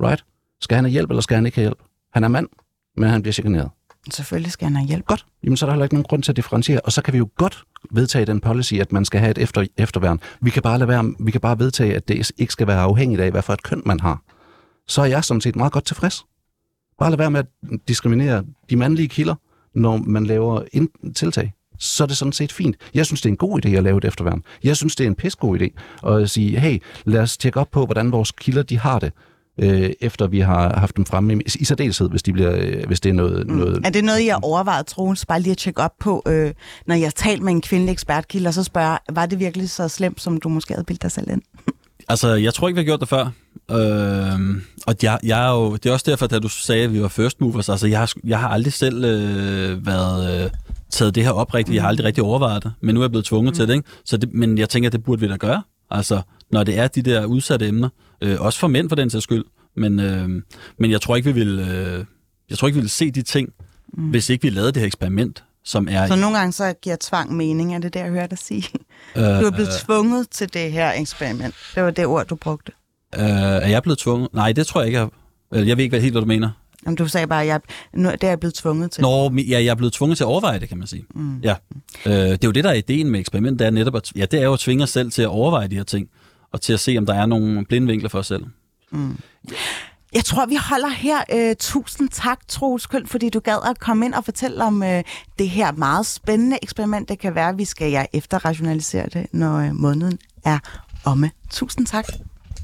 Right? 0.00 0.24
Skal 0.60 0.74
han 0.74 0.84
have 0.84 0.92
hjælp, 0.92 1.10
eller 1.10 1.20
skal 1.20 1.34
han 1.34 1.46
ikke 1.46 1.56
have 1.56 1.64
hjælp? 1.64 1.78
Han 2.12 2.24
er 2.24 2.28
mand, 2.28 2.48
men 2.96 3.10
han 3.10 3.22
bliver 3.22 3.32
chikaneret. 3.32 3.70
Selvfølgelig 4.10 4.52
skal 4.52 4.64
han 4.64 4.76
have 4.76 4.86
hjælp. 4.86 5.06
Godt, 5.06 5.26
jamen 5.44 5.56
så 5.56 5.64
er 5.64 5.68
der 5.68 5.74
heller 5.74 5.84
ikke 5.84 5.94
nogen 5.94 6.06
grund 6.08 6.22
til 6.22 6.32
at 6.32 6.36
differentiere, 6.36 6.80
og 6.80 6.92
så 6.92 7.02
kan 7.02 7.12
vi 7.12 7.18
jo 7.18 7.28
godt 7.36 7.64
vedtage 7.90 8.26
den 8.26 8.40
policy, 8.40 8.74
at 8.74 8.92
man 8.92 9.04
skal 9.04 9.20
have 9.20 9.30
et 9.30 9.38
efter, 9.38 9.66
efterværn. 9.76 10.20
Vi 10.40 10.50
kan, 10.50 10.62
bare 10.62 10.78
lade 10.78 10.88
være, 10.88 11.14
vi 11.20 11.30
kan 11.30 11.40
bare 11.40 11.58
vedtage, 11.58 11.96
at 11.96 12.08
det 12.08 12.30
ikke 12.38 12.52
skal 12.52 12.66
være 12.66 12.80
afhængigt 12.80 13.20
af, 13.20 13.30
hvad 13.30 13.42
for 13.42 13.52
et 13.52 13.62
køn 13.62 13.82
man 13.86 14.00
har. 14.00 14.22
Så 14.86 15.02
er 15.02 15.06
jeg 15.06 15.24
sådan 15.24 15.40
set 15.40 15.56
meget 15.56 15.72
godt 15.72 15.84
tilfreds. 15.84 16.26
Bare 16.98 17.10
lad 17.10 17.18
være 17.18 17.30
med 17.30 17.40
at 17.40 17.46
diskriminere 17.88 18.44
de 18.70 18.76
mandlige 18.76 19.08
kilder, 19.08 19.34
når 19.74 19.96
man 19.96 20.26
laver 20.26 20.62
tiltag. 21.14 21.52
Så 21.82 22.02
er 22.04 22.06
det 22.06 22.16
sådan 22.16 22.32
set 22.32 22.52
fint. 22.52 22.76
Jeg 22.94 23.06
synes, 23.06 23.20
det 23.20 23.28
er 23.28 23.32
en 23.32 23.36
god 23.36 23.66
idé 23.66 23.68
at 23.68 23.82
lave 23.82 23.98
et 23.98 24.04
efterværn. 24.04 24.42
Jeg 24.64 24.76
synes, 24.76 24.96
det 24.96 25.04
er 25.04 25.08
en 25.08 25.14
pissegod 25.14 25.58
idé 25.60 25.68
at 26.10 26.30
sige, 26.30 26.58
hey, 26.58 26.82
lad 27.04 27.20
os 27.20 27.36
tjekke 27.36 27.60
op 27.60 27.70
på, 27.70 27.84
hvordan 27.84 28.12
vores 28.12 28.30
kilder 28.30 28.62
de 28.62 28.78
har 28.78 28.98
det, 28.98 29.12
øh, 29.58 29.90
efter 30.00 30.26
vi 30.26 30.40
har 30.40 30.78
haft 30.78 30.96
dem 30.96 31.06
fremme, 31.06 31.42
i, 31.42 31.64
særdeleshed, 31.64 32.08
hvis, 32.08 32.22
de 32.22 32.32
bliver, 32.32 32.56
øh, 32.56 32.86
hvis 32.86 33.00
det 33.00 33.10
er 33.10 33.14
noget... 33.14 33.46
Mm. 33.46 33.56
noget 33.56 33.80
Er 33.84 33.90
det 33.90 34.04
noget, 34.04 34.20
I 34.20 34.26
har 34.26 34.40
overvejet, 34.42 34.86
Troels, 34.86 35.26
bare 35.26 35.40
lige 35.40 35.52
at 35.52 35.58
tjekke 35.58 35.82
op 35.82 35.92
på, 36.00 36.22
øh, 36.26 36.52
når 36.86 36.94
jeg 36.94 37.06
har 37.06 37.12
talt 37.16 37.42
med 37.42 37.52
en 37.52 37.60
kvindelig 37.60 37.92
ekspertkilde, 37.92 38.48
og 38.48 38.54
så 38.54 38.62
spørger, 38.62 38.98
var 39.12 39.26
det 39.26 39.38
virkelig 39.38 39.70
så 39.70 39.88
slemt, 39.88 40.20
som 40.20 40.40
du 40.40 40.48
måske 40.48 40.74
havde 40.74 40.84
bildt 40.84 41.02
dig 41.02 41.10
selv 41.10 41.30
ind? 41.30 41.42
Altså, 42.12 42.34
jeg 42.34 42.54
tror 42.54 42.68
ikke, 42.68 42.76
vi 42.76 42.80
har 42.80 42.86
gjort 42.86 43.00
det 43.00 43.08
før. 43.08 43.24
Øh, 43.70 44.62
og 44.86 44.94
jeg, 45.02 45.18
jeg 45.22 45.46
er 45.46 45.50
jo, 45.50 45.72
det 45.76 45.86
er 45.86 45.92
også 45.92 46.10
derfor, 46.10 46.26
da 46.26 46.38
du 46.38 46.48
sagde, 46.48 46.84
at 46.84 46.92
vi 46.92 47.02
var 47.02 47.08
first 47.08 47.40
movers, 47.40 47.68
altså 47.68 47.86
jeg 47.86 47.98
har, 47.98 48.12
jeg 48.24 48.38
har 48.40 48.48
aldrig 48.48 48.72
selv 48.72 49.04
øh, 49.04 49.86
været... 49.86 50.44
Øh, 50.44 50.50
taget 50.92 51.14
det 51.14 51.24
her 51.24 51.30
op 51.30 51.54
rigtigt. 51.54 51.74
Jeg 51.74 51.82
har 51.82 51.88
aldrig 51.88 52.06
rigtig 52.06 52.24
overvejet 52.24 52.62
det, 52.62 52.72
men 52.80 52.94
nu 52.94 53.00
er 53.00 53.04
jeg 53.04 53.10
blevet 53.10 53.24
tvunget 53.24 53.52
mm. 53.52 53.56
til 53.56 53.68
det. 53.68 53.74
Ikke? 53.74 53.88
Så 54.04 54.16
det. 54.16 54.34
Men 54.34 54.58
jeg 54.58 54.68
tænker, 54.68 54.88
at 54.88 54.92
det 54.92 55.04
burde 55.04 55.20
vi 55.20 55.28
da 55.28 55.36
gøre. 55.36 55.62
Altså, 55.90 56.22
når 56.50 56.64
det 56.64 56.78
er 56.78 56.88
de 56.88 57.02
der 57.02 57.24
udsatte 57.24 57.68
emner. 57.68 57.88
Øh, 58.20 58.40
også 58.40 58.58
for 58.58 58.68
mænd 58.68 58.88
for 58.88 58.96
den 58.96 59.10
sags 59.10 59.24
skyld. 59.24 59.44
Men, 59.76 60.00
øh, 60.00 60.28
men 60.78 60.90
jeg 60.90 61.00
tror 61.00 61.16
ikke, 61.16 61.34
vi 61.34 61.40
vil, 61.40 61.58
øh, 61.58 62.04
jeg 62.50 62.58
tror 62.58 62.68
ikke, 62.68 62.76
vi 62.76 62.80
vil 62.80 62.90
se 62.90 63.10
de 63.10 63.22
ting, 63.22 63.48
mm. 63.92 64.10
hvis 64.10 64.30
ikke 64.30 64.42
vi 64.42 64.50
lavede 64.50 64.72
det 64.72 64.80
her 64.80 64.86
eksperiment, 64.86 65.44
som 65.64 65.88
er... 65.90 66.06
Så 66.06 66.16
nogle 66.16 66.38
gange 66.38 66.52
så 66.52 66.72
giver 66.82 66.96
tvang 67.00 67.36
mening, 67.36 67.74
er 67.74 67.78
det 67.78 67.94
det, 67.94 68.00
jeg 68.00 68.10
hørte 68.10 68.30
dig 68.30 68.38
sige? 68.38 68.64
øh, 69.16 69.22
Du 69.22 69.28
er 69.46 69.50
blevet 69.50 69.70
tvunget 69.84 70.28
til 70.30 70.54
det 70.54 70.72
her 70.72 70.92
eksperiment. 70.92 71.54
Det 71.74 71.82
var 71.82 71.90
det 71.90 72.06
ord, 72.06 72.26
du 72.26 72.34
brugte. 72.36 72.72
øh, 73.16 73.22
er 73.22 73.68
jeg 73.68 73.82
blevet 73.82 73.98
tvunget? 73.98 74.28
Nej, 74.32 74.52
det 74.52 74.66
tror 74.66 74.80
jeg 74.80 74.86
ikke. 74.88 74.98
Jeg, 74.98 75.08
øh, 75.54 75.68
jeg 75.68 75.76
ved 75.76 75.84
ikke 75.84 75.92
hvad, 75.92 76.00
helt, 76.00 76.12
hvad 76.14 76.22
du 76.22 76.28
mener. 76.28 76.50
Jamen, 76.86 76.96
du 76.96 77.08
sagde 77.08 77.26
bare, 77.26 77.40
at 77.42 77.46
jeg, 77.46 77.60
nu, 77.94 78.10
det 78.10 78.24
er 78.24 78.28
jeg 78.28 78.40
blevet 78.40 78.54
tvunget 78.54 78.90
til. 78.90 79.02
Nå, 79.02 79.30
ja, 79.36 79.42
jeg 79.64 79.66
er 79.70 79.74
blevet 79.74 79.92
tvunget 79.92 80.16
til 80.16 80.24
at 80.24 80.28
overveje 80.28 80.58
det, 80.60 80.68
kan 80.68 80.78
man 80.78 80.86
sige. 80.86 81.04
Mm. 81.14 81.38
Ja. 81.38 81.54
Øh, 82.06 82.12
det 82.12 82.32
er 82.32 82.38
jo 82.48 82.50
det, 82.50 82.64
der 82.64 82.70
er 82.70 82.74
ideen 82.74 83.10
med 83.10 83.20
eksperiment, 83.20 83.58
det 83.58 83.66
er 83.66 83.70
netop 83.70 83.94
at, 83.96 84.12
ja, 84.16 84.24
det 84.24 84.40
er 84.40 84.44
jo 84.44 84.52
at 84.52 84.58
tvinge 84.58 84.82
os 84.84 84.90
selv 84.90 85.10
til 85.10 85.22
at 85.22 85.28
overveje 85.28 85.68
de 85.68 85.76
her 85.76 85.82
ting, 85.84 86.08
og 86.52 86.60
til 86.60 86.72
at 86.72 86.80
se, 86.80 86.94
om 86.98 87.06
der 87.06 87.14
er 87.14 87.26
nogle 87.26 87.64
blindvinkler 87.66 88.08
for 88.08 88.18
os 88.18 88.26
selv. 88.26 88.44
Jeg 90.14 90.24
tror, 90.24 90.46
vi 90.46 90.56
holder 90.70 90.88
her. 90.88 91.18
Øh, 91.34 91.56
tusind 91.60 92.08
tak, 92.08 92.38
Troels 92.48 92.86
Køl, 92.86 93.06
fordi 93.06 93.28
du 93.30 93.40
gad 93.40 93.70
at 93.70 93.78
komme 93.80 94.06
ind 94.06 94.14
og 94.14 94.24
fortælle 94.24 94.64
om 94.64 94.82
øh, 94.82 95.02
det 95.38 95.48
her 95.48 95.72
meget 95.72 96.06
spændende 96.06 96.58
eksperiment. 96.62 97.08
Det 97.08 97.18
kan 97.18 97.34
være, 97.34 97.48
at 97.48 97.58
vi 97.58 97.64
skal 97.64 97.90
ja, 97.90 98.04
efterrationalisere 98.12 99.06
det, 99.14 99.26
når 99.32 99.56
øh, 99.58 99.74
måneden 99.74 100.18
er 100.44 100.58
omme. 101.04 101.30
Tusind 101.50 101.86
tak. 101.86 102.04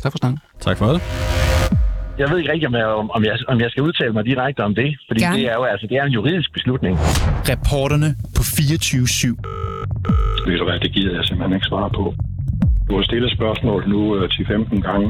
Tak 0.02 0.12
for 0.12 0.18
snakken. 0.18 0.38
Tak 0.60 0.76
for 0.78 0.86
det. 0.86 1.02
Jeg 2.18 2.30
ved 2.30 2.38
ikke 2.38 2.52
rigtig, 2.52 2.68
om 2.68 2.74
jeg, 2.74 2.86
om, 2.86 3.24
jeg, 3.24 3.34
om 3.48 3.60
jeg 3.60 3.70
skal 3.70 3.82
udtale 3.82 4.12
mig 4.12 4.24
direkte 4.24 4.60
om 4.60 4.74
det, 4.74 4.96
fordi 5.08 5.20
Gerne. 5.20 5.36
det 5.36 5.44
er 5.50 5.54
jo 5.54 5.64
altså, 5.64 5.86
det 5.86 5.96
er 5.96 6.04
en 6.04 6.12
juridisk 6.12 6.52
beslutning. 6.52 6.98
Reporterne 7.52 8.16
på 8.36 8.42
24-7. 8.42 9.26
Ved 10.46 10.58
du 10.58 10.64
hvad, 10.64 10.80
det 10.80 10.92
gider 10.92 11.14
jeg 11.14 11.24
simpelthen 11.24 11.54
ikke 11.56 11.66
svare 11.66 11.90
på. 11.90 12.14
Du 12.90 12.96
har 12.96 13.02
stillet 13.02 13.30
spørgsmål 13.38 13.88
nu 13.88 14.16
øh, 14.16 14.28
10-15 14.32 14.80
gange. 14.88 15.08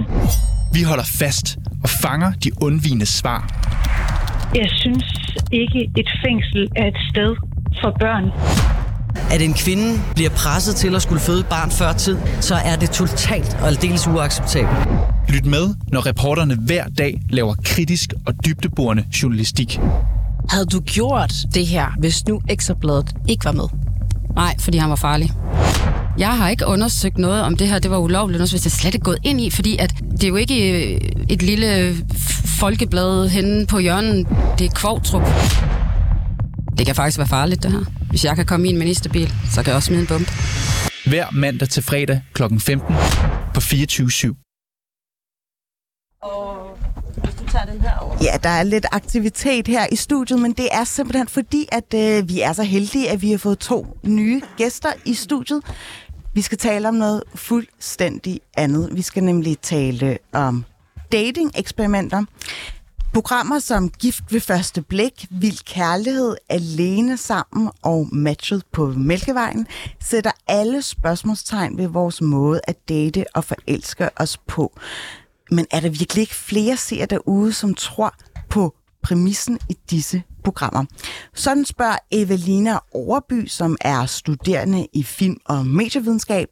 Vi 0.72 0.82
holder 0.82 1.04
fast 1.18 1.46
og 1.84 1.88
fanger 2.02 2.32
de 2.44 2.50
undvigende 2.62 3.06
svar. 3.06 3.40
Jeg 4.54 4.68
synes 4.70 5.04
ikke, 5.52 5.90
et 5.96 6.08
fængsel 6.24 6.68
er 6.76 6.86
et 6.86 6.98
sted 7.10 7.36
for 7.82 7.96
børn. 8.00 8.24
at 9.34 9.42
en 9.42 9.54
kvinde 9.54 9.88
bliver 10.14 10.30
presset 10.30 10.74
til 10.76 10.94
at 10.94 11.02
skulle 11.02 11.20
føde 11.20 11.44
barn 11.50 11.70
før 11.70 11.92
tid, 11.92 12.18
så 12.40 12.54
er 12.54 12.76
det 12.76 12.90
totalt 12.90 13.56
og 13.60 13.66
aldeles 13.66 14.06
uacceptabelt. 14.08 14.88
Lyt 15.28 15.46
med, 15.46 15.74
når 15.92 16.06
reporterne 16.06 16.56
hver 16.66 16.84
dag 16.98 17.20
laver 17.30 17.54
kritisk 17.64 18.12
og 18.26 18.32
dybdeborende 18.46 19.04
journalistik. 19.22 19.78
Havde 20.50 20.66
du 20.66 20.80
gjort 20.80 21.32
det 21.54 21.66
her, 21.66 21.86
hvis 21.98 22.26
nu 22.28 22.40
Ekstrabladet 22.48 23.14
ikke 23.28 23.44
var 23.44 23.52
med? 23.52 23.68
Nej, 24.36 24.54
fordi 24.60 24.78
han 24.78 24.90
var 24.90 24.96
farlig. 24.96 25.30
Jeg 26.18 26.36
har 26.36 26.48
ikke 26.48 26.66
undersøgt 26.66 27.18
noget 27.18 27.42
om 27.42 27.56
det 27.56 27.68
her, 27.68 27.78
det 27.78 27.90
var 27.90 27.98
ulovligt, 27.98 28.40
hvis 28.42 28.64
jeg 28.64 28.72
slet 28.72 28.94
ikke 28.94 29.04
gået 29.04 29.18
ind 29.24 29.40
i, 29.40 29.50
fordi 29.50 29.76
at 29.76 29.94
det 30.10 30.24
er 30.24 30.28
jo 30.28 30.36
ikke 30.36 30.94
øh, 30.94 31.00
et 31.28 31.42
lille 31.42 31.94
folkeblad 32.60 33.28
henne 33.28 33.66
på 33.66 33.78
hjørnet, 33.78 34.26
det 34.58 34.66
er 34.66 34.70
Kvogtrup. 34.74 35.22
Det 36.78 36.86
kan 36.86 36.94
faktisk 36.94 37.18
være 37.18 37.26
farligt, 37.28 37.62
det 37.62 37.72
her. 37.72 37.84
Hvis 38.10 38.24
jeg 38.24 38.36
kan 38.36 38.46
komme 38.46 38.66
i 38.66 38.70
en 38.70 38.78
ministerbil, 38.78 39.32
så 39.50 39.62
kan 39.62 39.66
jeg 39.66 39.76
også 39.76 39.86
smide 39.86 40.00
en 40.00 40.06
bombe. 40.06 40.30
Hver 41.06 41.26
mandag 41.32 41.68
til 41.68 41.82
fredag 41.82 42.20
kl. 42.34 42.42
15 42.58 42.94
på 43.54 43.60
24-7. 43.60 44.44
Ja, 48.22 48.36
der 48.42 48.48
er 48.48 48.62
lidt 48.62 48.86
aktivitet 48.92 49.68
her 49.68 49.86
i 49.92 49.96
studiet, 49.96 50.40
men 50.40 50.52
det 50.52 50.68
er 50.72 50.84
simpelthen 50.84 51.28
fordi, 51.28 51.68
at 51.72 51.94
øh, 51.94 52.28
vi 52.28 52.40
er 52.40 52.52
så 52.52 52.62
heldige, 52.62 53.10
at 53.10 53.22
vi 53.22 53.30
har 53.30 53.38
fået 53.38 53.58
to 53.58 53.98
nye 54.02 54.42
gæster 54.56 54.88
i 55.04 55.14
studiet. 55.14 55.62
Vi 56.38 56.42
skal 56.42 56.58
tale 56.58 56.88
om 56.88 56.94
noget 56.94 57.22
fuldstændig 57.34 58.40
andet. 58.56 58.90
Vi 58.92 59.02
skal 59.02 59.24
nemlig 59.24 59.58
tale 59.58 60.18
om 60.32 60.64
dating-eksperimenter. 61.12 62.24
Programmer 63.14 63.58
som 63.58 63.88
Gift 63.88 64.24
ved 64.30 64.40
første 64.40 64.82
blik, 64.82 65.26
Vild 65.30 65.64
Kærlighed, 65.64 66.36
Alene 66.48 67.16
sammen 67.16 67.70
og 67.82 68.08
Matchet 68.12 68.62
på 68.72 68.86
Mælkevejen 68.86 69.66
sætter 70.00 70.30
alle 70.48 70.82
spørgsmålstegn 70.82 71.78
ved 71.78 71.86
vores 71.86 72.20
måde 72.20 72.60
at 72.64 72.88
date 72.88 73.24
og 73.34 73.44
forelske 73.44 74.08
os 74.16 74.36
på. 74.36 74.78
Men 75.50 75.66
er 75.70 75.80
der 75.80 75.88
virkelig 75.88 76.20
ikke 76.20 76.34
flere 76.34 76.76
seere 76.76 77.06
derude, 77.06 77.52
som 77.52 77.74
tror 77.74 78.14
på 78.50 78.74
præmissen 79.02 79.58
i 79.68 79.76
disse 79.90 80.22
programmer? 80.50 80.84
Sådan 81.34 81.64
spørger 81.64 81.96
Evelina 82.10 82.78
Overby, 82.94 83.46
som 83.46 83.76
er 83.80 84.06
studerende 84.06 84.86
i 84.92 85.02
film- 85.02 85.40
og 85.44 85.66
medievidenskab. 85.66 86.48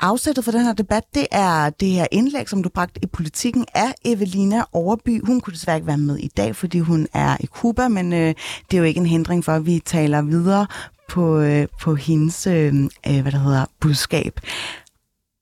Afsættet 0.00 0.44
for 0.44 0.52
den 0.52 0.64
her 0.64 0.72
debat, 0.72 1.04
det 1.14 1.26
er 1.32 1.70
det 1.70 1.88
her 1.88 2.06
indlæg, 2.12 2.48
som 2.48 2.62
du 2.62 2.68
bragte 2.68 3.00
i 3.02 3.06
politikken 3.06 3.66
af 3.74 3.94
Evelina 4.04 4.64
Overby. 4.72 5.26
Hun 5.26 5.40
kunne 5.40 5.54
desværre 5.54 5.76
ikke 5.76 5.86
være 5.86 5.98
med 5.98 6.16
i 6.16 6.28
dag, 6.28 6.56
fordi 6.56 6.78
hun 6.78 7.06
er 7.14 7.36
i 7.40 7.46
Cuba, 7.46 7.88
men 7.88 8.12
øh, 8.12 8.34
det 8.70 8.76
er 8.76 8.78
jo 8.78 8.84
ikke 8.84 9.00
en 9.00 9.06
hindring 9.06 9.44
for, 9.44 9.52
at 9.52 9.66
vi 9.66 9.82
taler 9.84 10.22
videre 10.22 10.66
på, 11.08 11.40
øh, 11.40 11.66
på 11.82 11.94
hendes 11.94 12.46
øh, 12.46 12.74
øh, 13.08 13.22
hvad 13.22 13.32
der 13.32 13.38
hedder, 13.38 13.64
budskab. 13.80 14.40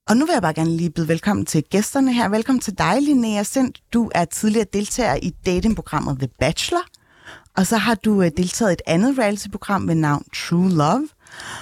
Og 0.09 0.17
nu 0.17 0.27
vil 0.27 0.33
jeg 0.33 0.43
bare 0.43 0.55
gerne 0.55 0.77
lige 0.77 0.91
byde 0.91 1.09
velkommen 1.09 1.47
til 1.47 1.65
gæsterne 1.71 2.13
her. 2.13 2.29
Velkommen 2.29 2.61
til 2.61 2.79
dig, 2.79 3.03
Linnea 3.03 3.43
Sendt. 3.43 3.83
Du 3.93 4.11
er 4.15 4.25
tidligere 4.25 4.67
deltager 4.73 5.15
i 5.23 5.31
datingprogrammet 5.47 6.19
The 6.19 6.29
Bachelor. 6.41 6.83
Og 7.57 7.67
så 7.67 7.77
har 7.77 7.95
du 7.95 8.23
øh, 8.23 8.31
deltaget 8.37 8.71
i 8.71 8.73
et 8.73 8.83
andet 8.87 9.19
reality-program 9.19 9.89
ved 9.89 9.95
navn 9.95 10.25
True 10.35 10.71
Love. 10.71 11.09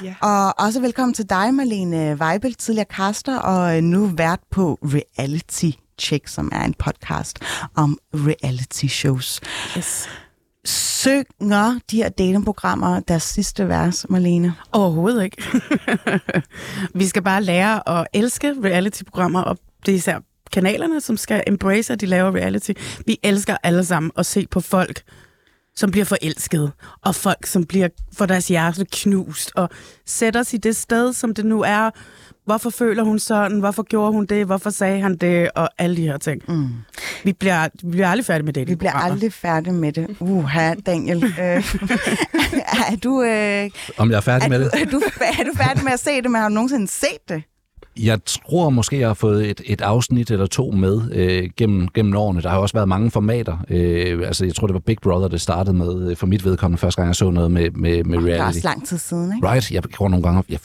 Ja. 0.04 0.14
Og 0.20 0.58
også 0.58 0.80
velkommen 0.80 1.14
til 1.14 1.30
dig, 1.30 1.54
Marlene 1.54 2.16
Weibel, 2.20 2.54
tidligere 2.54 2.86
caster, 2.96 3.38
og 3.38 3.76
øh, 3.76 3.82
nu 3.82 4.06
vært 4.06 4.40
på 4.50 4.78
Reality 4.82 5.70
Check, 5.98 6.28
som 6.28 6.50
er 6.52 6.64
en 6.64 6.74
podcast 6.74 7.38
om 7.74 7.98
reality 8.14 8.86
shows. 8.86 9.40
Yes. 9.78 10.08
Synger 10.64 11.78
de 11.90 11.96
her 11.96 12.08
datingprogrammer 12.08 13.00
deres 13.00 13.22
sidste 13.22 13.68
vers, 13.68 14.06
Marlene? 14.08 14.54
Overhovedet 14.72 15.24
ikke. 15.24 15.42
vi 17.00 17.06
skal 17.06 17.22
bare 17.22 17.42
lære 17.42 17.88
at 17.88 18.06
elske 18.12 18.54
reality-programmer, 18.64 19.42
og 19.42 19.58
det 19.86 19.92
er 19.92 19.96
især 19.96 20.18
kanalerne, 20.52 21.00
som 21.00 21.16
skal 21.16 21.42
embrace, 21.46 21.92
at 21.92 22.00
de 22.00 22.06
laver 22.06 22.34
reality. 22.34 22.72
Vi 23.06 23.18
elsker 23.22 23.56
alle 23.62 23.84
sammen 23.84 24.10
at 24.16 24.26
se 24.26 24.46
på 24.50 24.60
folk 24.60 25.02
som 25.80 25.90
bliver 25.90 26.04
forelsket, 26.04 26.72
og 27.04 27.14
folk, 27.14 27.46
som 27.46 27.64
bliver 27.64 27.88
for 28.12 28.26
deres 28.26 28.48
hjerte 28.48 28.86
knust, 28.92 29.52
og 29.54 29.68
sætter 30.06 30.40
os 30.40 30.54
i 30.54 30.56
det 30.56 30.76
sted, 30.76 31.12
som 31.12 31.34
det 31.34 31.46
nu 31.46 31.62
er. 31.62 31.90
Hvorfor 32.44 32.70
føler 32.70 33.02
hun 33.02 33.18
sådan? 33.18 33.58
Hvorfor 33.58 33.82
gjorde 33.82 34.12
hun 34.12 34.26
det? 34.26 34.46
Hvorfor 34.46 34.70
sagde 34.70 35.00
han 35.00 35.16
det? 35.16 35.50
Og 35.54 35.68
alle 35.78 35.96
de 35.96 36.02
her 36.02 36.18
ting. 36.18 36.42
Mm. 36.48 36.68
Vi, 37.24 37.32
bliver, 37.32 37.68
vi 37.82 37.90
bliver 37.90 38.08
aldrig 38.08 38.24
færdige 38.26 38.44
med 38.44 38.52
det. 38.52 38.68
Vi 38.68 38.74
bliver 38.74 38.92
aldrig 38.92 39.32
færdige 39.32 39.72
med 39.74 39.92
det. 39.92 40.16
Uha, 40.20 40.74
Daniel. 40.74 41.24
Øh, 41.24 41.34
er 42.90 42.96
du... 43.04 43.22
Øh, 43.22 43.70
Om 43.98 44.10
jeg 44.10 44.16
er 44.16 44.20
færdig 44.20 44.44
er 44.44 44.48
med 44.48 44.58
du, 44.58 44.64
det? 44.64 44.82
Er 44.82 44.84
du, 44.84 45.02
er 45.40 45.44
du 45.44 45.56
færdig 45.56 45.84
med 45.84 45.92
at 45.92 46.00
se 46.00 46.22
det, 46.22 46.30
men 46.30 46.40
har 46.40 46.48
du 46.48 46.54
nogensinde 46.54 46.88
set 46.88 47.28
det? 47.28 47.42
Jeg 47.98 48.18
tror 48.24 48.70
måske, 48.70 48.98
jeg 48.98 49.06
har 49.08 49.14
fået 49.14 49.50
et, 49.50 49.60
et 49.66 49.80
afsnit 49.80 50.30
eller 50.30 50.46
to 50.46 50.70
med 50.70 51.00
øh, 51.12 51.50
gennem, 51.56 51.88
gennem 51.94 52.16
årene. 52.16 52.42
Der 52.42 52.48
har 52.48 52.58
også 52.58 52.72
været 52.74 52.88
mange 52.88 53.10
formater. 53.10 53.56
Øh, 53.70 54.26
altså, 54.26 54.44
jeg 54.44 54.54
tror, 54.54 54.66
det 54.66 54.74
var 54.74 54.80
Big 54.80 54.96
Brother, 55.02 55.28
det 55.28 55.40
startede 55.40 55.76
med, 55.76 56.10
øh, 56.10 56.16
for 56.16 56.26
mit 56.26 56.44
vedkommende, 56.44 56.80
første 56.80 57.00
gang 57.00 57.06
jeg 57.08 57.14
så 57.16 57.30
noget 57.30 57.50
med, 57.50 57.70
med, 57.70 58.04
med 58.04 58.18
Det 58.18 58.24
er 58.30 58.34
reality. 58.34 58.56
også 58.56 58.60
lang 58.68 58.86
tid 58.86 58.98
siden, 58.98 59.32
ikke? 59.36 59.48
Right, 59.48 59.70
jeg 59.72 59.82
tror 59.96 60.08
nogle 60.08 60.22
gange, 60.22 60.42
jeg, 60.50 60.58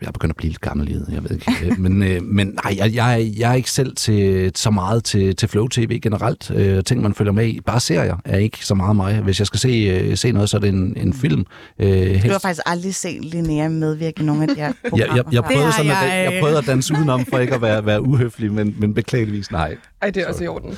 jeg 0.00 0.06
er 0.08 0.10
begyndt 0.12 0.30
at 0.32 0.36
blive 0.36 0.50
lidt 0.50 0.60
gammel 0.60 0.88
i 0.88 0.92
det, 0.94 1.06
jeg 1.12 1.22
ved 1.24 1.30
ikke. 1.30 1.52
Øh, 1.64 1.78
men, 1.80 2.02
øh, 2.02 2.22
men 2.22 2.46
nej, 2.64 2.74
jeg, 2.78 2.94
jeg, 2.94 3.32
jeg 3.38 3.50
er 3.50 3.54
ikke 3.54 3.70
selv 3.70 3.96
til, 3.96 4.50
så 4.54 4.70
meget 4.70 5.04
til, 5.04 5.36
til 5.36 5.48
Flow 5.48 5.66
TV 5.68 6.00
generelt. 6.00 6.50
Øh, 6.54 6.84
ting, 6.84 7.02
man 7.02 7.14
følger 7.14 7.32
med 7.32 7.46
i. 7.46 7.60
Bare 7.66 7.80
serier 7.80 8.16
er 8.24 8.38
ikke 8.38 8.66
så 8.66 8.74
meget 8.74 8.96
mig. 8.96 9.20
Hvis 9.20 9.38
jeg 9.38 9.46
skal 9.46 9.60
se, 9.60 9.68
øh, 9.68 10.16
se 10.16 10.32
noget, 10.32 10.50
så 10.50 10.56
er 10.56 10.60
det 10.60 10.68
en, 10.68 10.94
en 10.96 11.12
film. 11.14 11.44
Øh, 11.78 11.88
Du 11.88 11.94
helst. 11.94 12.26
har 12.26 12.38
faktisk 12.38 12.62
aldrig 12.66 12.94
set 12.94 13.24
Linnea 13.24 13.68
medvirke 13.68 14.22
i 14.22 14.24
nogle 14.24 14.42
af 14.42 14.48
de 14.48 14.54
her 14.54 14.64
jeg, 14.66 14.74
programmer. 14.90 15.16
jeg, 15.16 15.24
jeg, 15.32 15.44
før. 15.44 15.50
prøvede 15.54 15.72
sådan, 15.72 15.90
at, 15.90 15.96
jeg, 16.02 16.32
jeg 16.32 16.40
prøvede 16.42 16.58
at 16.58 16.67
danse 16.68 16.94
udenom 16.94 17.26
for 17.26 17.38
ikke 17.38 17.54
at 17.54 17.62
være, 17.62 17.86
være 17.86 18.02
uhøflig, 18.02 18.52
men, 18.52 18.76
men 18.78 18.94
beklageligvis 18.94 19.50
nej. 19.50 19.76
Ej, 20.02 20.10
det 20.10 20.22
er 20.22 20.28
også 20.28 20.44
i 20.44 20.46
orden. 20.46 20.76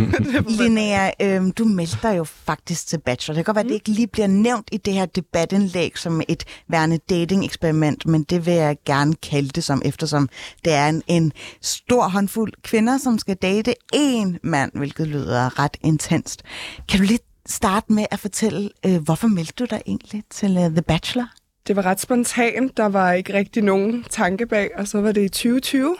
Linnea, 0.58 1.10
øhm, 1.22 1.52
du 1.52 1.64
melder 1.64 1.96
dig 2.02 2.18
jo 2.18 2.24
faktisk 2.24 2.86
til 2.86 2.98
Bachelor. 2.98 3.34
Det 3.34 3.44
kan 3.44 3.54
godt 3.54 3.54
være, 3.54 3.64
at 3.64 3.68
det 3.68 3.74
ikke 3.74 3.88
lige 3.88 4.06
bliver 4.06 4.26
nævnt 4.26 4.68
i 4.72 4.76
det 4.76 4.94
her 4.94 5.06
debatindlæg 5.06 5.98
som 5.98 6.22
et 6.28 6.44
værende 6.68 6.98
dating-eksperiment, 7.10 8.06
men 8.06 8.22
det 8.22 8.46
vil 8.46 8.54
jeg 8.54 8.76
gerne 8.86 9.14
kalde 9.14 9.48
det 9.48 9.64
som, 9.64 9.82
eftersom 9.84 10.28
det 10.64 10.72
er 10.72 10.88
en, 10.88 11.02
en 11.06 11.32
stor 11.60 12.08
håndfuld 12.08 12.52
kvinder, 12.62 12.98
som 12.98 13.18
skal 13.18 13.36
date 13.36 13.74
én 13.94 14.38
mand, 14.42 14.72
hvilket 14.74 15.06
lyder 15.06 15.58
ret 15.58 15.76
intenst. 15.82 16.42
Kan 16.88 17.00
du 17.00 17.06
lige 17.06 17.18
starte 17.46 17.92
med 17.92 18.06
at 18.10 18.18
fortælle, 18.18 18.70
øh, 18.86 19.02
hvorfor 19.02 19.28
meldte 19.28 19.54
du 19.58 19.66
dig 19.70 19.82
egentlig 19.86 20.22
til 20.30 20.58
uh, 20.58 20.64
The 20.64 20.82
Bachelor? 20.82 21.28
Det 21.68 21.76
var 21.76 21.86
ret 21.86 22.00
spontant. 22.00 22.76
Der 22.76 22.88
var 22.88 23.12
ikke 23.12 23.34
rigtig 23.34 23.62
nogen 23.62 24.04
tanke 24.10 24.46
bag, 24.46 24.70
og 24.76 24.88
så 24.88 25.00
var 25.00 25.12
det 25.12 25.22
i 25.22 25.28
2020, 25.28 25.96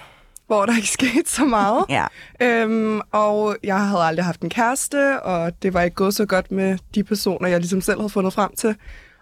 hvor 0.47 0.67
der 0.67 0.77
ikke 0.77 0.89
skete 1.01 1.31
så 1.31 1.45
meget. 1.45 1.85
Ja. 1.89 2.07
Øhm, 2.43 3.01
og 3.13 3.57
jeg 3.65 3.87
havde 3.89 4.03
aldrig 4.03 4.25
haft 4.25 4.41
en 4.41 4.51
kæreste, 4.51 5.23
og 5.23 5.63
det 5.63 5.75
var 5.75 5.83
ikke 5.83 5.95
gået 5.95 6.15
så 6.15 6.27
godt 6.27 6.53
med 6.53 6.79
de 6.95 7.05
personer, 7.05 7.49
jeg 7.49 7.61
ligesom 7.61 7.81
selv 7.81 7.99
havde 7.99 8.11
fundet 8.11 8.33
frem 8.33 8.55
til. 8.57 8.75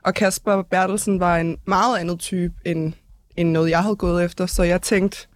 Og 0.04 0.14
Kasper 0.14 0.62
Bertelsen 0.62 1.20
var 1.20 1.36
en 1.36 1.58
meget 1.64 1.98
andet 1.98 2.20
type, 2.20 2.54
end, 2.64 2.92
end 3.36 3.50
noget, 3.50 3.70
jeg 3.70 3.82
havde 3.82 3.96
gået 3.96 4.24
efter. 4.24 4.46
Så 4.46 4.62
jeg 4.62 4.82
tænkte, 4.82 5.26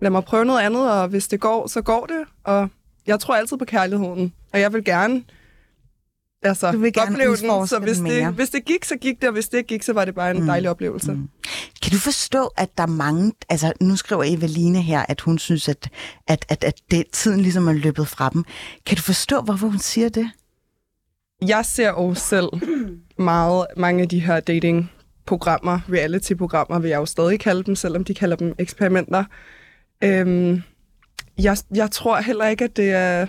lad 0.00 0.10
mig 0.10 0.24
prøve 0.24 0.44
noget 0.44 0.60
andet, 0.60 0.92
og 0.92 1.08
hvis 1.08 1.28
det 1.28 1.40
går, 1.40 1.66
så 1.66 1.82
går 1.82 2.06
det. 2.06 2.24
Og 2.44 2.68
jeg 3.06 3.20
tror 3.20 3.34
altid 3.34 3.56
på 3.56 3.64
kærligheden, 3.64 4.32
og 4.52 4.60
jeg 4.60 4.72
vil 4.72 4.84
gerne 4.84 5.22
altså, 6.42 6.72
Du 6.72 6.78
vil 6.78 6.92
gerne 6.92 7.10
opleve 7.10 7.36
den. 7.36 7.66
Så 7.66 7.78
hvis 7.78 7.96
det, 7.96 8.02
mere. 8.02 8.30
hvis 8.30 8.50
det 8.50 8.64
gik, 8.64 8.84
så 8.84 8.96
gik 8.96 9.20
det, 9.20 9.28
og 9.28 9.32
hvis 9.32 9.48
det 9.48 9.58
ikke 9.58 9.68
gik, 9.68 9.82
så 9.82 9.92
var 9.92 10.04
det 10.04 10.14
bare 10.14 10.30
en 10.30 10.40
mm. 10.40 10.46
dejlig 10.46 10.70
oplevelse. 10.70 11.12
Mm. 11.12 11.28
Kan 11.82 11.92
du 11.92 11.98
forstå, 11.98 12.46
at 12.56 12.68
der 12.76 12.82
er 12.82 12.86
mange... 12.86 13.32
Altså, 13.48 13.72
nu 13.80 13.96
skriver 13.96 14.24
Eveline 14.24 14.82
her, 14.82 15.04
at 15.08 15.20
hun 15.20 15.38
synes, 15.38 15.68
at, 15.68 15.88
at, 16.26 16.44
at, 16.48 16.64
at 16.64 16.74
det, 16.90 17.04
tiden 17.12 17.40
ligesom 17.40 17.68
er 17.68 17.72
løbet 17.72 18.08
fra 18.08 18.28
dem. 18.28 18.44
Kan 18.86 18.96
du 18.96 19.02
forstå, 19.02 19.40
hvorfor 19.40 19.66
hun 19.66 19.78
siger 19.78 20.08
det? 20.08 20.30
Jeg 21.46 21.64
ser 21.64 21.88
jo 21.88 22.14
selv 22.14 22.48
meget 23.18 23.66
mange 23.76 24.02
af 24.02 24.08
de 24.08 24.20
her 24.20 24.40
dating-programmer, 24.40 25.80
reality-programmer, 25.92 26.78
vil 26.78 26.88
jeg 26.88 26.96
jo 26.96 27.06
stadig 27.06 27.40
kalde 27.40 27.62
dem, 27.62 27.76
selvom 27.76 28.04
de 28.04 28.14
kalder 28.14 28.36
dem 28.36 28.54
eksperimenter. 28.58 29.24
Øhm, 30.04 30.62
jeg, 31.38 31.56
jeg 31.74 31.90
tror 31.90 32.20
heller 32.20 32.46
ikke, 32.46 32.64
at 32.64 32.76
det 32.76 32.90
er, 32.90 33.26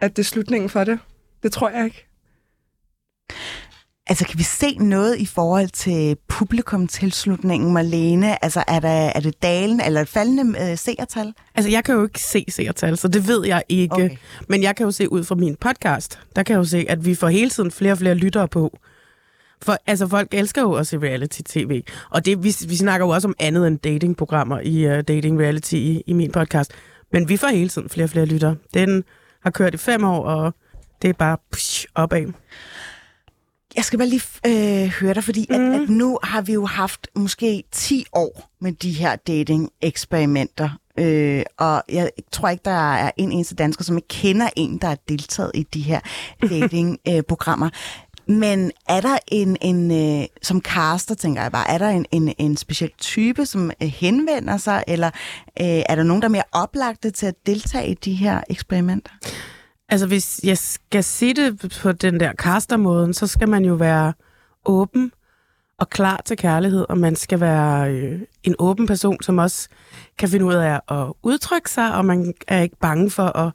at 0.00 0.16
det 0.16 0.22
er 0.22 0.26
slutningen 0.26 0.70
for 0.70 0.84
det. 0.84 0.98
Det 1.42 1.52
tror 1.52 1.70
jeg 1.70 1.84
ikke. 1.84 2.07
Altså, 4.08 4.24
kan 4.24 4.38
vi 4.38 4.42
se 4.42 4.76
noget 4.78 5.18
i 5.18 5.26
forhold 5.26 5.68
til 5.68 6.16
publikumtilslutningen, 6.28 7.72
Marlene? 7.72 8.44
Altså, 8.44 8.64
er, 8.68 8.80
der, 8.80 8.88
er 8.88 9.20
det 9.20 9.42
dalen 9.42 9.80
eller 9.80 10.00
et 10.00 10.08
faldende 10.08 10.70
øh, 10.70 10.78
seertal? 10.78 11.34
Altså, 11.54 11.70
jeg 11.70 11.84
kan 11.84 11.94
jo 11.94 12.02
ikke 12.02 12.20
se 12.20 12.44
seertal, 12.48 12.96
så 12.96 13.08
det 13.08 13.28
ved 13.28 13.46
jeg 13.46 13.62
ikke. 13.68 13.94
Okay. 13.94 14.16
Men 14.48 14.62
jeg 14.62 14.76
kan 14.76 14.84
jo 14.84 14.90
se 14.90 15.12
ud 15.12 15.24
fra 15.24 15.34
min 15.34 15.56
podcast, 15.56 16.18
der 16.36 16.42
kan 16.42 16.52
jeg 16.52 16.58
jo 16.58 16.64
se, 16.64 16.86
at 16.88 17.04
vi 17.04 17.14
får 17.14 17.28
hele 17.28 17.50
tiden 17.50 17.70
flere 17.70 17.92
og 17.92 17.98
flere 17.98 18.14
lyttere 18.14 18.48
på. 18.48 18.78
For 19.62 19.76
altså, 19.86 20.06
folk 20.06 20.28
elsker 20.32 20.62
jo 20.62 20.70
også 20.70 20.96
reality-tv. 20.96 21.82
Og 22.10 22.24
det, 22.24 22.44
vi, 22.44 22.56
vi 22.68 22.76
snakker 22.76 23.06
jo 23.06 23.10
også 23.10 23.28
om 23.28 23.34
andet 23.38 23.66
end 23.66 23.78
datingprogrammer 23.78 24.60
i 24.60 24.86
uh, 24.86 25.00
Dating 25.00 25.40
Reality 25.40 25.74
i, 25.74 26.02
i 26.06 26.12
min 26.12 26.32
podcast. 26.32 26.72
Men 27.12 27.28
vi 27.28 27.36
får 27.36 27.48
hele 27.48 27.68
tiden 27.68 27.88
flere 27.88 28.06
og 28.06 28.10
flere 28.10 28.26
lyttere. 28.26 28.56
Den 28.74 29.04
har 29.42 29.50
kørt 29.50 29.74
i 29.74 29.76
fem 29.76 30.04
år, 30.04 30.24
og 30.24 30.54
det 31.02 31.10
er 31.10 31.14
bare 31.14 31.36
psh, 31.52 31.86
opad. 31.94 32.26
Jeg 33.78 33.84
skal 33.84 33.98
bare 33.98 34.08
lige 34.08 34.22
øh, 34.46 34.88
høre 34.88 35.14
dig, 35.14 35.24
fordi 35.24 35.46
mm. 35.50 35.54
at, 35.54 35.80
at 35.80 35.88
nu 35.88 36.18
har 36.22 36.42
vi 36.42 36.52
jo 36.52 36.66
haft 36.66 37.08
måske 37.14 37.64
10 37.72 38.04
år 38.12 38.50
med 38.60 38.72
de 38.72 38.92
her 38.92 39.16
dating-eksperimenter. 39.16 40.70
Øh, 40.98 41.42
og 41.58 41.82
jeg 41.88 42.10
tror 42.32 42.48
ikke, 42.48 42.62
der 42.64 42.92
er 42.92 43.10
en 43.16 43.32
eneste 43.32 43.54
dansker, 43.54 43.84
som 43.84 43.96
ikke 43.96 44.08
kender 44.08 44.48
en, 44.56 44.78
der 44.78 44.88
har 44.88 44.98
deltaget 45.08 45.50
i 45.54 45.62
de 45.62 45.80
her 45.80 46.00
dating-programmer. 46.50 47.70
Men 48.28 48.70
er 48.88 49.00
der 49.00 49.18
en, 49.28 49.56
en 49.60 49.90
øh, 49.90 50.26
som 50.42 50.62
caster, 50.62 51.14
tænker 51.14 51.42
jeg 51.42 51.52
bare, 51.52 51.70
er 51.70 51.78
der 51.78 51.88
en, 51.88 52.06
en, 52.10 52.34
en 52.38 52.56
speciel 52.56 52.90
type, 52.98 53.46
som 53.46 53.70
øh, 53.82 53.88
henvender 53.88 54.56
sig, 54.56 54.84
eller 54.86 55.10
øh, 55.60 55.66
er 55.66 55.94
der 55.94 56.02
nogen, 56.02 56.22
der 56.22 56.28
er 56.28 56.32
mere 56.32 56.42
oplagte 56.52 57.10
til 57.10 57.26
at 57.26 57.34
deltage 57.46 57.90
i 57.90 57.94
de 57.94 58.14
her 58.14 58.40
eksperimenter? 58.50 59.10
Altså, 59.88 60.06
hvis 60.06 60.40
jeg 60.44 60.58
skal 60.58 61.04
sige 61.04 61.34
det 61.34 61.74
på 61.82 61.92
den 61.92 62.20
der 62.20 62.32
castermåden, 62.32 63.14
så 63.14 63.26
skal 63.26 63.48
man 63.48 63.64
jo 63.64 63.74
være 63.74 64.12
åben 64.64 65.12
og 65.78 65.90
klar 65.90 66.22
til 66.24 66.36
kærlighed, 66.36 66.86
og 66.88 66.98
man 66.98 67.16
skal 67.16 67.40
være 67.40 67.92
øh, 67.92 68.20
en 68.42 68.54
åben 68.58 68.86
person, 68.86 69.22
som 69.22 69.38
også 69.38 69.68
kan 70.18 70.28
finde 70.28 70.46
ud 70.46 70.54
af 70.54 70.80
at 70.88 71.12
udtrykke 71.22 71.70
sig, 71.70 71.94
og 71.94 72.04
man 72.04 72.34
er 72.48 72.62
ikke 72.62 72.76
bange 72.80 73.10
for 73.10 73.36
at 73.36 73.52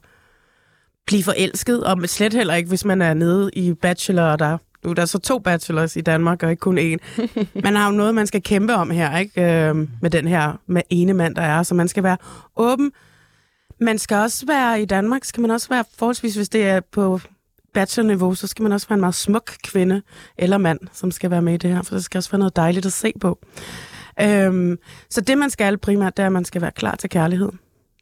blive 1.06 1.22
forelsket, 1.22 1.84
og 1.84 2.08
slet 2.08 2.34
heller 2.34 2.54
ikke, 2.54 2.68
hvis 2.68 2.84
man 2.84 3.02
er 3.02 3.14
nede 3.14 3.50
i 3.52 3.74
bachelor, 3.74 4.22
og 4.22 4.38
der, 4.38 4.58
nu 4.84 4.90
er 4.90 4.94
der 4.94 5.04
så 5.04 5.18
to 5.18 5.38
bachelors 5.38 5.96
i 5.96 6.00
Danmark, 6.00 6.42
og 6.42 6.50
ikke 6.50 6.60
kun 6.60 6.78
én. 6.78 7.22
Man 7.64 7.76
har 7.76 7.86
jo 7.90 7.96
noget, 7.96 8.14
man 8.14 8.26
skal 8.26 8.42
kæmpe 8.42 8.74
om 8.74 8.90
her, 8.90 9.18
ikke? 9.18 9.42
Øh, 9.42 9.76
med 10.02 10.10
den 10.10 10.28
her 10.28 10.60
med 10.66 10.82
ene 10.90 11.14
mand, 11.14 11.34
der 11.34 11.42
er, 11.42 11.62
så 11.62 11.74
man 11.74 11.88
skal 11.88 12.02
være 12.02 12.16
åben, 12.56 12.92
man 13.84 13.98
skal 13.98 14.16
også 14.16 14.46
være 14.46 14.82
i 14.82 14.84
Danmark, 14.84 15.24
skal 15.24 15.40
man 15.40 15.50
også 15.50 15.68
være 15.68 15.84
forholdsvis, 15.98 16.34
hvis 16.34 16.48
det 16.48 16.68
er 16.68 16.80
på 16.80 17.20
bachelorniveau, 17.74 18.34
så 18.34 18.46
skal 18.46 18.62
man 18.62 18.72
også 18.72 18.88
være 18.88 18.94
en 18.94 19.00
meget 19.00 19.14
smuk 19.14 19.50
kvinde 19.64 20.02
eller 20.38 20.58
mand, 20.58 20.80
som 20.92 21.10
skal 21.10 21.30
være 21.30 21.42
med 21.42 21.54
i 21.54 21.56
det 21.56 21.70
her, 21.70 21.82
for 21.82 21.94
det 21.94 22.04
skal 22.04 22.18
også 22.18 22.30
være 22.30 22.38
noget 22.38 22.56
dejligt 22.56 22.86
at 22.86 22.92
se 22.92 23.12
på. 23.20 23.38
Øhm, 24.20 24.78
så 25.10 25.20
det, 25.20 25.38
man 25.38 25.50
skal 25.50 25.78
primært, 25.78 26.16
det 26.16 26.22
er, 26.22 26.26
at 26.26 26.32
man 26.32 26.44
skal 26.44 26.62
være 26.62 26.70
klar 26.70 26.94
til 26.94 27.10
kærlighed. 27.10 27.52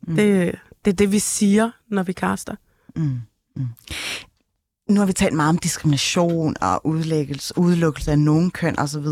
Mm. 0.02 0.16
Det, 0.16 0.54
det 0.84 0.90
er 0.90 0.96
det, 0.96 1.12
vi 1.12 1.18
siger, 1.18 1.70
når 1.88 2.02
vi 2.02 2.12
kaster. 2.12 2.54
Mm. 2.96 3.20
Mm. 3.56 3.66
Nu 4.92 5.00
har 5.00 5.06
vi 5.06 5.12
talt 5.12 5.34
meget 5.34 5.48
om 5.48 5.58
diskrimination 5.58 6.54
og 6.60 6.86
udlæggelse, 6.86 7.58
udelukkelse 7.58 8.10
af 8.10 8.18
nogen 8.18 8.50
køn 8.50 8.78
osv. 8.78 9.06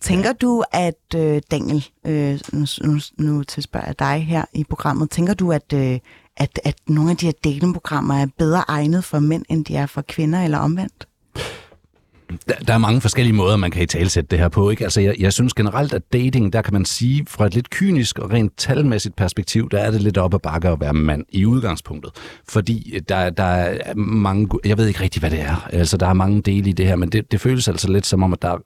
Tænker 0.00 0.32
du, 0.32 0.64
at 0.72 1.14
øh, 1.16 1.42
Daniel, 1.50 1.88
øh, 2.06 2.40
nu, 2.52 2.66
nu, 2.84 3.00
nu 3.18 3.44
tilspørger 3.44 3.86
jeg 3.86 3.98
dig 3.98 4.26
her 4.26 4.44
i 4.52 4.64
programmet, 4.64 5.10
tænker 5.10 5.34
du, 5.34 5.52
at, 5.52 5.72
øh, 5.74 5.98
at, 6.36 6.60
at 6.64 6.74
nogle 6.88 7.10
af 7.10 7.16
de 7.16 7.26
her 7.26 7.32
datingprogrammer 7.44 8.14
er 8.14 8.26
bedre 8.38 8.64
egnet 8.68 9.04
for 9.04 9.18
mænd, 9.18 9.44
end 9.48 9.64
de 9.64 9.76
er 9.76 9.86
for 9.86 10.02
kvinder, 10.02 10.44
eller 10.44 10.58
omvendt? 10.58 11.07
Der, 12.48 12.54
der 12.54 12.74
er 12.74 12.78
mange 12.78 13.00
forskellige 13.00 13.34
måder, 13.34 13.56
man 13.56 13.70
kan 13.70 13.82
i 13.82 13.86
talsætte 13.86 14.28
det 14.30 14.38
her 14.38 14.48
på. 14.48 14.70
Ikke? 14.70 14.84
Altså, 14.84 15.00
jeg, 15.00 15.14
jeg 15.18 15.32
synes 15.32 15.54
generelt, 15.54 15.92
at 15.92 16.12
dating, 16.12 16.52
der 16.52 16.62
kan 16.62 16.72
man 16.72 16.84
sige, 16.84 17.26
fra 17.28 17.46
et 17.46 17.54
lidt 17.54 17.70
kynisk 17.70 18.18
og 18.18 18.32
rent 18.32 18.52
talmæssigt 18.56 19.16
perspektiv, 19.16 19.68
der 19.70 19.78
er 19.78 19.90
det 19.90 20.02
lidt 20.02 20.18
op 20.18 20.34
ad 20.34 20.38
bakke 20.38 20.68
at 20.68 20.80
være 20.80 20.92
mand 20.92 21.24
i 21.28 21.46
udgangspunktet. 21.46 22.12
Fordi 22.48 22.94
øh, 22.94 23.02
der, 23.08 23.30
der 23.30 23.44
er 23.44 23.94
mange... 23.94 24.48
Jeg 24.64 24.78
ved 24.78 24.86
ikke 24.86 25.00
rigtig, 25.00 25.20
hvad 25.20 25.30
det 25.30 25.40
er. 25.40 25.68
Altså, 25.72 25.96
der 25.96 26.06
er 26.06 26.12
mange 26.12 26.42
dele 26.42 26.70
i 26.70 26.72
det 26.72 26.86
her, 26.86 26.96
men 26.96 27.08
det, 27.08 27.32
det 27.32 27.40
føles 27.40 27.68
altså 27.68 27.92
lidt 27.92 28.06
som 28.06 28.22
om, 28.22 28.32
at 28.32 28.42
der 28.42 28.56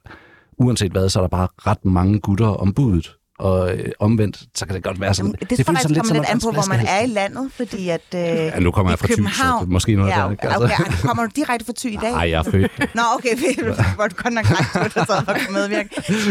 uanset 0.57 0.91
hvad, 0.91 1.09
så 1.09 1.19
er 1.19 1.23
der 1.23 1.29
bare 1.29 1.47
ret 1.67 1.85
mange 1.85 2.19
gutter 2.19 2.47
om 2.47 2.73
budet 2.73 3.15
og 3.39 3.73
øh, 3.73 3.91
omvendt, 3.99 4.43
så 4.55 4.65
kan 4.65 4.75
det 4.75 4.83
godt 4.83 5.01
være 5.01 5.13
sådan. 5.13 5.31
Det, 5.31 5.39
det 5.49 5.57
jeg 5.57 5.65
føles 5.65 5.81
faktisk 5.81 5.99
kommer 5.99 6.13
lidt 6.13 6.29
an 6.29 6.39
på, 6.39 6.51
hvor 6.51 6.67
man 6.69 6.85
er 6.87 7.01
i 7.01 7.07
landet, 7.07 7.51
fordi 7.51 7.89
at 7.89 8.01
øh, 8.15 8.19
Ja, 8.21 8.59
nu 8.59 8.71
kommer 8.71 8.91
jeg 8.91 8.99
fra 8.99 9.07
Thy, 9.07 9.11
så 9.11 9.15
København... 9.15 9.61
det 9.61 9.67
er 9.67 9.71
måske 9.71 9.95
noget 9.95 10.09
ja, 10.09 10.15
der, 10.15 10.31
ikke? 10.31 10.43
Altså. 10.43 10.63
Okay, 10.63 10.79
okay. 10.79 11.07
Kommer 11.07 11.23
du 11.23 11.29
direkte 11.35 11.65
fra 11.65 11.73
Thy 11.77 11.93
i 11.93 11.95
dag? 12.01 12.11
Nej, 12.11 12.29
jeg 12.29 12.39
er 12.39 12.51
født. 12.51 12.95
Nå, 12.95 13.01
okay, 13.15 13.35
hvor 13.95 14.07
du 14.07 14.15
godt 14.15 14.33
nok 14.33 14.45
langt 14.49 14.85
ud, 14.85 14.89
så 14.89 15.05
for 15.05 15.51
medvirke. 15.51 15.89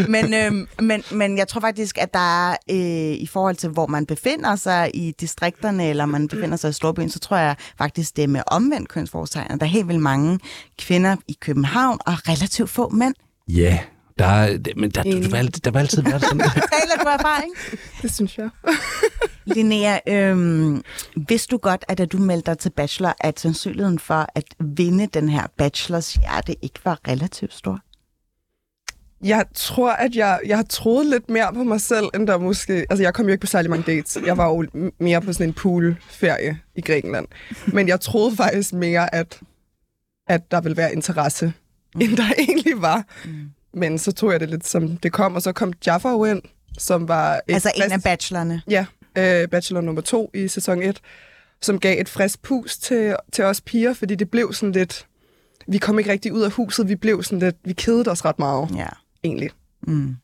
Men, 0.08 0.34
øh, 0.34 0.66
men, 0.84 1.02
men 1.10 1.38
jeg 1.38 1.48
tror 1.48 1.60
faktisk, 1.60 1.98
at 1.98 2.14
der 2.14 2.48
er, 2.48 2.56
øh, 2.70 3.16
i 3.16 3.28
forhold 3.32 3.56
til, 3.56 3.70
hvor 3.70 3.86
man 3.86 4.06
befinder 4.06 4.56
sig 4.56 4.90
i 4.94 5.14
distrikterne, 5.20 5.88
eller 5.88 6.06
man 6.06 6.28
befinder 6.28 6.56
sig 6.56 6.70
i 6.70 6.72
storbyen, 6.72 7.10
så 7.10 7.18
tror 7.18 7.36
jeg 7.36 7.56
faktisk, 7.78 8.16
det 8.16 8.24
er 8.24 8.28
med 8.28 8.42
omvendt 8.46 8.88
kønsforstegn. 8.88 9.58
Der 9.58 9.66
er 9.66 9.70
helt 9.70 9.88
vildt 9.88 10.02
mange 10.02 10.38
kvinder 10.78 11.16
i 11.28 11.36
København, 11.40 11.98
og 12.06 12.12
relativt 12.28 12.70
få 12.70 12.88
mænd. 12.88 13.14
Ja, 13.48 13.78
der, 14.18 14.24
er- 14.24 14.56
det- 14.58 14.76
men 14.76 14.90
der, 14.90 15.02
der, 15.02 15.20
der, 15.28 15.42
der 15.64 15.70
vil 15.70 15.78
altid 15.78 16.02
være 16.02 16.20
sådan. 16.20 16.38
Taler 16.74 17.02
du 17.02 17.08
erfaring? 17.08 17.54
Det 18.02 18.14
synes 18.14 18.38
jeg. 18.38 18.48
Linnea, 19.54 19.98
øhm, 20.08 20.82
vidste 21.28 21.50
du 21.50 21.56
godt, 21.56 21.84
at 21.88 21.98
da 21.98 22.04
du 22.04 22.18
meldte 22.18 22.50
dig 22.50 22.58
til 22.58 22.70
bachelor, 22.70 23.14
at 23.20 23.40
sandsynligheden 23.40 23.98
for 23.98 24.26
at 24.34 24.44
vinde 24.76 25.06
den 25.06 25.28
her 25.28 25.46
bachelors 25.58 26.12
hjerte 26.14 26.64
ikke 26.64 26.80
var 26.84 26.98
relativt 27.08 27.54
stor? 27.54 27.78
Jeg 29.24 29.44
tror, 29.54 29.92
at 29.92 30.14
jeg, 30.16 30.40
jeg 30.46 30.56
har 30.56 30.64
troet 30.64 31.06
lidt 31.06 31.30
mere 31.30 31.52
på 31.54 31.64
mig 31.64 31.80
selv, 31.80 32.04
end 32.14 32.26
der 32.26 32.38
måske... 32.38 32.86
Altså, 32.90 33.02
jeg 33.02 33.14
kom 33.14 33.26
jo 33.26 33.30
ikke 33.32 33.40
på 33.40 33.46
særlig 33.46 33.70
mange 33.70 33.96
dates. 33.96 34.18
Jeg 34.26 34.36
var 34.36 34.48
jo 34.48 34.66
mere 35.00 35.20
på 35.20 35.32
sådan 35.32 35.46
en 35.48 35.52
poolferie 35.54 36.58
i 36.74 36.80
Grækenland. 36.80 37.26
Men 37.66 37.88
jeg 37.88 38.00
troede 38.00 38.36
faktisk 38.36 38.72
mere, 38.72 39.14
at, 39.14 39.40
at 40.28 40.50
der 40.50 40.60
ville 40.60 40.76
være 40.76 40.92
interesse, 40.92 41.52
mm. 41.94 42.00
end 42.00 42.16
der 42.16 42.24
egentlig 42.38 42.82
var. 42.82 43.04
Mm. 43.24 43.30
Men 43.74 43.98
så 43.98 44.12
tog 44.12 44.32
jeg 44.32 44.40
det 44.40 44.50
lidt, 44.50 44.66
som 44.66 44.96
det 44.96 45.12
kom. 45.12 45.34
Og 45.34 45.42
så 45.42 45.52
kom 45.52 45.72
Jaffa 45.86 46.08
ind, 46.24 46.42
som 46.78 47.08
var... 47.08 47.34
Et 47.34 47.54
Altså 47.54 47.72
en 47.76 47.82
fast- 47.82 47.92
af 47.92 48.02
bachelorerne? 48.02 48.62
Ja, 48.70 48.86
øh, 49.18 49.48
bachelor 49.48 49.80
nummer 49.80 50.02
to 50.02 50.30
i 50.34 50.48
sæson 50.48 50.82
1, 50.82 51.00
som 51.62 51.78
gav 51.78 52.00
et 52.00 52.08
frisk 52.08 52.42
pus 52.42 52.76
til, 52.78 53.16
til 53.32 53.44
os 53.44 53.60
piger, 53.60 53.94
fordi 53.94 54.14
det 54.14 54.30
blev 54.30 54.52
sådan 54.52 54.72
lidt... 54.72 55.06
Vi 55.66 55.78
kom 55.78 55.98
ikke 55.98 56.12
rigtig 56.12 56.32
ud 56.32 56.42
af 56.42 56.50
huset, 56.50 56.88
vi 56.88 56.94
blev 56.96 57.22
sådan 57.22 57.38
lidt... 57.38 57.56
Vi 57.64 57.72
kedede 57.72 58.10
os 58.10 58.24
ret 58.24 58.38
meget, 58.38 58.68
ja. 58.76 58.86
egentlig. 59.24 59.50
Mm. 59.82 60.16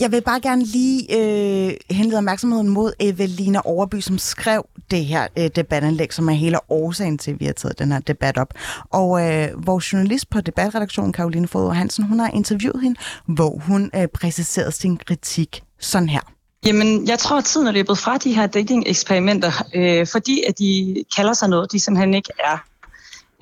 Jeg 0.00 0.12
vil 0.12 0.22
bare 0.22 0.40
gerne 0.40 0.64
lige 0.64 1.06
øh, 1.18 1.74
henlede 1.90 2.18
opmærksomheden 2.18 2.68
mod 2.68 2.92
Evelina 3.00 3.60
Overby, 3.64 4.00
som 4.00 4.18
skrev 4.18 4.66
det 4.90 5.04
her 5.04 5.26
øh, 5.38 5.50
debatanlæg, 5.56 6.12
som 6.12 6.28
er 6.28 6.32
hele 6.32 6.58
årsagen 6.70 7.18
til, 7.18 7.30
at 7.30 7.40
vi 7.40 7.44
har 7.44 7.52
taget 7.52 7.78
den 7.78 7.92
her 7.92 8.00
debat 8.00 8.38
op. 8.38 8.54
Og 8.90 9.32
øh, 9.32 9.66
vores 9.66 9.92
journalist 9.92 10.30
på 10.30 10.40
debatredaktionen, 10.40 11.12
Karoline 11.12 11.48
Fodor 11.48 11.70
Hansen, 11.70 12.04
hun 12.04 12.18
har 12.18 12.30
interviewet 12.30 12.82
hende, 12.82 13.00
hvor 13.26 13.58
hun 13.58 13.90
øh, 13.94 14.08
præciserede 14.08 14.72
sin 14.72 14.96
kritik 14.96 15.62
sådan 15.80 16.08
her. 16.08 16.20
Jamen, 16.66 17.08
jeg 17.08 17.18
tror, 17.18 17.38
at 17.38 17.44
tiden 17.44 17.66
er 17.66 17.72
løbet 17.72 17.98
fra 17.98 18.18
de 18.18 18.34
her 18.34 18.46
dating-eksperimenter, 18.46 19.52
øh, 19.74 20.06
fordi 20.06 20.42
at 20.48 20.58
de 20.58 21.04
kalder 21.16 21.32
sig 21.32 21.48
noget, 21.48 21.72
de 21.72 21.80
simpelthen 21.80 22.14
ikke 22.14 22.32
er. 22.38 22.58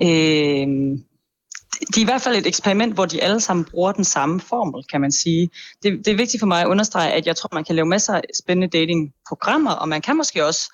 Øh, 0.01 0.97
de 1.95 1.99
er 1.99 2.01
i 2.01 2.05
hvert 2.05 2.21
fald 2.21 2.35
et 2.35 2.47
eksperiment, 2.47 2.93
hvor 2.93 3.05
de 3.05 3.23
alle 3.23 3.41
sammen 3.41 3.65
bruger 3.65 3.91
den 3.91 4.03
samme 4.03 4.39
formel, 4.39 4.83
kan 4.91 5.01
man 5.01 5.11
sige. 5.11 5.49
Det, 5.83 6.05
det 6.05 6.07
er 6.07 6.15
vigtigt 6.15 6.41
for 6.41 6.47
mig 6.47 6.61
at 6.61 6.67
understrege, 6.67 7.11
at 7.11 7.27
jeg 7.27 7.35
tror, 7.35 7.49
man 7.53 7.63
kan 7.63 7.75
lave 7.75 7.87
masser 7.87 8.13
af 8.13 8.21
spændende 8.43 8.77
datingprogrammer, 8.77 9.71
og 9.71 9.89
man 9.89 10.01
kan 10.01 10.17
måske 10.17 10.45
også 10.45 10.73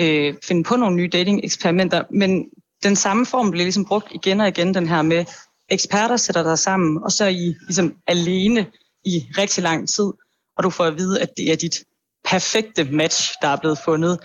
øh, 0.00 0.34
finde 0.44 0.64
på 0.64 0.76
nogle 0.76 0.96
nye 0.96 1.08
dating-eksperimenter, 1.08 2.02
men 2.10 2.44
den 2.82 2.96
samme 2.96 3.26
formel 3.26 3.50
bliver 3.50 3.64
ligesom 3.64 3.84
brugt 3.84 4.08
igen 4.10 4.40
og 4.40 4.48
igen, 4.48 4.74
den 4.74 4.88
her 4.88 5.02
med, 5.02 5.24
eksperter 5.68 6.16
sætter 6.16 6.42
dig 6.42 6.58
sammen, 6.58 7.02
og 7.04 7.12
så 7.12 7.24
er 7.24 7.28
I 7.28 7.54
ligesom 7.66 7.94
alene 8.06 8.66
i 9.04 9.26
rigtig 9.38 9.62
lang 9.62 9.88
tid, 9.88 10.12
og 10.56 10.64
du 10.64 10.70
får 10.70 10.84
at 10.84 10.98
vide, 10.98 11.20
at 11.20 11.28
det 11.36 11.52
er 11.52 11.56
dit 11.56 11.84
perfekte 12.24 12.84
match, 12.84 13.34
der 13.42 13.48
er 13.48 13.56
blevet 13.56 13.78
fundet. 13.84 14.18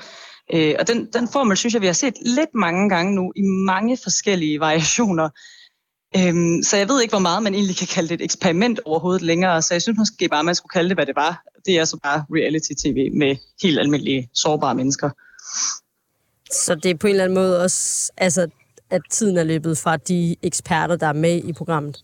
Øh, 0.54 0.76
og 0.80 0.88
den, 0.88 1.08
den 1.14 1.28
formel 1.28 1.58
synes 1.58 1.74
jeg, 1.74 1.82
vi 1.82 1.86
har 1.86 1.94
set 1.94 2.14
lidt 2.26 2.50
mange 2.54 2.90
gange 2.90 3.16
nu, 3.16 3.34
i 3.36 3.42
mange 3.42 3.98
forskellige 4.04 4.60
variationer. 4.60 5.30
Øhm, 6.18 6.64
så 6.64 6.78
jeg 6.78 6.90
ved 6.90 7.02
ikke, 7.02 7.12
hvor 7.12 7.20
meget 7.20 7.44
man 7.44 7.54
egentlig 7.54 7.76
kan 7.76 7.88
kalde 7.88 8.10
det 8.10 8.16
et 8.16 8.24
eksperiment 8.24 8.80
overhovedet 8.86 9.22
længere, 9.22 9.62
så 9.62 9.74
jeg 9.74 9.82
synes 9.82 9.98
måske 9.98 10.28
bare, 10.28 10.44
man 10.44 10.56
skulle 10.56 10.72
kalde 10.72 10.90
det, 10.90 10.98
hvad 10.98 11.06
det 11.06 11.16
var. 11.16 11.44
Det 11.66 11.80
er 11.80 11.86
så 11.86 11.98
bare 12.04 12.26
reality-tv 12.30 13.18
med 13.18 13.36
helt 13.64 13.80
almindelige, 13.80 14.30
sårbare 14.34 14.76
mennesker. 14.76 15.10
Så 16.52 16.76
det 16.76 16.92
er 16.92 16.96
på 16.96 17.08
en 17.08 17.12
eller 17.12 17.24
anden 17.24 17.36
måde 17.36 17.64
også, 17.64 18.12
altså, 18.18 18.48
at 18.90 19.02
tiden 19.10 19.38
er 19.38 19.44
løbet 19.44 19.78
fra 19.78 19.98
de 19.98 20.36
eksperter, 20.44 20.96
der 20.96 21.08
er 21.08 21.14
med 21.14 21.44
i 21.44 21.54
programmet. 21.54 22.04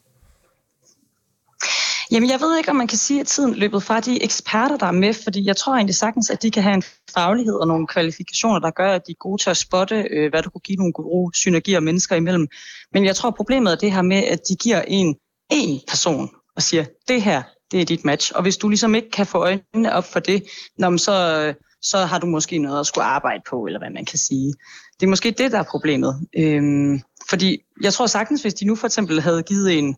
Jamen, 2.12 2.30
jeg 2.30 2.41
ved 2.41 2.58
ikke, 2.58 2.70
om 2.70 2.76
man 2.76 2.88
kan 2.88 2.97
sige, 2.97 3.20
at 3.20 3.28
tiden 3.28 3.53
løbet 3.53 3.84
fra 3.84 3.99
de 3.99 4.24
eksperter, 4.24 4.78
der 4.78 4.86
er 4.86 4.91
med, 4.91 5.14
fordi 5.14 5.45
jeg 5.45 5.58
tror 5.58 5.74
egentlig 5.74 5.95
sagtens, 5.95 6.30
at 6.30 6.43
de 6.43 6.51
kan 6.51 6.64
have 6.64 6.74
en 6.74 6.84
faglighed 7.14 7.53
og 7.53 7.68
nogle 7.68 7.88
kvalifikationer, 7.88 8.60
der 8.60 8.72
gør, 8.72 8.91
at 8.91 9.08
de 9.08 9.12
er 9.12 9.16
gode 9.20 9.43
til 9.43 9.49
at 9.49 9.58
spotte, 9.58 10.08
øh, 10.12 10.30
hvad 10.30 10.43
du 10.43 10.49
kunne 10.49 10.62
give 10.62 10.76
nogle 10.76 10.93
gode 10.93 11.38
synergier 11.38 11.80
mennesker 11.80 12.16
imellem. 12.16 12.47
Men 12.93 13.05
jeg 13.05 13.16
tror, 13.16 13.32
problemet 13.32 13.72
er 13.72 13.76
det 13.76 13.91
her 13.91 14.01
med, 14.01 14.24
at 14.24 14.39
de 14.49 14.55
giver 14.55 14.82
en, 14.82 15.16
en 15.51 15.80
person 15.88 16.30
og 16.55 16.62
siger, 16.62 16.86
det 17.08 17.22
her, 17.22 17.43
det 17.72 17.82
er 17.82 17.86
dit 17.86 18.05
match. 18.05 18.32
Og 18.36 18.41
hvis 18.41 18.58
du 18.58 18.70
ligesom 18.70 18.95
ikke 18.95 19.12
kan 19.12 19.26
få 19.26 19.38
øjnene 19.38 19.93
op 19.93 20.12
for 20.12 20.20
det, 20.20 20.43
så, 20.80 21.53
så 21.82 21.97
har 21.97 22.20
du 22.20 22.28
måske 22.28 22.58
noget 22.58 22.80
at 22.80 22.88
skulle 22.88 23.05
arbejde 23.05 23.43
på, 23.49 23.66
eller 23.66 23.80
hvad 23.80 23.89
man 23.89 24.05
kan 24.05 24.20
sige. 24.20 24.53
Det 24.99 25.05
er 25.05 25.10
måske 25.10 25.32
det, 25.32 25.51
der 25.51 25.60
er 25.60 25.64
problemet. 25.72 26.28
Øhm, 26.38 27.01
fordi 27.30 27.58
jeg 27.82 27.93
tror 27.93 28.08
sagtens, 28.08 28.41
hvis 28.41 28.53
de 28.53 28.66
nu 28.66 28.76
for 28.76 28.88
eksempel 28.88 29.22
havde 29.22 29.43
givet 29.43 29.78
en, 29.78 29.95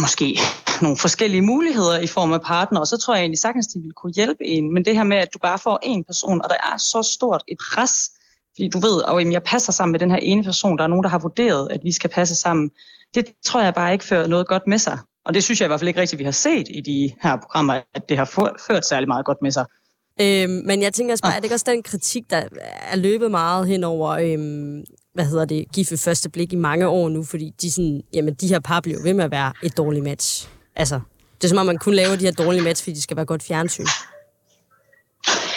måske 0.00 0.38
nogle 0.82 0.96
forskellige 0.96 1.42
muligheder 1.42 1.98
i 1.98 2.06
form 2.06 2.32
af 2.32 2.40
partner, 2.40 2.84
så 2.84 2.96
tror 2.96 3.14
jeg 3.14 3.20
egentlig 3.20 3.38
sagtens, 3.38 3.66
de 3.66 3.78
ville 3.78 3.92
kunne 3.92 4.12
hjælpe 4.12 4.46
en. 4.46 4.74
Men 4.74 4.84
det 4.84 4.96
her 4.96 5.04
med, 5.04 5.16
at 5.16 5.28
du 5.34 5.38
bare 5.38 5.58
får 5.58 5.78
en 5.82 6.04
person, 6.04 6.42
og 6.42 6.50
der 6.50 6.56
er 6.72 6.76
så 6.76 7.02
stort 7.02 7.42
et 7.48 7.58
pres, 7.72 8.10
fordi 8.54 8.68
du 8.68 8.78
ved, 8.78 9.02
at 9.08 9.32
jeg 9.32 9.42
passer 9.42 9.72
sammen 9.72 9.92
med 9.92 10.00
den 10.00 10.10
her 10.10 10.18
ene 10.18 10.44
person, 10.44 10.78
der 10.78 10.84
er 10.84 10.88
nogen, 10.88 11.02
der 11.02 11.10
har 11.10 11.18
vurderet, 11.18 11.68
at 11.70 11.80
vi 11.84 11.92
skal 11.92 12.10
passe 12.10 12.34
sammen, 12.34 12.70
det 13.14 13.26
tror 13.44 13.62
jeg 13.62 13.74
bare 13.74 13.92
ikke 13.92 14.04
fører 14.04 14.26
noget 14.26 14.46
godt 14.46 14.66
med 14.66 14.78
sig. 14.78 14.98
Og 15.24 15.34
det 15.34 15.44
synes 15.44 15.60
jeg 15.60 15.66
i 15.66 15.68
hvert 15.68 15.80
fald 15.80 15.88
ikke 15.88 16.00
rigtigt, 16.00 16.18
vi 16.18 16.24
har 16.24 16.30
set 16.30 16.66
i 16.70 16.80
de 16.80 17.10
her 17.22 17.36
programmer, 17.36 17.80
at 17.94 18.08
det 18.08 18.16
har 18.16 18.24
ført 18.66 18.86
særlig 18.86 19.08
meget 19.08 19.26
godt 19.26 19.38
med 19.42 19.50
sig. 19.50 19.64
Øhm, 20.20 20.62
men 20.64 20.82
jeg 20.82 20.92
tænker 20.92 21.12
også 21.14 21.22
bare, 21.22 21.32
er 21.32 21.36
det 21.36 21.44
ikke 21.44 21.54
også 21.54 21.70
den 21.70 21.82
kritik, 21.82 22.30
der 22.30 22.42
er 22.90 22.96
løbet 22.96 23.30
meget 23.30 23.68
hen 23.68 23.84
over, 23.84 24.08
øhm, 24.10 24.84
hvad 25.14 25.24
hedder 25.24 25.44
det, 25.44 25.72
gift 25.74 25.90
ved 25.90 25.98
første 25.98 26.30
blik 26.30 26.52
i 26.52 26.56
mange 26.56 26.88
år 26.88 27.08
nu, 27.08 27.24
fordi 27.24 27.52
de, 27.62 27.70
sådan, 27.70 28.02
jamen, 28.14 28.34
de 28.34 28.48
her 28.48 28.60
par 28.60 28.80
bliver 28.80 29.02
ved 29.02 29.14
med 29.14 29.24
at 29.24 29.30
være 29.30 29.52
et 29.62 29.76
dårligt 29.76 30.04
match. 30.04 30.48
Altså, 30.76 31.00
det 31.36 31.44
er 31.44 31.48
som 31.48 31.58
om, 31.58 31.66
man 31.66 31.78
kun 31.78 31.94
laver 31.94 32.16
de 32.16 32.24
her 32.24 32.32
dårlige 32.32 32.62
match, 32.62 32.82
fordi 32.84 32.96
de 32.96 33.02
skal 33.02 33.16
være 33.16 33.26
godt 33.26 33.42
fjernsyn. 33.42 33.86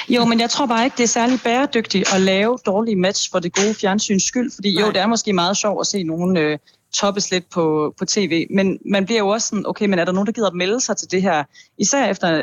Jo, 0.09 0.25
men 0.25 0.39
jeg 0.39 0.49
tror 0.49 0.65
bare 0.65 0.85
ikke, 0.85 0.97
det 0.97 1.03
er 1.03 1.07
særlig 1.07 1.39
bæredygtigt 1.43 2.13
at 2.13 2.21
lave 2.21 2.57
dårlige 2.65 2.95
match 2.95 3.31
for 3.31 3.39
det 3.39 3.55
gode 3.55 3.73
fjernsyns 3.73 4.23
skyld, 4.23 4.51
fordi 4.55 4.79
jo, 4.79 4.87
det 4.87 4.97
er 4.97 5.07
måske 5.07 5.33
meget 5.33 5.57
sjovt 5.57 5.81
at 5.81 5.87
se 5.87 6.03
nogen 6.03 6.37
øh, 6.37 6.59
toppes 6.93 7.31
lidt 7.31 7.49
på, 7.49 7.93
på 7.99 8.05
tv, 8.05 8.47
men 8.49 8.79
man 8.85 9.05
bliver 9.05 9.19
jo 9.19 9.27
også 9.27 9.47
sådan, 9.47 9.67
okay, 9.67 9.85
men 9.85 9.99
er 9.99 10.05
der 10.05 10.11
nogen, 10.11 10.27
der 10.27 10.33
gider 10.33 10.47
at 10.47 10.53
melde 10.53 10.81
sig 10.81 10.97
til 10.97 11.11
det 11.11 11.21
her? 11.21 11.43
Især 11.77 12.05
efter 12.05 12.41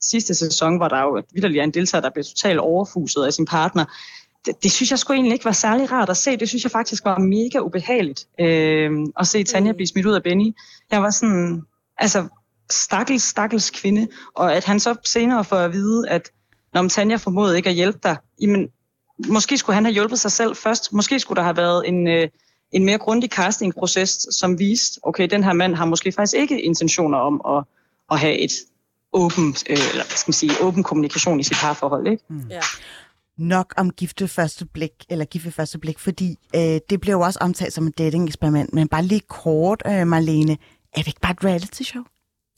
sidste 0.00 0.34
sæson, 0.34 0.76
hvor 0.76 0.88
der 0.88 1.00
jo 1.00 1.22
vildt 1.32 1.56
en 1.56 1.70
deltager, 1.70 2.02
der 2.02 2.10
blev 2.10 2.24
totalt 2.24 2.58
overfuset 2.58 3.24
af 3.24 3.32
sin 3.32 3.46
partner. 3.46 3.84
Det, 4.46 4.62
det 4.62 4.72
synes 4.72 4.90
jeg 4.90 4.98
sgu 4.98 5.12
egentlig 5.12 5.32
ikke 5.32 5.44
var 5.44 5.52
særlig 5.52 5.92
rart 5.92 6.10
at 6.10 6.16
se. 6.16 6.36
Det 6.36 6.48
synes 6.48 6.64
jeg 6.64 6.70
faktisk 6.70 7.04
var 7.04 7.18
mega 7.18 7.58
ubehageligt 7.58 8.26
øh, 8.40 8.90
at 9.20 9.26
se 9.26 9.44
Tanja 9.44 9.72
blive 9.72 9.86
smidt 9.86 10.06
ud 10.06 10.14
af 10.14 10.22
Benny. 10.22 10.54
Jeg 10.90 11.02
var 11.02 11.10
sådan, 11.10 11.62
altså, 11.98 12.28
stakkels, 12.70 13.22
stakkels 13.22 13.70
kvinde, 13.70 14.08
og 14.34 14.54
at 14.54 14.64
han 14.64 14.80
så 14.80 14.94
senere 15.04 15.44
får 15.44 15.56
at 15.56 15.72
vide, 15.72 16.08
at 16.08 16.30
når 16.74 16.88
Tanja 16.88 17.16
formåede 17.16 17.56
ikke 17.56 17.68
at 17.68 17.74
hjælpe 17.74 17.98
dig, 18.02 18.16
jamen, 18.40 18.68
måske 19.28 19.58
skulle 19.58 19.74
han 19.74 19.84
have 19.84 19.92
hjulpet 19.92 20.20
sig 20.20 20.32
selv 20.32 20.56
først. 20.56 20.92
Måske 20.92 21.18
skulle 21.18 21.36
der 21.36 21.42
have 21.42 21.56
været 21.56 21.88
en, 21.88 22.08
øh, 22.08 22.28
en 22.72 22.84
mere 22.84 22.98
grundig 22.98 23.30
castingproces, 23.30 24.26
som 24.30 24.58
viste, 24.58 25.00
okay, 25.02 25.28
den 25.30 25.44
her 25.44 25.52
mand 25.52 25.74
har 25.74 25.84
måske 25.84 26.12
faktisk 26.12 26.36
ikke 26.36 26.62
intentioner 26.62 27.18
om 27.18 27.40
at, 27.56 27.64
at 28.10 28.18
have 28.20 28.38
et 28.38 28.52
åben, 29.12 29.54
øh, 29.70 29.76
eller 29.90 30.04
hvad 30.04 30.16
skal 30.16 30.28
man 30.28 30.32
sige, 30.32 30.52
åben 30.62 30.82
kommunikation 30.82 31.40
i 31.40 31.42
sit 31.42 31.56
parforhold, 31.60 32.06
ikke? 32.06 32.24
Mm. 32.28 32.46
Ja. 32.50 32.60
Nok 33.38 33.74
om 33.76 33.90
gifte 33.90 34.28
første 34.28 34.66
blik, 34.66 34.90
eller 35.08 35.24
gifte 35.24 35.50
første 35.50 35.78
blik, 35.78 35.98
fordi 35.98 36.36
øh, 36.54 36.80
det 36.90 37.00
blev 37.00 37.12
jo 37.12 37.20
også 37.20 37.38
omtalt 37.42 37.72
som 37.72 37.86
et 37.86 37.98
dating-eksperiment, 37.98 38.74
men 38.74 38.88
bare 38.88 39.04
lige 39.04 39.20
kort, 39.20 39.82
øh, 39.86 40.06
Marlene, 40.06 40.56
er 40.92 40.98
det 40.98 41.06
ikke 41.06 41.20
bare 41.20 41.32
et 41.32 41.44
reality-show? 41.44 42.02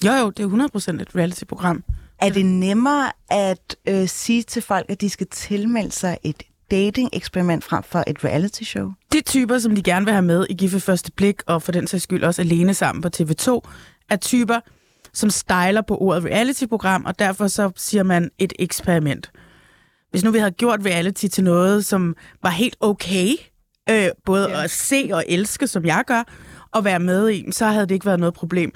Jo, 0.05 0.13
jo, 0.13 0.31
det 0.31 0.43
er 0.43 0.49
100% 0.97 1.03
et 1.03 1.17
reality-program. 1.17 1.85
Er 2.21 2.31
det 2.31 2.47
nemmere 2.47 3.13
at 3.31 3.77
øh, 3.89 4.09
sige 4.09 4.43
til 4.43 4.63
folk, 4.63 4.87
at 4.89 5.01
de 5.01 5.11
skal 5.11 5.27
tilmelde 5.27 5.93
sig 5.93 6.19
et 6.23 6.43
dating-eksperiment 6.71 7.65
frem 7.65 7.83
for 7.83 8.05
et 8.07 8.25
reality-show? 8.25 8.93
De 9.13 9.21
typer, 9.21 9.59
som 9.59 9.75
de 9.75 9.83
gerne 9.83 10.05
vil 10.05 10.13
have 10.13 10.25
med 10.25 10.47
i 10.51 10.55
Gifte 10.55 10.81
Første 10.81 11.13
Blik, 11.13 11.43
og 11.47 11.63
for 11.63 11.73
den 11.73 11.87
sags 11.87 12.03
skyld 12.03 12.25
også 12.25 12.43
alene 12.43 12.75
sammen 12.75 13.03
på 13.03 13.09
TV2, 13.17 13.61
er 14.11 14.17
typer, 14.17 14.61
som 15.13 15.31
styler 15.31 15.83
på 15.83 15.99
ordet 15.99 16.25
reality-program, 16.25 17.05
og 17.05 17.19
derfor 17.19 17.49
så 17.49 17.71
siger 17.77 18.03
man 18.03 18.31
et 18.39 18.53
eksperiment. 18.59 19.31
Hvis 20.11 20.25
nu 20.25 20.31
vi 20.31 20.39
havde 20.39 20.51
gjort 20.51 20.81
reality 20.87 21.27
til 21.27 21.45
noget, 21.45 21.85
som 21.85 22.17
var 22.43 22.51
helt 22.51 22.77
okay, 22.81 23.29
øh, 23.91 24.09
både 24.25 24.49
yeah. 24.51 24.65
at 24.65 24.71
se 24.71 25.11
og 25.13 25.25
elske, 25.29 25.67
som 25.67 25.85
jeg 25.85 26.05
gør, 26.07 26.23
og 26.75 26.85
være 26.85 27.01
med 27.01 27.31
i, 27.31 27.53
så 27.53 27.67
havde 27.67 27.87
det 27.87 27.95
ikke 27.95 28.07
været 28.07 28.21
noget 28.21 28.35
problem. 28.35 28.73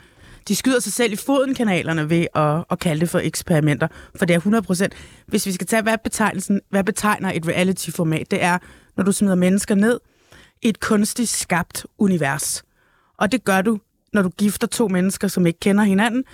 de 0.49 0.57
skyder 0.57 0.81
sig 0.81 0.93
selv 0.93 1.13
i 1.13 1.17
foden, 1.17 1.55
kanalerne, 1.55 2.11
ved 2.11 2.27
at, 2.35 2.65
at 2.71 2.79
kalde 2.79 3.01
det 3.01 3.11
for 3.11 3.19
eksperimenter. 3.19 3.89
For 4.17 4.27
det 4.27 4.35
er 4.35 4.39
100 4.39 4.63
procent. 4.63 4.95
Hvis 5.27 5.47
vi 5.47 5.53
skal 5.53 5.67
tage, 5.67 5.83
hvad, 5.83 5.99
betegnelsen, 6.05 6.61
hvad 6.71 6.85
betegner 6.85 7.33
et 7.35 7.49
reality-format, 7.49 8.31
det 8.31 8.43
er, 8.43 8.59
når 8.97 9.05
du 9.05 9.13
smider 9.13 9.35
mennesker 9.35 9.75
ned 9.75 10.01
i 10.63 10.69
et 10.69 10.81
kunstigt 10.81 11.29
skabt 11.29 11.87
univers. 11.99 12.63
Og 13.19 13.33
det 13.33 13.45
gør 13.45 13.63
du, 13.63 13.79
når 14.13 14.23
du 14.23 14.29
gifter 14.29 14.67
to 14.67 14.89
mennesker, 14.89 15.29
som 15.29 15.47
ikke 15.47 15.61
kender 15.61 15.85
hinanden, 15.85 16.25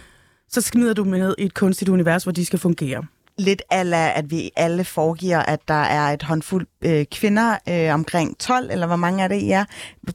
så 0.49 0.61
smider 0.61 0.95
du 0.95 1.03
dem 1.03 1.12
ned 1.12 1.35
i 1.39 1.45
et 1.45 1.55
kunstigt 1.55 1.89
univers, 1.89 2.23
hvor 2.23 2.33
de 2.33 2.47
skal 2.47 2.59
fungere 2.59 3.05
lidt 3.39 3.62
ala, 3.71 4.12
at 4.19 4.31
vi 4.31 4.51
alle 4.57 4.85
foregiver, 4.85 5.39
at 5.39 5.69
der 5.69 5.75
er 5.75 6.12
et 6.12 6.23
håndfuld 6.23 6.67
øh, 6.85 7.05
kvinder, 7.12 7.57
øh, 7.68 7.95
omkring 7.95 8.39
12, 8.39 8.70
eller 8.70 8.87
hvor 8.87 8.97
mange 8.97 9.24
er 9.24 9.28
det, 9.28 9.37
I 9.37 9.51
er, 9.51 9.64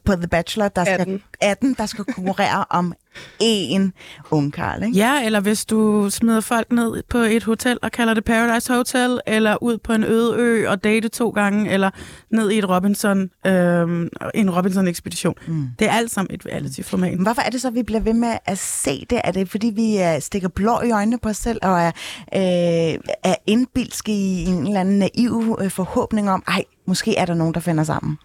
på 0.04 0.16
The 0.16 0.28
Bachelor, 0.28 0.68
der 0.68 0.82
18. 0.82 1.00
skal, 1.00 1.20
18, 1.40 1.74
der 1.74 1.86
skal 1.86 2.04
konkurrere 2.04 2.64
om 2.70 2.94
én 3.42 3.90
ungkarl, 4.30 4.82
ikke? 4.82 4.98
Ja, 4.98 5.24
eller 5.24 5.40
hvis 5.40 5.64
du 5.64 6.10
smider 6.10 6.40
folk 6.40 6.72
ned 6.72 7.02
på 7.08 7.18
et 7.18 7.44
hotel 7.44 7.78
og 7.82 7.92
kalder 7.92 8.14
det 8.14 8.24
Paradise 8.24 8.74
Hotel, 8.74 9.20
eller 9.26 9.62
ud 9.62 9.78
på 9.78 9.92
en 9.92 10.04
øde 10.04 10.34
ø 10.36 10.68
og 10.68 10.84
date 10.84 11.08
to 11.08 11.30
gange, 11.30 11.70
eller 11.70 11.90
ned 12.30 12.50
i 12.50 12.58
et 12.58 12.68
Robinson, 12.68 13.30
øh, 13.46 14.08
en 14.34 14.50
Robinson-ekspedition. 14.50 15.34
Mm. 15.46 15.68
Det 15.78 15.88
er 15.88 15.92
alt 15.92 16.10
sammen 16.10 16.34
et 16.34 16.46
reality-format. 16.46 17.12
Men 17.12 17.22
hvorfor 17.22 17.42
er 17.42 17.50
det 17.50 17.60
så, 17.60 17.68
at 17.68 17.74
vi 17.74 17.82
bliver 17.82 18.00
ved 18.00 18.14
med 18.14 18.36
at 18.46 18.58
se 18.58 19.06
det? 19.10 19.20
Er 19.24 19.32
det, 19.32 19.50
fordi 19.50 19.66
vi 19.66 19.98
uh, 20.00 20.20
stikker 20.20 20.48
blå 20.48 20.80
i 20.80 20.90
øjnene 20.90 21.18
på 21.18 21.28
os 21.28 21.36
selv, 21.36 21.58
og 21.62 21.80
er, 21.80 21.90
uh, 22.36 23.00
er 23.24 23.34
indbilske 23.46 24.12
i 24.12 24.44
en 24.44 24.66
eller 24.66 24.80
anden 24.80 24.98
naiv 24.98 25.56
uh, 25.62 25.70
forhåbning 25.70 26.30
om, 26.30 26.42
ej, 26.48 26.59
måske 26.86 27.16
er 27.16 27.24
der 27.24 27.34
nogen, 27.34 27.54
der 27.54 27.60
finder 27.60 27.84
sammen? 27.84 28.18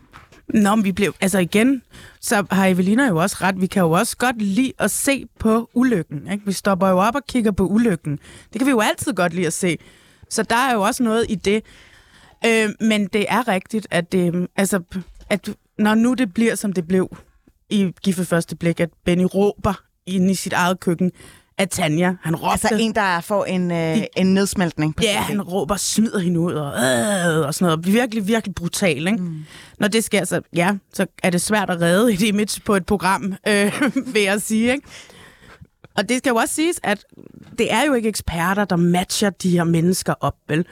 Nå, 0.53 0.75
men 0.75 0.85
vi 0.85 0.91
blev, 0.91 1.13
altså 1.21 1.39
igen, 1.39 1.81
så 2.21 2.45
har 2.51 2.65
Evelina 2.65 3.07
jo 3.07 3.17
også 3.17 3.37
ret. 3.41 3.61
Vi 3.61 3.67
kan 3.67 3.81
jo 3.81 3.91
også 3.91 4.17
godt 4.17 4.41
lide 4.41 4.73
at 4.79 4.91
se 4.91 5.25
på 5.39 5.69
ulykken. 5.73 6.31
Ikke? 6.31 6.45
Vi 6.45 6.51
stopper 6.51 6.87
jo 6.87 6.97
op 6.97 7.15
og 7.15 7.25
kigger 7.27 7.51
på 7.51 7.67
ulykken. 7.67 8.19
Det 8.53 8.59
kan 8.59 8.65
vi 8.65 8.71
jo 8.71 8.79
altid 8.79 9.13
godt 9.13 9.33
lide 9.33 9.47
at 9.47 9.53
se. 9.53 9.77
Så 10.29 10.43
der 10.43 10.55
er 10.55 10.73
jo 10.73 10.81
også 10.81 11.03
noget 11.03 11.25
i 11.29 11.35
det. 11.35 11.63
Øh, 12.45 12.69
men 12.79 13.07
det 13.07 13.25
er 13.29 13.47
rigtigt, 13.47 13.87
at, 13.91 14.11
det, 14.11 14.47
altså, 14.55 14.81
at 15.29 15.49
når 15.79 15.95
nu 15.95 16.13
det 16.13 16.33
bliver, 16.33 16.55
som 16.55 16.73
det 16.73 16.87
blev 16.87 17.17
i 17.69 17.91
Gifte 18.03 18.25
Første 18.25 18.55
Blik, 18.55 18.79
at 18.79 18.89
Benny 19.05 19.27
råber 19.35 19.83
inde 20.05 20.31
i 20.31 20.35
sit 20.35 20.53
eget 20.53 20.79
køkken, 20.79 21.11
af 21.57 21.69
Tanja. 21.69 22.15
Han 22.21 22.35
råbte... 22.35 22.51
Altså 22.51 22.77
en, 22.79 22.95
der 22.95 23.21
får 23.21 23.45
en, 23.45 23.71
øh, 23.71 23.97
en 24.17 24.33
nedsmeltning. 24.33 24.95
På 24.95 25.03
ja, 25.03 25.19
han 25.21 25.41
råber, 25.41 25.75
smider 25.75 26.19
hende 26.19 26.39
ud 26.39 26.53
og, 26.53 26.67
øh, 26.67 27.47
og 27.47 27.53
sådan 27.53 27.65
noget. 27.65 27.93
Virkelig, 27.93 28.27
virkelig 28.27 28.55
brutal, 28.55 29.07
ikke? 29.07 29.21
Mm. 29.21 29.45
Når 29.79 29.87
det 29.87 30.03
sker, 30.03 30.23
så, 30.23 30.41
ja, 30.55 30.75
så 30.93 31.05
er 31.23 31.29
det 31.29 31.41
svært 31.41 31.69
at 31.69 31.81
redde 31.81 32.13
et 32.13 32.21
image 32.21 32.61
på 32.65 32.75
et 32.75 32.85
program, 32.85 33.35
øh, 33.47 33.81
vil 34.13 34.21
jeg 34.21 34.41
sige, 34.41 34.71
ikke? 34.71 34.87
Og 35.95 36.09
det 36.09 36.17
skal 36.17 36.29
jo 36.29 36.35
også 36.35 36.55
siges, 36.55 36.79
at 36.83 37.05
det 37.57 37.73
er 37.73 37.85
jo 37.85 37.93
ikke 37.93 38.09
eksperter, 38.09 38.65
der 38.65 38.75
matcher 38.75 39.29
de 39.29 39.49
her 39.49 39.63
mennesker 39.63 40.13
op, 40.19 40.35
vel? 40.47 40.65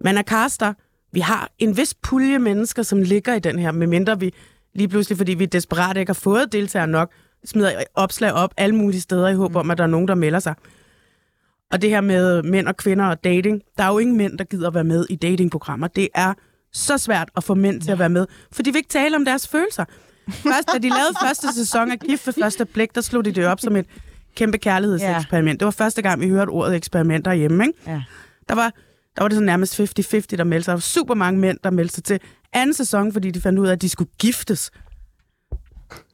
Man 0.00 0.18
er 0.18 0.22
caster. 0.22 0.74
Vi 1.12 1.20
har 1.20 1.50
en 1.58 1.76
vis 1.76 1.94
pulje 1.94 2.38
mennesker, 2.38 2.82
som 2.82 3.02
ligger 3.02 3.34
i 3.34 3.38
den 3.38 3.58
her, 3.58 3.72
medmindre 3.72 4.20
vi 4.20 4.32
lige 4.74 4.88
pludselig, 4.88 5.18
fordi 5.18 5.34
vi 5.34 5.44
er 5.44 5.48
desperat 5.48 5.96
ikke 5.96 6.10
har 6.10 6.14
fået 6.14 6.52
deltagere 6.52 6.86
nok, 6.86 7.12
smider 7.44 7.82
opslag 7.94 8.32
op 8.32 8.54
alle 8.56 8.74
mulige 8.74 9.00
steder 9.00 9.28
i 9.28 9.34
håb 9.34 9.56
om, 9.56 9.70
at 9.70 9.78
der 9.78 9.84
er 9.84 9.88
nogen, 9.88 10.08
der 10.08 10.14
melder 10.14 10.38
sig. 10.38 10.54
Og 11.72 11.82
det 11.82 11.90
her 11.90 12.00
med 12.00 12.42
mænd 12.42 12.66
og 12.66 12.76
kvinder 12.76 13.04
og 13.04 13.24
dating, 13.24 13.62
der 13.78 13.84
er 13.84 13.88
jo 13.88 13.98
ingen 13.98 14.16
mænd, 14.16 14.38
der 14.38 14.44
gider 14.44 14.70
være 14.70 14.84
med 14.84 15.06
i 15.10 15.16
datingprogrammer. 15.16 15.88
Det 15.88 16.08
er 16.14 16.34
så 16.72 16.98
svært 16.98 17.28
at 17.36 17.44
få 17.44 17.54
mænd 17.54 17.80
til 17.80 17.90
at 17.90 17.98
være 17.98 18.08
med, 18.08 18.26
for 18.52 18.62
de 18.62 18.70
vil 18.70 18.76
ikke 18.76 18.88
tale 18.88 19.16
om 19.16 19.24
deres 19.24 19.48
følelser. 19.48 19.84
Først, 20.30 20.68
da 20.72 20.78
de 20.78 20.88
lavede 20.88 21.14
første 21.22 21.54
sæson 21.54 21.90
af 21.90 21.98
Gift 21.98 22.26
ved 22.26 22.34
første 22.42 22.64
blik, 22.64 22.94
der 22.94 23.00
slog 23.00 23.24
de 23.24 23.32
det 23.32 23.46
op 23.46 23.60
som 23.60 23.76
et 23.76 23.86
kæmpe 24.36 24.58
kærlighedseksperiment. 24.58 25.60
Det 25.60 25.64
var 25.64 25.70
første 25.70 26.02
gang, 26.02 26.20
vi 26.20 26.28
hørte 26.28 26.50
ordet 26.50 26.76
eksperiment 26.76 27.24
derhjemme. 27.24 27.64
Ikke? 27.66 27.78
Ja. 27.86 28.02
Der, 28.48 28.54
var, 28.54 28.72
der 29.16 29.22
var 29.22 29.28
det 29.28 29.36
sådan 29.36 29.46
nærmest 29.46 29.80
50-50, 29.80 29.84
der 30.36 30.44
meldte 30.44 30.64
sig. 30.64 30.70
Der 30.70 30.76
var 30.76 30.80
super 30.80 31.14
mange 31.14 31.40
mænd, 31.40 31.58
der 31.64 31.70
meldte 31.70 31.94
sig 31.94 32.04
til 32.04 32.20
anden 32.52 32.74
sæson, 32.74 33.12
fordi 33.12 33.30
de 33.30 33.40
fandt 33.40 33.58
ud 33.58 33.66
af, 33.66 33.72
at 33.72 33.82
de 33.82 33.88
skulle 33.88 34.10
giftes 34.18 34.70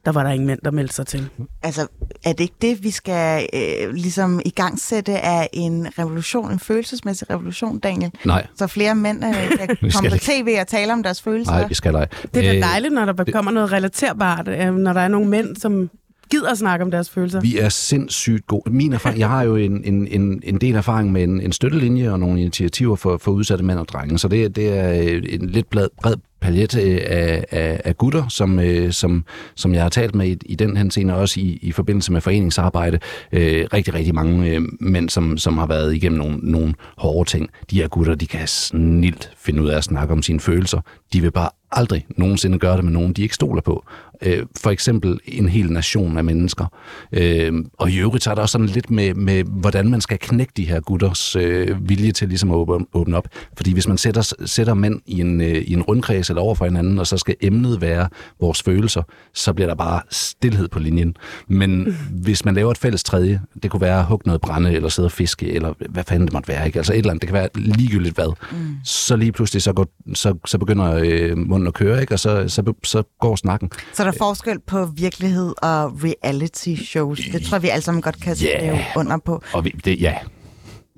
der 0.05 0.11
var 0.11 0.23
der 0.23 0.29
ingen 0.29 0.47
mænd, 0.47 0.59
der 0.65 0.71
meldte 0.71 0.95
sig 0.95 1.07
til. 1.07 1.29
Altså, 1.63 1.87
er 2.23 2.33
det 2.33 2.39
ikke 2.39 2.55
det, 2.61 2.83
vi 2.83 2.91
skal 2.91 3.47
øh, 3.53 3.93
ligesom 3.93 4.41
i 4.45 4.49
gang 4.49 4.79
sætte 4.79 5.19
af 5.19 5.49
en 5.53 5.87
revolution, 5.99 6.51
en 6.51 6.59
følelsesmæssig 6.59 7.29
revolution, 7.29 7.79
Daniel? 7.79 8.11
Nej. 8.25 8.47
Så 8.55 8.67
flere 8.67 8.95
mænd 8.95 9.23
øh, 9.25 9.57
kan 9.57 9.77
komme 9.93 10.09
på 10.09 10.17
tv 10.17 10.57
og 10.61 10.67
tale 10.67 10.93
om 10.93 11.03
deres 11.03 11.21
følelser? 11.21 11.51
Nej, 11.51 11.67
vi 11.67 11.73
skal 11.73 11.95
ej. 11.95 12.07
Det 12.33 12.47
er 12.47 12.53
da 12.53 12.59
dejligt, 12.59 12.93
når 12.93 13.05
der 13.05 13.23
kommer 13.31 13.51
noget 13.51 13.71
relaterbart, 13.71 14.47
øh, 14.47 14.75
når 14.75 14.93
der 14.93 15.01
er 15.01 15.07
nogle 15.07 15.29
mænd, 15.29 15.55
som 15.55 15.89
gider 16.29 16.51
at 16.51 16.57
snakke 16.57 16.85
om 16.85 16.91
deres 16.91 17.09
følelser. 17.09 17.41
Vi 17.41 17.57
er 17.57 17.69
sindssygt 17.69 18.47
gode. 18.47 18.71
Min 18.71 18.93
erfaring, 18.93 19.19
jeg 19.19 19.29
har 19.29 19.43
jo 19.43 19.55
en, 19.55 19.83
en, 19.83 20.07
en, 20.07 20.41
en 20.43 20.61
del 20.61 20.75
erfaring 20.75 21.11
med 21.11 21.23
en, 21.23 21.41
en 21.41 21.51
støttelinje 21.51 22.11
og 22.11 22.19
nogle 22.19 22.41
initiativer 22.41 22.95
for, 22.95 23.17
for 23.17 23.31
udsatte 23.31 23.63
mænd 23.63 23.79
og 23.79 23.87
drenge, 23.87 24.19
så 24.19 24.27
det, 24.27 24.55
det 24.55 24.77
er 24.77 24.91
en 25.29 25.49
lidt 25.49 25.69
bred, 25.69 25.87
bred 26.01 26.15
palet 26.41 26.77
øh, 26.77 27.01
af, 27.05 27.45
af, 27.51 27.81
af 27.85 27.97
gutter, 27.97 28.27
som, 28.27 28.59
øh, 28.59 28.91
som, 28.91 29.25
som 29.55 29.73
jeg 29.73 29.81
har 29.81 29.89
talt 29.89 30.15
med 30.15 30.27
i, 30.27 30.37
i 30.45 30.55
den 30.55 30.77
henseende, 30.77 31.15
også 31.15 31.39
i, 31.39 31.59
i 31.61 31.71
forbindelse 31.71 32.11
med 32.11 32.21
foreningsarbejde. 32.21 32.99
Øh, 33.31 33.67
rigtig, 33.73 33.93
rigtig 33.93 34.15
mange 34.15 34.49
øh, 34.49 34.61
mænd, 34.79 35.09
som, 35.09 35.37
som 35.37 35.57
har 35.57 35.67
været 35.67 35.95
igennem 35.95 36.19
nogle, 36.19 36.37
nogle 36.37 36.73
hårde 36.97 37.29
ting. 37.29 37.49
De 37.71 37.81
her 37.81 37.87
gutter, 37.87 38.15
de 38.15 38.27
kan 38.27 38.47
snilt 38.47 39.31
finde 39.37 39.61
ud 39.61 39.69
af 39.69 39.77
at 39.77 39.83
snakke 39.83 40.13
om 40.13 40.21
sine 40.21 40.39
følelser. 40.39 40.81
De 41.13 41.21
vil 41.21 41.31
bare 41.31 41.49
aldrig 41.71 42.05
nogensinde 42.17 42.59
gøre 42.59 42.77
det 42.77 42.83
med 42.83 42.93
nogen, 42.93 43.13
de 43.13 43.21
ikke 43.21 43.35
stoler 43.35 43.61
på. 43.61 43.83
Øh, 44.21 44.45
for 44.61 44.69
eksempel 44.69 45.19
en 45.25 45.49
hel 45.49 45.71
nation 45.71 46.17
af 46.17 46.23
mennesker. 46.23 46.65
Øh, 47.11 47.53
og 47.73 47.91
i 47.91 47.97
øvrigt 47.97 48.23
så 48.23 48.31
er 48.31 48.35
der 48.35 48.41
også 48.41 48.51
sådan 48.51 48.67
lidt 48.67 48.91
med, 48.91 49.13
med 49.13 49.43
hvordan 49.43 49.89
man 49.89 50.01
skal 50.01 50.17
knække 50.19 50.53
de 50.57 50.65
her 50.65 50.79
gutters 50.79 51.35
øh, 51.35 51.89
vilje 51.89 52.11
til 52.11 52.27
ligesom 52.27 52.51
at 52.51 52.55
åbne, 52.55 52.85
åbne 52.93 53.17
op. 53.17 53.27
Fordi 53.57 53.73
hvis 53.73 53.87
man 53.87 53.97
sætter, 53.97 54.33
sætter 54.45 54.73
mænd 54.73 55.01
i 55.05 55.21
en, 55.21 55.41
øh, 55.41 55.55
i 55.55 55.73
en 55.73 55.81
rundkreds 55.81 56.29
eller 56.29 56.41
over 56.41 56.55
for 56.55 56.65
hinanden, 56.65 56.99
og 56.99 57.07
så 57.07 57.17
skal 57.17 57.35
emnet 57.41 57.81
være 57.81 58.09
vores 58.39 58.63
følelser, 58.63 59.03
så 59.33 59.53
bliver 59.53 59.67
der 59.67 59.75
bare 59.75 60.01
stillhed 60.09 60.67
på 60.67 60.79
linjen. 60.79 61.15
Men 61.47 61.83
mm. 61.83 61.95
hvis 62.11 62.45
man 62.45 62.55
laver 62.55 62.71
et 62.71 62.77
fælles 62.77 63.03
tredje, 63.03 63.41
det 63.63 63.71
kunne 63.71 63.81
være 63.81 63.99
at 63.99 64.05
hugge 64.05 64.27
noget 64.27 64.41
brænde, 64.41 64.73
eller 64.73 64.89
sidde 64.89 65.07
og 65.07 65.11
fiske, 65.11 65.51
eller 65.51 65.73
hvad 65.89 66.03
fanden 66.03 66.27
det 66.27 66.33
måtte 66.33 66.47
være, 66.47 66.65
ikke? 66.65 66.79
altså 66.79 66.93
et 66.93 66.97
eller 66.97 67.09
andet, 67.09 67.21
det 67.21 67.27
kan 67.27 67.33
være 67.33 67.49
ligegyldigt 67.55 68.15
hvad, 68.15 68.33
mm. 68.51 68.75
så 68.83 69.15
lige 69.15 69.31
pludselig 69.31 69.61
så, 69.61 69.73
går, 69.73 69.87
så, 70.13 70.33
så 70.45 70.57
begynder 70.57 70.93
øh, 70.93 71.37
munden 71.57 71.67
at 71.67 71.73
køre, 71.73 72.01
ikke? 72.01 72.13
og 72.13 72.19
så, 72.19 72.45
så, 72.47 72.73
så 72.83 73.03
går 73.19 73.35
snakken. 73.35 73.71
Så 73.93 74.03
der 74.03 74.11
er 74.11 74.15
forskel 74.17 74.59
på 74.59 74.85
virkelighed 74.85 75.53
og 75.57 76.03
reality 76.03 76.75
shows. 76.83 77.19
Det 77.31 77.43
tror 77.43 77.55
jeg, 77.55 77.63
vi 77.63 77.69
alle 77.69 77.83
sammen 77.83 78.01
godt 78.01 78.21
kan 78.21 78.35
skrive 78.35 78.53
yeah. 78.53 78.85
under 78.95 79.17
på. 79.17 79.43
Og 79.53 79.65
vi, 79.65 79.69
det, 79.85 80.01
ja, 80.01 80.15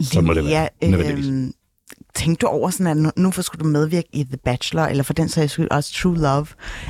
så 0.02 0.22
må 0.22 0.34
det 0.34 0.46
være. 0.46 0.70
Øh, 0.84 1.52
tænkte 2.16 2.46
du 2.46 2.48
over 2.48 2.70
sådan, 2.70 3.08
at 3.08 3.18
nu, 3.18 3.32
for 3.32 3.42
skulle 3.42 3.64
du 3.64 3.70
medvirke 3.70 4.08
i 4.14 4.24
The 4.24 4.38
Bachelor, 4.38 4.84
eller 4.84 5.04
for 5.04 5.14
den 5.14 5.30
sags 5.30 5.54
skyld 5.54 5.72
også 5.72 5.94
True 5.94 6.18
Love, 6.18 6.48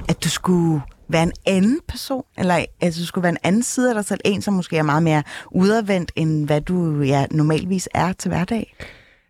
at 0.10 0.24
du 0.24 0.30
skulle 0.30 0.82
være 1.10 1.24
en 1.24 1.32
anden 1.46 1.80
person, 1.88 2.24
eller 2.38 2.66
at 2.82 2.96
du 2.96 3.06
skulle 3.06 3.24
være 3.24 3.32
en 3.32 3.38
anden 3.44 3.64
side 3.64 3.90
af 3.90 3.96
dig 3.96 4.06
selv, 4.06 4.20
en 4.26 4.42
som 4.42 4.54
måske 4.54 4.78
er 4.78 4.84
meget 4.84 5.04
mere 5.04 5.24
udadvendt, 5.52 6.12
end 6.16 6.46
hvad 6.46 6.62
du 6.62 7.02
ja, 7.02 7.26
normalvis 7.32 7.90
er 7.94 8.14
til 8.14 8.30
hverdag? 8.30 8.76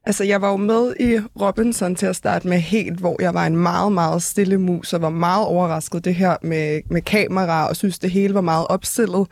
Altså, 0.05 0.23
jeg 0.23 0.41
var 0.41 0.49
jo 0.49 0.57
med 0.57 0.95
i 0.99 1.19
Robinson 1.41 1.95
til 1.95 2.05
at 2.05 2.15
starte 2.15 2.47
med 2.47 2.57
helt, 2.59 2.99
hvor 2.99 3.21
jeg 3.21 3.33
var 3.33 3.45
en 3.45 3.57
meget, 3.57 3.91
meget 3.91 4.23
stille 4.23 4.57
mus, 4.57 4.93
og 4.93 5.01
var 5.01 5.09
meget 5.09 5.45
overrasket 5.45 6.05
det 6.05 6.15
her 6.15 6.37
med, 6.41 6.81
med 6.89 7.01
kamera, 7.01 7.69
og 7.69 7.75
synes, 7.75 7.99
det 7.99 8.11
hele 8.11 8.33
var 8.33 8.41
meget 8.41 8.67
opstillet. 8.67 9.27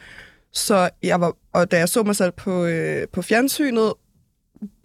Så 0.53 0.89
jeg 1.03 1.21
var, 1.21 1.33
og 1.53 1.71
da 1.71 1.77
jeg 1.77 1.89
så 1.89 2.03
mig 2.03 2.15
selv 2.15 2.31
på, 2.31 2.65
øh, 2.65 3.07
på 3.13 3.21
fjernsynet, 3.21 3.93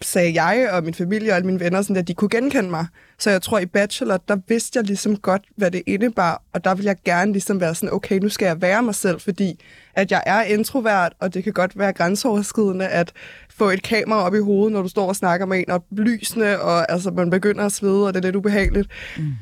sagde 0.01 0.43
jeg 0.43 0.69
og 0.71 0.83
min 0.83 0.93
familie 0.93 1.31
og 1.31 1.35
alle 1.35 1.45
mine 1.45 1.59
venner, 1.59 1.81
sådan, 1.81 1.95
at 1.95 2.07
de 2.07 2.13
kunne 2.13 2.29
genkende 2.29 2.69
mig. 2.69 2.85
Så 3.19 3.29
jeg 3.29 3.41
tror, 3.41 3.59
i 3.59 3.65
Bachelor, 3.65 4.17
der 4.17 4.37
vidste 4.47 4.77
jeg 4.77 4.85
ligesom 4.85 5.17
godt, 5.17 5.41
hvad 5.57 5.71
det 5.71 5.83
indebar, 5.87 6.43
og 6.53 6.63
der 6.63 6.75
ville 6.75 6.87
jeg 6.87 6.95
gerne 7.05 7.31
ligesom 7.31 7.61
være 7.61 7.75
sådan, 7.75 7.93
okay, 7.93 8.19
nu 8.19 8.29
skal 8.29 8.45
jeg 8.45 8.61
være 8.61 8.83
mig 8.83 8.95
selv, 8.95 9.19
fordi 9.19 9.59
at 9.95 10.11
jeg 10.11 10.23
er 10.25 10.43
introvert, 10.43 11.13
og 11.19 11.33
det 11.33 11.43
kan 11.43 11.53
godt 11.53 11.79
være 11.79 11.93
grænseoverskridende 11.93 12.87
at 12.87 13.11
få 13.49 13.69
et 13.69 13.83
kamera 13.83 14.23
op 14.23 14.35
i 14.35 14.39
hovedet, 14.39 14.73
når 14.73 14.81
du 14.81 14.87
står 14.87 15.07
og 15.07 15.15
snakker 15.15 15.45
med 15.45 15.57
en, 15.57 15.71
og 15.71 15.85
lysene, 15.91 16.59
og 16.59 16.91
altså, 16.91 17.11
man 17.11 17.29
begynder 17.29 17.65
at 17.65 17.71
svede, 17.71 18.07
og 18.07 18.13
det 18.13 18.19
er 18.19 18.23
lidt 18.23 18.35
ubehageligt. 18.35 18.87
Mm. 19.17 19.33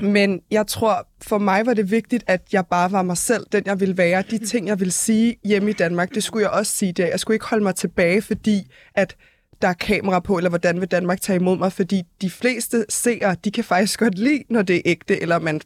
Men 0.00 0.40
jeg 0.50 0.66
tror, 0.66 1.08
for 1.22 1.38
mig 1.38 1.66
var 1.66 1.74
det 1.74 1.90
vigtigt, 1.90 2.24
at 2.26 2.42
jeg 2.52 2.66
bare 2.66 2.92
var 2.92 3.02
mig 3.02 3.16
selv, 3.16 3.46
den 3.52 3.62
jeg 3.66 3.80
ville 3.80 3.96
være. 3.96 4.22
De 4.30 4.38
ting, 4.38 4.68
jeg 4.68 4.80
ville 4.80 4.92
sige 4.92 5.36
hjemme 5.44 5.70
i 5.70 5.72
Danmark, 5.72 6.14
det 6.14 6.24
skulle 6.24 6.42
jeg 6.42 6.50
også 6.50 6.72
sige 6.72 6.92
der. 6.92 7.06
Jeg 7.06 7.20
skulle 7.20 7.34
ikke 7.34 7.46
holde 7.46 7.64
mig 7.64 7.74
tilbage, 7.74 8.22
fordi 8.22 8.70
at 8.94 9.16
der 9.62 9.68
er 9.68 9.72
kamera 9.72 10.20
på, 10.20 10.36
eller 10.36 10.50
hvordan 10.50 10.80
vil 10.80 10.88
Danmark 10.88 11.20
tage 11.20 11.36
imod 11.36 11.58
mig, 11.58 11.72
fordi 11.72 12.02
de 12.22 12.30
fleste 12.30 12.84
seere, 12.88 13.36
de 13.44 13.50
kan 13.50 13.64
faktisk 13.64 13.98
godt 13.98 14.18
lide, 14.18 14.42
når 14.50 14.62
det 14.62 14.76
er 14.76 14.80
ægte, 14.84 15.22
eller 15.22 15.38
man 15.38 15.60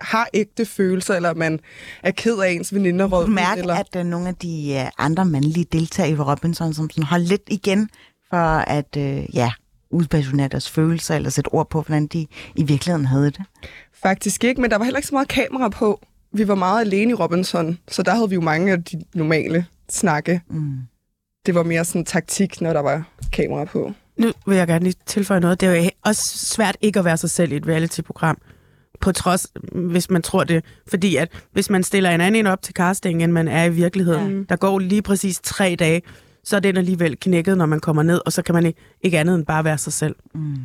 har 0.00 0.28
ægte 0.34 0.66
følelser, 0.66 1.14
eller 1.14 1.34
man 1.34 1.60
er 2.02 2.10
ked 2.10 2.38
af 2.38 2.50
ens 2.50 2.74
veninder. 2.74 3.08
Du 3.08 3.26
mærke, 3.26 3.60
eller... 3.60 3.74
at 3.74 3.86
der 3.92 4.00
er 4.00 4.04
nogle 4.04 4.28
af 4.28 4.34
de 4.34 4.82
uh, 4.82 5.04
andre 5.06 5.24
mandlige 5.24 5.66
deltagere 5.72 6.10
i 6.10 6.16
Robinson, 6.16 6.74
som 6.74 6.90
sådan 6.90 7.04
holder 7.04 7.26
lidt 7.26 7.42
igen 7.46 7.90
for 8.30 8.58
at 8.58 8.96
uh, 8.96 9.36
ja, 9.36 9.52
udpassionere 9.90 10.48
deres 10.48 10.70
følelser, 10.70 11.16
eller 11.16 11.30
sætte 11.30 11.48
ord 11.48 11.70
på, 11.70 11.82
hvordan 11.82 12.06
de 12.06 12.26
i 12.56 12.62
virkeligheden 12.62 13.06
havde 13.06 13.30
det? 13.30 13.42
Faktisk 14.02 14.44
ikke, 14.44 14.60
men 14.60 14.70
der 14.70 14.78
var 14.78 14.84
heller 14.84 14.98
ikke 14.98 15.08
så 15.08 15.14
meget 15.14 15.28
kamera 15.28 15.68
på. 15.68 16.00
Vi 16.32 16.48
var 16.48 16.54
meget 16.54 16.80
alene 16.80 17.10
i 17.10 17.14
Robinson, 17.14 17.78
så 17.88 18.02
der 18.02 18.14
havde 18.14 18.28
vi 18.28 18.34
jo 18.34 18.40
mange 18.40 18.72
af 18.72 18.84
de 18.84 19.02
normale 19.14 19.66
snakke. 19.90 20.40
Mm. 20.50 20.78
Det 21.48 21.54
var 21.54 21.62
mere 21.62 21.84
sådan 21.84 22.04
taktik, 22.04 22.60
når 22.60 22.72
der 22.72 22.80
var 22.80 23.04
kamera 23.32 23.64
på. 23.64 23.92
Nu 24.16 24.32
vil 24.46 24.56
jeg 24.56 24.66
gerne 24.66 24.84
lige 24.84 24.94
tilføje 25.06 25.40
noget. 25.40 25.60
Det 25.60 25.68
er 25.68 25.82
jo 25.82 25.90
også 26.04 26.38
svært 26.38 26.76
ikke 26.80 26.98
at 26.98 27.04
være 27.04 27.16
sig 27.16 27.30
selv 27.30 27.52
i 27.52 27.56
et 27.56 27.66
reality-program. 27.66 28.38
På 29.00 29.12
trods, 29.12 29.46
hvis 29.72 30.10
man 30.10 30.22
tror 30.22 30.44
det. 30.44 30.64
Fordi 30.88 31.16
at 31.16 31.28
hvis 31.52 31.70
man 31.70 31.82
stiller 31.82 32.10
en 32.10 32.20
anden 32.20 32.46
op 32.46 32.62
til 32.62 32.74
casting, 32.74 33.22
end 33.22 33.32
man 33.32 33.48
er 33.48 33.64
i 33.64 33.70
virkeligheden, 33.70 34.38
ja. 34.38 34.44
der 34.48 34.56
går 34.56 34.78
lige 34.78 35.02
præcis 35.02 35.40
tre 35.42 35.76
dage, 35.78 36.02
så 36.44 36.56
er 36.56 36.60
den 36.60 36.76
alligevel 36.76 37.16
knækket, 37.20 37.58
når 37.58 37.66
man 37.66 37.80
kommer 37.80 38.02
ned, 38.02 38.20
og 38.26 38.32
så 38.32 38.42
kan 38.42 38.54
man 38.54 38.66
ikke, 38.66 38.80
ikke 39.02 39.18
andet 39.18 39.34
end 39.34 39.46
bare 39.46 39.64
være 39.64 39.78
sig 39.78 39.92
selv. 39.92 40.16
Mm. 40.34 40.56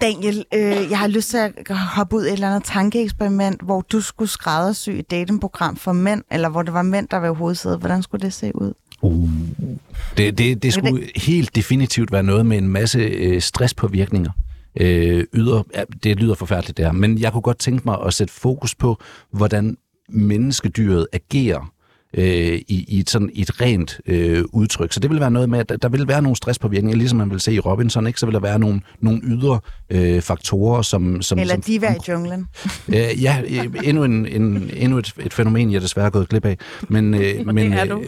Daniel, 0.00 0.44
øh, 0.54 0.90
jeg 0.90 0.98
har 0.98 1.06
lyst 1.06 1.30
til 1.30 1.36
at 1.36 1.52
hoppe 1.70 2.16
ud 2.16 2.24
i 2.24 2.28
et 2.28 2.32
eller 2.32 2.48
andet 2.48 2.64
tankeeksperiment, 2.64 3.62
hvor 3.62 3.80
du 3.80 4.00
skulle 4.00 4.30
skræddersy 4.30 4.90
et 4.90 5.10
datingprogram 5.10 5.76
for 5.76 5.92
mænd, 5.92 6.22
eller 6.30 6.48
hvor 6.48 6.62
det 6.62 6.74
var 6.74 6.82
mænd, 6.82 7.08
der 7.08 7.16
var 7.16 7.30
i 7.32 7.34
hovedsædet. 7.34 7.78
Hvordan 7.78 8.02
skulle 8.02 8.22
det 8.22 8.32
se 8.32 8.52
ud? 8.54 8.72
Uh. 9.02 9.28
Det, 10.16 10.38
det, 10.38 10.62
det 10.62 10.72
skulle 10.72 11.00
det... 11.00 11.22
helt 11.22 11.56
definitivt 11.56 12.12
være 12.12 12.22
noget 12.22 12.46
med 12.46 12.58
en 12.58 12.68
masse 12.68 12.98
øh, 12.98 13.40
stresspåvirkninger. 13.40 14.30
Øh, 14.80 15.24
yder, 15.34 15.62
ja, 15.74 15.84
det 16.02 16.16
lyder 16.16 16.34
forfærdeligt 16.34 16.78
der, 16.78 16.92
men 16.92 17.18
jeg 17.18 17.32
kunne 17.32 17.42
godt 17.42 17.58
tænke 17.58 17.82
mig 17.84 17.98
at 18.06 18.14
sætte 18.14 18.32
fokus 18.34 18.74
på, 18.74 19.00
hvordan 19.30 19.76
menneskedyret 20.08 21.06
agerer 21.12 21.73
øh, 22.16 22.60
i, 22.68 22.84
i, 22.88 23.00
et 23.00 23.10
sådan, 23.10 23.30
et 23.34 23.60
rent 23.60 24.00
øh, 24.06 24.44
udtryk. 24.52 24.92
Så 24.92 25.00
det 25.00 25.10
vil 25.10 25.20
være 25.20 25.30
noget 25.30 25.48
med, 25.48 25.58
at 25.58 25.82
der 25.82 25.88
vil 25.88 26.08
være 26.08 26.22
nogle 26.22 26.36
stresspåvirkninger, 26.36 26.98
ligesom 26.98 27.18
man 27.18 27.30
vil 27.30 27.40
se 27.40 27.52
i 27.52 27.60
Robinson, 27.60 28.06
ikke? 28.06 28.20
så 28.20 28.26
vil 28.26 28.34
der 28.34 28.40
være 28.40 28.58
nogle, 28.58 28.80
nogle 29.00 29.20
ydre 29.24 29.60
øh, 29.90 30.22
faktorer, 30.22 30.82
som... 30.82 31.22
som 31.22 31.38
Eller 31.38 31.54
som, 31.54 31.62
diva 31.62 31.92
i 31.92 31.98
junglen. 32.08 32.46
Øh, 32.88 33.22
ja, 33.22 33.42
øh, 33.48 33.74
endnu, 33.84 34.04
en, 34.04 34.26
en, 34.26 34.70
endnu 34.76 34.98
et, 34.98 35.12
et 35.18 35.32
fænomen, 35.32 35.72
jeg 35.72 35.80
desværre 35.80 36.06
er 36.06 36.10
gået 36.10 36.28
glip 36.28 36.44
af. 36.44 36.58
Men, 36.88 37.14
øh, 37.14 37.46
men, 37.46 37.56
det 37.56 37.80
er 37.80 37.84
du. 37.84 38.04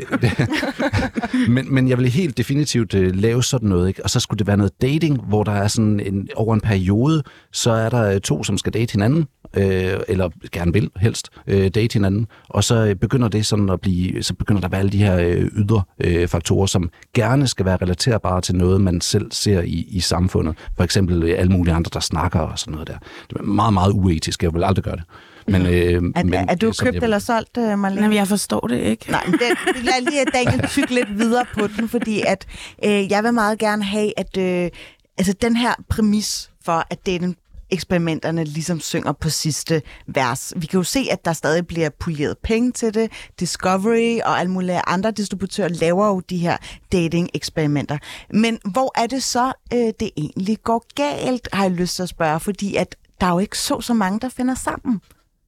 men, 1.54 1.74
men 1.74 1.88
jeg 1.88 1.98
vil 1.98 2.09
helt 2.09 2.38
definitivt 2.38 2.94
øh, 2.94 3.14
lave 3.14 3.42
sådan 3.42 3.68
noget, 3.68 3.88
ikke? 3.88 4.04
og 4.04 4.11
så 4.11 4.20
skulle 4.20 4.38
det 4.38 4.46
være 4.46 4.57
noget 4.57 4.72
dating, 4.82 5.20
hvor 5.28 5.44
der 5.44 5.52
er 5.52 5.68
sådan 5.68 6.00
en, 6.00 6.28
over 6.36 6.54
en 6.54 6.61
periode, 6.61 7.22
så 7.52 7.70
er 7.70 7.88
der 7.88 8.02
øh, 8.14 8.20
to, 8.20 8.44
som 8.44 8.59
skal 8.59 8.72
date 8.72 8.92
hinanden, 8.92 9.26
øh, 9.57 10.01
eller 10.09 10.30
gerne 10.53 10.72
vil 10.72 10.90
helst 10.97 11.28
øh, 11.47 11.68
date 11.68 11.92
hinanden, 11.92 12.26
og 12.49 12.64
så 12.64 12.74
øh, 12.74 12.94
begynder 12.94 13.28
det 13.28 13.47
sådan 13.47 13.70
at 13.70 13.80
blive, 13.80 14.22
så 14.22 14.34
begynder 14.34 14.61
der 14.61 14.68
at 14.68 14.72
være 14.72 14.78
alle 14.80 14.92
de 14.92 14.99
her 14.99 15.16
øh, 15.18 15.42
ydre 15.57 15.82
øh, 16.01 16.28
faktorer, 16.28 16.66
som 16.66 16.90
gerne 17.14 17.47
skal 17.47 17.66
være 17.66 17.76
relaterbare 17.76 18.40
til 18.40 18.55
noget, 18.57 18.80
man 18.80 19.01
selv 19.01 19.32
ser 19.32 19.61
i, 19.61 19.86
i 19.88 20.01
samfundet. 20.01 20.55
For 20.76 20.84
eksempel 20.84 21.22
øh, 21.22 21.38
alle 21.38 21.53
mulige 21.53 21.74
andre, 21.74 21.90
der 21.94 22.01
snakker 22.01 22.38
og 22.40 22.59
sådan 22.59 22.72
noget 22.72 22.88
der. 22.88 22.99
Det 23.30 23.36
er 23.38 23.42
meget, 23.42 23.74
meget 23.74 23.92
uetisk, 23.92 24.42
jeg 24.42 24.55
vil 24.55 24.64
aldrig 24.64 24.84
gøre 24.84 24.97
det. 24.97 25.05
Men, 25.49 25.66
øh, 25.66 25.72
Er, 26.16 26.24
men, 26.24 26.34
er 26.34 26.55
du 26.55 26.72
købt 26.82 26.94
jeg- 26.94 27.03
eller 27.03 27.18
solgt, 27.18 27.57
øh, 27.59 27.78
Marlene? 27.78 28.03
Jamen, 28.03 28.16
jeg 28.16 28.28
forstår 28.28 28.61
det 28.61 28.78
ikke. 28.80 29.11
Nej, 29.11 29.22
men 29.26 29.32
det, 29.32 29.84
lad 29.84 30.01
lige 30.11 30.20
at 30.20 30.28
Daniel 30.34 30.68
tykke 30.76 30.94
lidt 30.94 31.18
videre 31.18 31.44
på 31.59 31.66
den, 31.66 31.88
fordi 31.88 32.22
at 32.26 32.47
øh, 32.84 33.11
jeg 33.11 33.24
vil 33.24 33.34
meget 33.34 33.59
gerne 33.59 33.84
have, 33.84 34.12
at 34.16 34.36
øh, 34.36 34.70
altså 35.18 35.32
den 35.42 35.57
her 35.57 35.74
præmis 35.88 36.51
for, 36.64 36.84
at 36.90 37.07
dating 37.07 37.36
eksperimenterne 37.70 38.44
ligesom 38.44 38.80
synger 38.80 39.12
på 39.12 39.30
sidste 39.30 39.82
vers. 40.06 40.52
Vi 40.56 40.66
kan 40.66 40.78
jo 40.78 40.84
se, 40.84 41.08
at 41.10 41.24
der 41.24 41.32
stadig 41.32 41.66
bliver 41.66 41.90
puljeret 41.90 42.38
penge 42.38 42.72
til 42.72 42.94
det. 42.94 43.12
Discovery 43.40 44.18
og 44.24 44.40
alle 44.40 44.52
mulige 44.52 44.80
andre 44.86 45.10
distributører 45.10 45.68
laver 45.68 46.06
jo 46.06 46.20
de 46.20 46.38
her 46.38 46.56
dating-eksperimenter. 46.92 47.98
Men 48.30 48.58
hvor 48.64 49.00
er 49.00 49.06
det 49.06 49.22
så, 49.22 49.52
øh, 49.72 49.92
det 50.00 50.10
egentlig 50.16 50.58
går 50.62 50.84
galt, 50.94 51.48
har 51.52 51.62
jeg 51.64 51.72
lyst 51.72 51.96
til 51.96 52.02
at 52.02 52.08
spørge, 52.08 52.40
fordi 52.40 52.76
at 52.76 52.96
der 53.20 53.26
er 53.26 53.32
jo 53.32 53.38
ikke 53.38 53.58
så 53.58 53.80
så 53.80 53.94
mange, 53.94 54.20
der 54.20 54.28
finder 54.28 54.54
sammen. 54.54 55.00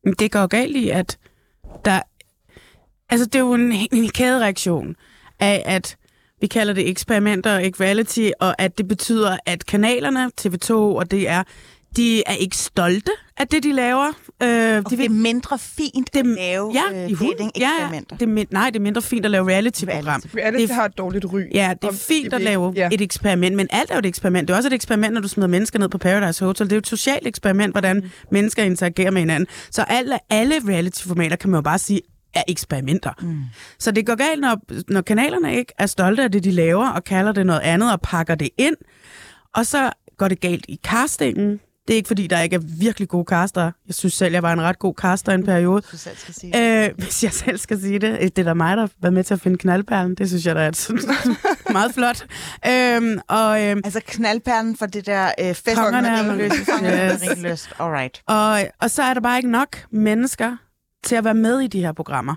Men 0.04 0.14
Det 0.18 0.32
går 0.32 0.46
galt 0.46 0.76
i, 0.76 0.88
at 0.90 1.18
der... 1.84 2.00
Altså, 3.10 3.26
det 3.26 3.34
er 3.34 3.38
jo 3.40 3.54
en, 3.54 3.72
en 3.92 4.08
kædereaktion 4.08 4.96
af, 5.40 5.62
at 5.66 5.96
vi 6.40 6.46
kalder 6.46 6.72
det 6.72 6.88
eksperimenter 6.90 7.54
og 7.54 7.66
equality, 7.66 8.28
og 8.40 8.62
at 8.62 8.78
det 8.78 8.88
betyder, 8.88 9.36
at 9.46 9.66
kanalerne, 9.66 10.30
TV2 10.40 10.72
og 10.72 11.10
DR, 11.10 11.42
de 11.97 12.22
er 12.26 12.32
ikke 12.34 12.57
stolte 12.57 13.11
af 13.36 13.49
det, 13.49 13.62
de 13.62 13.72
laver. 13.72 14.07
Øh, 14.43 14.49
de 14.49 14.82
det 14.91 15.05
er 15.05 15.09
mindre 15.09 15.59
fint 15.59 16.14
det, 16.14 16.20
at 16.20 16.26
lave 16.26 16.72
ja, 16.74 17.05
øh, 17.05 17.11
dating-eksperimenter. 17.11 18.16
Ja, 18.20 18.26
det 18.26 18.53
nej, 18.53 18.70
det 18.70 18.76
er 18.76 18.80
mindre 18.82 19.03
fint 19.03 19.24
at 19.24 19.30
lave 19.30 19.49
reality-program. 19.49 20.22
Reality 20.36 20.61
Det 20.61 20.70
har 20.70 20.84
et 20.84 20.99
dårligt 20.99 21.24
ry. 21.24 21.41
Ja, 21.55 21.74
det 21.82 21.89
er 21.89 21.93
fint 21.93 22.32
at 22.32 22.39
vil- 22.39 22.45
lave 22.45 22.72
ja. 22.76 22.89
et 22.93 23.01
eksperiment, 23.01 23.57
men 23.57 23.66
alt 23.70 23.91
er 23.91 23.95
jo 23.95 23.99
et 23.99 24.07
eksperiment. 24.07 24.49
Det 24.49 24.55
er 24.55 24.57
også 24.57 24.68
et 24.68 24.72
eksperiment, 24.72 25.14
når 25.14 25.20
du 25.20 25.28
smider 25.28 25.49
mennesker 25.49 25.78
ned 25.78 25.89
på 25.89 25.99
Paradise 25.99 26.45
Hotel. 26.45 26.66
Det 26.66 26.72
er 26.72 26.76
jo 26.76 26.80
et 26.80 26.86
socialt 26.86 27.26
eksperiment, 27.26 27.74
hvordan 27.74 27.97
mm. 27.97 28.11
mennesker 28.30 28.62
interagerer 28.62 29.11
med 29.11 29.20
hinanden. 29.22 29.47
Så 29.70 29.82
alle, 29.82 30.18
alle 30.30 30.55
reality-formater 30.68 31.36
kan 31.36 31.51
man 31.51 31.59
jo 31.59 31.62
bare 31.62 31.78
sige, 31.78 32.01
er 32.34 32.43
eksperimenter. 32.49 33.12
Mm. 33.22 33.41
Så 33.78 33.91
det 33.91 34.07
går 34.07 34.14
galt, 34.14 34.41
når, 34.41 34.61
når 34.89 35.01
kanalerne 35.01 35.57
ikke 35.57 35.72
er 35.78 35.86
stolte 35.86 36.22
af 36.22 36.32
det, 36.32 36.45
de 36.45 36.51
laver, 36.51 36.89
og 36.89 37.05
kalder 37.05 37.32
det 37.32 37.47
noget 37.47 37.61
andet 37.61 37.93
og 37.93 38.01
pakker 38.01 38.34
det 38.34 38.49
ind. 38.59 38.76
Og 39.55 39.66
så 39.66 39.91
går 40.16 40.28
det 40.28 40.41
galt 40.41 40.64
i 40.68 40.78
castingen. 40.84 41.61
Det 41.89 41.95
er 41.95 41.97
ikke, 41.97 42.07
fordi 42.07 42.26
der 42.26 42.41
ikke 42.41 42.57
er 42.57 42.61
virkelig 42.78 43.09
gode 43.09 43.24
caster. 43.28 43.70
Jeg 43.86 43.95
synes 43.95 44.14
selv, 44.14 44.32
jeg 44.32 44.43
var 44.43 44.53
en 44.53 44.62
ret 44.62 44.78
god 44.78 44.95
caster 44.95 45.32
i 45.32 45.34
en 45.34 45.45
periode. 45.45 45.82
Du 45.93 45.97
selv 45.97 46.16
skal 46.16 46.34
sige 46.34 46.84
Øh, 46.86 46.91
hvis 46.99 47.24
jeg 47.24 47.32
selv 47.32 47.59
skal 47.59 47.80
sige 47.80 47.99
det. 47.99 48.20
Det 48.20 48.39
er 48.39 48.45
da 48.45 48.55
mig, 48.55 48.76
der 48.76 48.82
har 48.82 48.91
været 49.01 49.12
med 49.12 49.24
til 49.24 49.34
at 49.34 49.41
finde 49.41 49.59
knaldperlen. 49.59 50.14
Det 50.14 50.28
synes 50.28 50.47
jeg, 50.47 50.55
der 50.55 50.61
er 50.61 50.68
et, 50.68 50.91
meget 51.70 51.95
flot. 51.95 52.26
Øhm, 52.68 53.20
og, 53.28 53.64
øhm, 53.64 53.80
Altså 53.84 54.01
knaldperlen 54.07 54.76
for 54.76 54.86
det 54.86 55.07
der 55.07 55.30
øh, 55.41 55.55
fest 55.55 55.74
Kongerne 55.76 56.09
er-. 56.09 56.36
Yes. 56.36 57.30
ringløst. 57.30 57.70
All 57.80 57.91
right. 57.91 58.22
Og, 58.26 58.72
og 58.80 58.91
så 58.91 59.03
er 59.03 59.14
der 59.14 59.20
bare 59.20 59.36
ikke 59.39 59.51
nok 59.51 59.76
mennesker 59.93 60.57
til 61.05 61.14
at 61.16 61.24
være 61.24 61.34
med 61.34 61.61
i 61.61 61.66
de 61.66 61.80
her 61.80 61.93
programmer. 61.93 62.34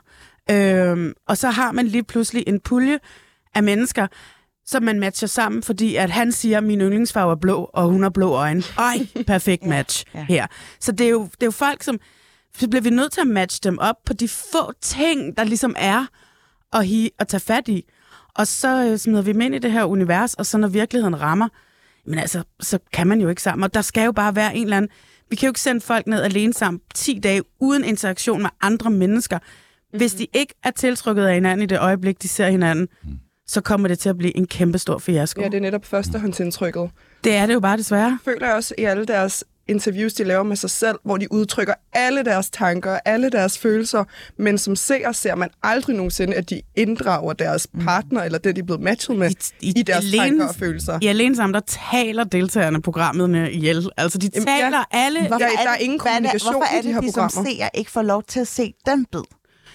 Øhm, 0.51 1.13
og 1.27 1.37
så 1.37 1.49
har 1.49 1.71
man 1.71 1.87
lige 1.87 2.03
pludselig 2.03 2.43
en 2.47 2.59
pulje 2.59 2.99
af 3.55 3.63
mennesker, 3.63 4.07
som 4.71 4.83
man 4.83 4.99
matcher 4.99 5.27
sammen, 5.27 5.63
fordi 5.63 5.95
at 5.95 6.09
han 6.09 6.31
siger, 6.31 6.57
at 6.57 6.63
min 6.63 6.81
yndlingsfarve 6.81 7.31
er 7.31 7.35
blå, 7.35 7.69
og 7.73 7.83
hun 7.83 8.03
har 8.03 8.09
blå 8.09 8.31
øjne. 8.31 8.63
Ej, 8.77 9.07
perfekt 9.27 9.65
match 9.65 10.05
ja. 10.13 10.25
her. 10.29 10.47
Så 10.79 10.91
det 10.91 11.05
er, 11.05 11.09
jo, 11.09 11.23
det 11.23 11.41
er 11.41 11.45
jo 11.47 11.51
folk, 11.51 11.83
som... 11.83 11.99
Så 12.57 12.69
bliver 12.69 12.81
vi 12.81 12.89
nødt 12.89 13.11
til 13.11 13.21
at 13.21 13.27
matche 13.27 13.59
dem 13.63 13.79
op 13.79 13.95
på 14.05 14.13
de 14.13 14.27
få 14.27 14.71
ting, 14.81 15.37
der 15.37 15.43
ligesom 15.43 15.75
er 15.77 16.05
at, 16.73 16.85
hi, 16.85 17.09
at 17.19 17.27
tage 17.27 17.41
fat 17.41 17.67
i. 17.67 17.85
Og 18.35 18.47
så 18.47 18.85
øh, 18.85 18.97
smider 18.97 19.21
vi 19.21 19.33
dem 19.33 19.41
ind 19.41 19.55
i 19.55 19.59
det 19.59 19.71
her 19.71 19.83
univers, 19.83 20.33
og 20.33 20.45
så 20.45 20.57
når 20.57 20.67
virkeligheden 20.67 21.21
rammer, 21.21 21.47
men 22.05 22.19
altså, 22.19 22.43
så 22.59 22.79
kan 22.93 23.07
man 23.07 23.21
jo 23.21 23.29
ikke 23.29 23.41
sammen. 23.41 23.63
Og 23.63 23.73
der 23.73 23.81
skal 23.81 24.05
jo 24.05 24.11
bare 24.11 24.35
være 24.35 24.55
en 24.55 24.63
eller 24.63 24.77
anden... 24.77 24.91
Vi 25.29 25.35
kan 25.35 25.47
jo 25.47 25.49
ikke 25.49 25.61
sende 25.61 25.81
folk 25.81 26.07
ned 26.07 26.21
alene 26.21 26.53
sammen 26.53 26.81
10 26.93 27.19
dage 27.23 27.43
uden 27.59 27.83
interaktion 27.83 28.41
med 28.41 28.49
andre 28.61 28.91
mennesker. 28.91 29.39
Hvis 29.97 30.13
de 30.13 30.27
ikke 30.33 30.53
er 30.63 30.71
tiltrykket 30.71 31.25
af 31.25 31.33
hinanden 31.33 31.63
i 31.63 31.65
det 31.65 31.79
øjeblik, 31.79 32.21
de 32.21 32.27
ser 32.27 32.49
hinanden, 32.49 32.87
så 33.51 33.61
kommer 33.61 33.87
det 33.87 33.99
til 33.99 34.09
at 34.09 34.17
blive 34.17 34.37
en 34.37 34.47
kæmpe 34.47 34.77
stor 34.77 34.97
fiasko. 34.97 35.41
Ja, 35.41 35.47
det 35.47 35.57
er 35.57 35.61
netop 35.61 35.85
førstehåndsindtrykket. 35.85 36.89
Det 37.23 37.35
er 37.35 37.45
det 37.45 37.53
jo 37.53 37.59
bare 37.59 37.77
desværre. 37.77 38.19
føler 38.25 38.47
jeg 38.47 38.55
også 38.55 38.73
i 38.77 38.83
alle 38.83 39.05
deres 39.05 39.43
interviews, 39.67 40.13
de 40.13 40.23
laver 40.23 40.43
med 40.43 40.55
sig 40.55 40.69
selv, 40.69 40.95
hvor 41.03 41.17
de 41.17 41.31
udtrykker 41.31 41.73
alle 41.93 42.23
deres 42.23 42.49
tanker, 42.49 42.99
alle 43.05 43.29
deres 43.29 43.57
følelser, 43.57 44.03
men 44.37 44.57
som 44.57 44.75
seer 44.75 45.11
ser 45.11 45.35
man 45.35 45.49
aldrig 45.63 45.95
nogensinde, 45.95 46.35
at 46.35 46.49
de 46.49 46.61
inddrager 46.75 47.33
deres 47.33 47.67
partner, 47.85 48.23
eller 48.23 48.37
det, 48.39 48.55
de 48.55 48.61
er 48.61 48.65
blevet 48.65 48.81
matchet 48.81 49.17
med, 49.17 49.31
i, 49.61 49.69
i 49.79 49.81
deres 49.83 50.05
tanker 50.17 50.47
og 50.47 50.55
følelser. 50.55 50.99
I 51.01 51.07
alene 51.07 51.35
sammen, 51.35 51.53
der 51.53 51.59
taler 51.91 52.23
deltagerne 52.23 52.77
i 52.77 52.81
programmet 52.81 53.29
med 53.29 53.51
ihjel. 53.51 53.89
Altså, 53.97 54.17
de 54.17 54.29
Jamen, 54.35 54.47
taler 54.47 54.77
ja. 54.77 54.83
alle... 55.05 55.19
Hvorfor 55.19 55.29
Hvorfor 55.37 55.45
Ja, 55.59 55.63
der 55.63 55.69
er 55.69 55.75
det- 55.77 55.83
ingen 55.83 55.99
er 55.99 56.03
det- 56.03 56.11
kommunikation 56.13 56.53
Hvorfor 56.53 56.75
er 56.75 56.79
i 56.79 56.81
de 56.81 56.87
det, 56.87 56.93
her 56.93 57.01
de 57.01 57.11
som 57.11 57.21
programmer? 57.29 57.49
seer 57.51 57.69
ikke 57.73 57.91
får 57.91 58.01
lov 58.01 58.23
til 58.23 58.39
at 58.39 58.47
se 58.47 58.73
den 58.85 59.05
bid? 59.11 59.21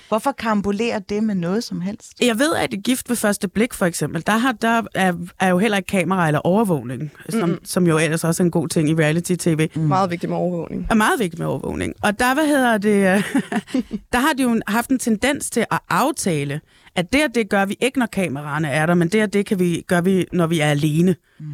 Hvorfor 0.09 0.33
karambolerer 0.33 0.99
det 0.99 1.25
med 1.25 1.35
noget 1.35 1.65
som 1.65 1.81
helst? 1.81 2.13
Jeg 2.21 2.39
ved, 2.39 2.55
at 2.55 2.73
i 2.73 2.77
Gift 2.77 3.09
ved 3.09 3.17
første 3.17 3.49
blik, 3.49 3.75
for 3.75 3.87
eksempel, 3.87 4.27
der, 4.27 4.37
har, 4.37 4.53
der 4.53 4.83
er, 4.95 5.13
er 5.41 5.49
jo 5.49 5.59
heller 5.59 5.77
ikke 5.77 5.87
kamera 5.87 6.27
eller 6.27 6.41
overvågning, 6.41 7.13
som, 7.29 7.49
mm. 7.49 7.59
som 7.65 7.87
jo 7.87 7.99
ellers 7.99 8.25
også 8.25 8.43
er 8.43 8.45
en 8.45 8.51
god 8.51 8.69
ting 8.69 8.89
i 8.91 8.95
reality-tv. 8.95 9.69
Mm. 9.75 9.83
Meget 9.83 10.11
vigtigt 10.11 10.31
med 10.31 10.39
overvågning. 10.39 10.87
er 10.91 10.95
meget 10.95 11.21
vigtigt 11.21 11.39
med 11.39 11.47
overvågning. 11.47 11.95
Og 12.03 12.19
der, 12.19 12.35
hvad 12.35 12.47
hedder 12.47 12.79
det, 12.79 13.17
øh, 13.17 13.43
der 14.13 14.19
har 14.19 14.33
de 14.33 14.43
jo 14.43 14.61
haft 14.67 14.91
en 14.91 14.99
tendens 14.99 15.51
til 15.51 15.67
at 15.71 15.79
aftale, 15.89 16.61
at 16.97 17.13
det 17.13 17.25
og 17.25 17.35
det 17.35 17.51
gør 17.51 17.65
vi 17.65 17.77
ikke, 17.81 17.99
når 17.99 18.07
kameraerne 18.07 18.69
er 18.69 18.87
der, 18.87 18.95
men 18.95 19.09
det 19.09 19.23
og 19.23 19.33
det 19.33 19.47
kan 19.47 19.59
vi, 19.59 19.85
gør 19.87 20.01
vi, 20.01 20.27
når 20.33 20.47
vi 20.47 20.61
er 20.61 20.71
alene. 20.71 21.17
Mm. 21.41 21.47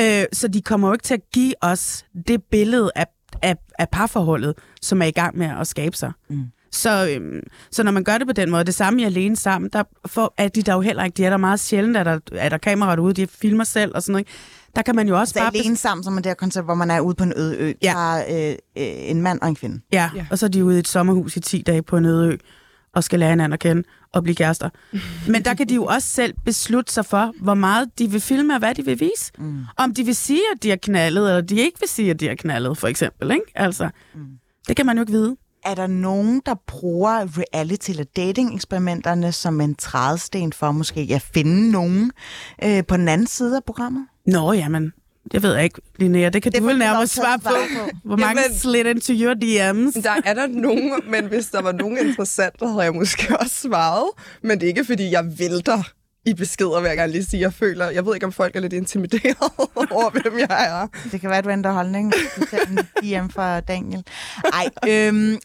Øh, 0.00 0.24
så 0.32 0.48
de 0.48 0.62
kommer 0.62 0.88
jo 0.88 0.92
ikke 0.92 1.02
til 1.02 1.14
at 1.14 1.30
give 1.34 1.54
os 1.60 2.04
det 2.28 2.42
billede 2.50 2.90
af, 2.96 3.06
af, 3.42 3.56
af 3.78 3.88
parforholdet, 3.88 4.54
som 4.82 5.02
er 5.02 5.06
i 5.06 5.10
gang 5.10 5.38
med 5.38 5.50
at 5.60 5.66
skabe 5.66 5.96
sig. 5.96 6.12
Mm. 6.30 6.44
Så, 6.72 7.08
øhm, 7.10 7.40
så 7.70 7.82
når 7.82 7.92
man 7.92 8.04
gør 8.04 8.18
det 8.18 8.26
på 8.26 8.32
den 8.32 8.50
måde, 8.50 8.64
det 8.64 8.74
samme 8.74 9.02
i 9.02 9.04
alene 9.04 9.36
sammen, 9.36 9.70
der 9.72 9.82
får, 10.06 10.34
er 10.38 10.48
de 10.48 10.62
der 10.62 10.74
jo 10.74 10.80
heller 10.80 11.04
ikke, 11.04 11.16
de 11.16 11.24
er 11.24 11.30
der 11.30 11.36
meget 11.36 11.60
sjældent, 11.60 11.96
at 11.96 12.06
der, 12.06 12.18
er 12.32 12.48
der 12.48 12.58
kameraer 12.58 12.98
ude, 12.98 13.14
de 13.14 13.26
filmer 13.26 13.64
selv 13.64 13.92
og 13.94 14.02
sådan 14.02 14.12
noget. 14.12 14.26
Der 14.76 14.82
kan 14.82 14.96
man 14.96 15.08
jo 15.08 15.18
også 15.18 15.32
Så 15.32 15.38
bare... 15.38 15.50
alene 15.54 15.76
sammen, 15.76 16.04
som 16.04 16.12
er 16.16 16.22
det 16.22 16.26
her 16.30 16.34
koncept, 16.34 16.64
hvor 16.64 16.74
man 16.74 16.90
er 16.90 17.00
ude 17.00 17.14
på 17.14 17.24
en 17.24 17.32
øde 17.36 17.56
ø. 17.56 17.72
Ja. 17.82 17.92
Der 17.96 18.14
er 18.14 18.50
øh, 18.50 18.56
øh, 18.76 19.10
en 19.10 19.22
mand 19.22 19.40
og 19.40 19.48
en 19.48 19.54
kvinde. 19.56 19.80
Ja, 19.92 20.10
ja, 20.16 20.26
og 20.30 20.38
så 20.38 20.46
er 20.46 20.50
de 20.50 20.64
ude 20.64 20.76
i 20.76 20.78
et 20.78 20.88
sommerhus 20.88 21.36
i 21.36 21.40
10 21.40 21.62
dage 21.62 21.82
på 21.82 21.96
en 21.96 22.04
øde 22.04 22.32
ø, 22.32 22.36
og 22.94 23.04
skal 23.04 23.18
lære 23.18 23.30
hinanden 23.30 23.52
at 23.52 23.60
kende 23.60 23.82
og 24.12 24.22
blive 24.22 24.34
kærester. 24.36 24.70
Men 25.32 25.44
der 25.44 25.54
kan 25.54 25.68
de 25.68 25.74
jo 25.74 25.84
også 25.84 26.08
selv 26.08 26.34
beslutte 26.44 26.92
sig 26.92 27.06
for, 27.06 27.32
hvor 27.42 27.54
meget 27.54 27.98
de 27.98 28.10
vil 28.10 28.20
filme 28.20 28.54
og 28.54 28.58
hvad 28.58 28.74
de 28.74 28.84
vil 28.84 29.00
vise. 29.00 29.32
Mm. 29.38 29.64
Om 29.76 29.94
de 29.94 30.04
vil 30.04 30.16
sige, 30.16 30.40
at 30.54 30.62
de 30.62 30.68
har 30.68 30.76
knaldet, 30.76 31.28
eller 31.28 31.40
de 31.40 31.56
ikke 31.56 31.80
vil 31.80 31.88
sige, 31.88 32.10
at 32.10 32.20
de 32.20 32.28
har 32.28 32.34
knaldet, 32.34 32.78
for 32.78 32.88
eksempel. 32.88 33.30
Ikke? 33.30 33.44
Altså, 33.54 33.88
mm. 34.14 34.20
Det 34.68 34.76
kan 34.76 34.86
man 34.86 34.96
jo 34.96 35.02
ikke 35.02 35.12
vide. 35.12 35.36
Er 35.66 35.74
der 35.74 35.86
nogen, 35.86 36.42
der 36.46 36.54
bruger 36.66 37.26
reality- 37.26 37.90
eller 37.90 38.04
dating-eksperimenterne 38.16 39.32
som 39.32 39.60
en 39.60 39.74
trædesten 39.74 40.52
for 40.52 40.72
måske 40.72 41.08
at 41.14 41.22
finde 41.34 41.70
nogen 41.70 42.12
øh, 42.64 42.84
på 42.88 42.96
den 42.96 43.08
anden 43.08 43.26
side 43.26 43.56
af 43.56 43.64
programmet? 43.64 44.06
Nå, 44.26 44.52
jamen, 44.52 44.92
det 45.32 45.42
ved 45.42 45.54
jeg 45.54 45.64
ikke, 45.64 45.80
Linnea. 45.98 46.28
Det 46.28 46.42
kan 46.42 46.52
Det 46.52 46.60
du 46.60 46.66
vel 46.66 46.78
nærmere 46.78 47.02
at 47.02 47.10
svare 47.10 47.38
på. 47.38 47.48
på. 47.48 47.90
Hvor 48.04 48.16
mange 48.16 48.42
Jamen- 48.42 48.58
slid 48.58 48.84
into 48.86 49.12
your 49.12 49.34
DM's? 49.34 50.02
Der 50.02 50.16
er 50.24 50.34
der 50.34 50.46
nogen, 50.46 50.92
men 51.10 51.24
hvis 51.26 51.46
der 51.46 51.62
var 51.62 51.72
nogen 51.72 51.98
interessant, 51.98 52.54
havde 52.62 52.80
jeg 52.80 52.94
måske 52.94 53.36
også 53.40 53.54
svaret. 53.62 54.04
Men 54.42 54.50
det 54.60 54.62
er 54.62 54.68
ikke, 54.68 54.84
fordi 54.84 55.10
jeg 55.10 55.24
vælter 55.38 55.82
i 56.26 56.34
beskeder, 56.34 56.80
vil 56.80 56.88
jeg 56.88 56.96
gerne 56.96 57.12
lige 57.12 57.24
sige. 57.24 57.40
Jeg 57.40 57.52
føler, 57.52 57.90
jeg 57.90 58.06
ved 58.06 58.14
ikke, 58.14 58.26
om 58.26 58.32
folk 58.32 58.56
er 58.56 58.60
lidt 58.60 58.72
intimideret 58.72 59.36
over, 59.90 60.10
hvem 60.10 60.38
jeg 60.38 60.46
er. 60.50 60.86
Det 61.12 61.20
kan 61.20 61.30
være, 61.30 61.42
du 61.42 61.50
ændrer 61.50 61.72
holdning. 61.72 62.12
Du 62.36 62.46
ser 62.50 62.58
en 62.70 62.76
DM 62.76 63.28
fra 63.30 63.60
Daniel. 63.60 64.04
Ej, 64.52 64.68
øhm, 64.88 65.38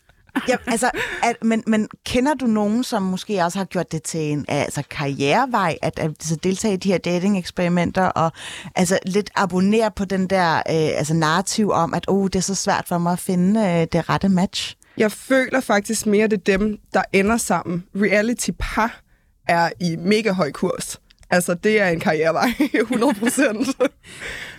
ja, 0.48 0.56
altså, 0.68 0.90
at, 1.24 1.36
men, 1.44 1.64
men 1.68 1.88
kender 2.06 2.34
du 2.34 2.46
nogen, 2.46 2.84
som 2.84 3.02
måske 3.04 3.44
også 3.44 3.58
har 3.58 3.66
gjort 3.66 3.92
det 3.92 4.04
til 4.04 4.20
en 4.20 4.46
altså, 4.48 4.84
karrierevej, 4.90 5.78
at, 5.82 6.00
at 6.00 6.12
så 6.20 6.36
deltage 6.36 6.74
i 6.74 6.78
de 6.78 6.92
her 6.92 6.98
dating-eksperimenter, 6.98 8.04
og 8.06 8.32
altså, 8.76 9.00
lidt 9.06 9.30
abonnere 9.36 9.92
på 9.92 10.06
den 10.06 10.28
der 10.28 10.56
øh, 10.56 10.62
altså, 10.70 11.14
narrativ 11.14 11.70
om, 11.72 11.94
at 11.94 12.06
oh, 12.08 12.26
det 12.28 12.36
er 12.36 12.40
så 12.40 12.56
svært 12.56 12.86
for 12.88 12.98
mig 12.98 13.14
at 13.14 13.20
finde 13.20 13.60
øh, 13.60 13.88
det 13.92 14.10
rette 14.10 14.30
match? 14.30 14.76
Jeg 14.98 15.12
føler 15.12 15.60
faktisk 15.60 16.06
mere, 16.06 16.28
det 16.28 16.50
er 16.50 16.58
dem, 16.58 16.78
der 16.94 17.02
ender 17.14 17.38
sammen. 17.38 17.84
Reality-par 17.96 19.02
er 19.48 19.70
i 19.80 19.96
mega 19.96 20.32
høj 20.32 20.52
kurs. 20.52 21.00
Altså, 21.30 21.54
det 21.54 21.80
er 21.82 21.88
en 21.88 22.00
karrierevej, 22.00 22.54
100 22.82 23.14
procent. 23.14 23.68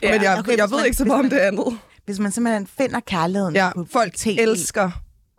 Ja, 0.02 0.12
Men 0.12 0.22
jeg, 0.22 0.38
okay, 0.38 0.56
jeg 0.56 0.64
hvis 0.66 0.70
ved 0.72 0.78
man- 0.78 0.84
ikke 0.86 0.96
så 0.96 1.04
meget 1.04 1.24
om 1.24 1.30
det 1.30 1.38
andet. 1.38 1.78
Hvis 2.04 2.18
man 2.18 2.32
simpelthen 2.32 2.66
finder 2.78 3.00
kærligheden 3.00 3.54
Ja, 3.54 3.70
på 3.74 3.86
folk 3.92 4.12
TV. 4.16 4.36
elsker 4.40 4.90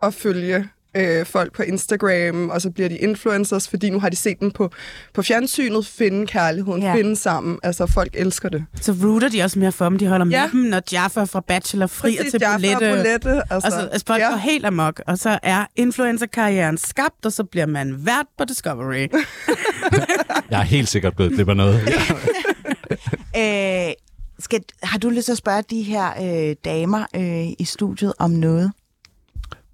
at 0.02 0.14
følge 0.14 0.68
øh, 0.96 1.26
folk 1.26 1.52
på 1.52 1.62
Instagram, 1.62 2.50
og 2.50 2.60
så 2.62 2.70
bliver 2.70 2.88
de 2.88 2.96
influencers, 2.98 3.68
fordi 3.68 3.90
nu 3.90 4.00
har 4.00 4.08
de 4.08 4.16
set 4.16 4.40
dem 4.40 4.50
på, 4.50 4.70
på 5.14 5.22
fjernsynet, 5.22 5.86
finde 5.86 6.26
kærligheden, 6.26 6.82
Ja. 6.82 6.88
ja. 6.88 6.94
finde 6.96 7.16
sammen. 7.16 7.58
Altså, 7.62 7.86
folk 7.86 8.10
elsker 8.14 8.48
det. 8.48 8.64
Så 8.80 8.96
rooter 9.02 9.28
de 9.28 9.42
også 9.42 9.58
mere 9.58 9.72
for 9.72 9.84
dem. 9.88 9.98
De 9.98 10.06
holder 10.06 10.26
Ja. 10.30 10.42
med 10.42 10.50
dem, 10.52 10.60
når 10.60 10.82
Jaffa 10.92 11.24
fra 11.24 11.40
Bachelor 11.40 11.86
frier 11.86 12.16
Præcis, 12.16 12.30
til 12.30 12.40
Jaffa 12.42 12.74
og 12.74 12.80
Bolette. 12.80 12.96
Bolette, 12.96 13.42
altså, 13.54 13.66
og 13.68 13.72
så 13.72 13.88
altså, 13.92 14.04
folk 14.06 14.20
ja. 14.22 14.28
går 14.30 14.36
helt 14.36 14.66
amok. 14.66 15.00
Og 15.06 15.18
så 15.18 15.38
er 15.42 15.66
influencer-karrieren 15.76 16.78
skabt, 16.78 17.26
og 17.26 17.32
så 17.32 17.44
bliver 17.44 17.66
man 17.66 18.06
vært 18.06 18.26
på 18.38 18.44
Discovery. 18.44 19.08
Jeg 20.50 20.60
er 20.60 20.64
helt 20.64 20.88
sikkert 20.88 21.16
blevet 21.16 21.48
af 21.48 21.56
noget. 21.56 21.80
Øh, 23.36 23.92
skal, 24.38 24.60
har 24.82 24.98
du 24.98 25.10
lyst 25.10 25.24
til 25.24 25.32
at 25.32 25.38
spørge 25.38 25.62
de 25.70 25.82
her 25.82 26.08
øh, 26.50 26.56
damer 26.64 27.04
øh, 27.16 27.46
i 27.58 27.64
studiet 27.64 28.12
om 28.18 28.30
noget? 28.30 28.72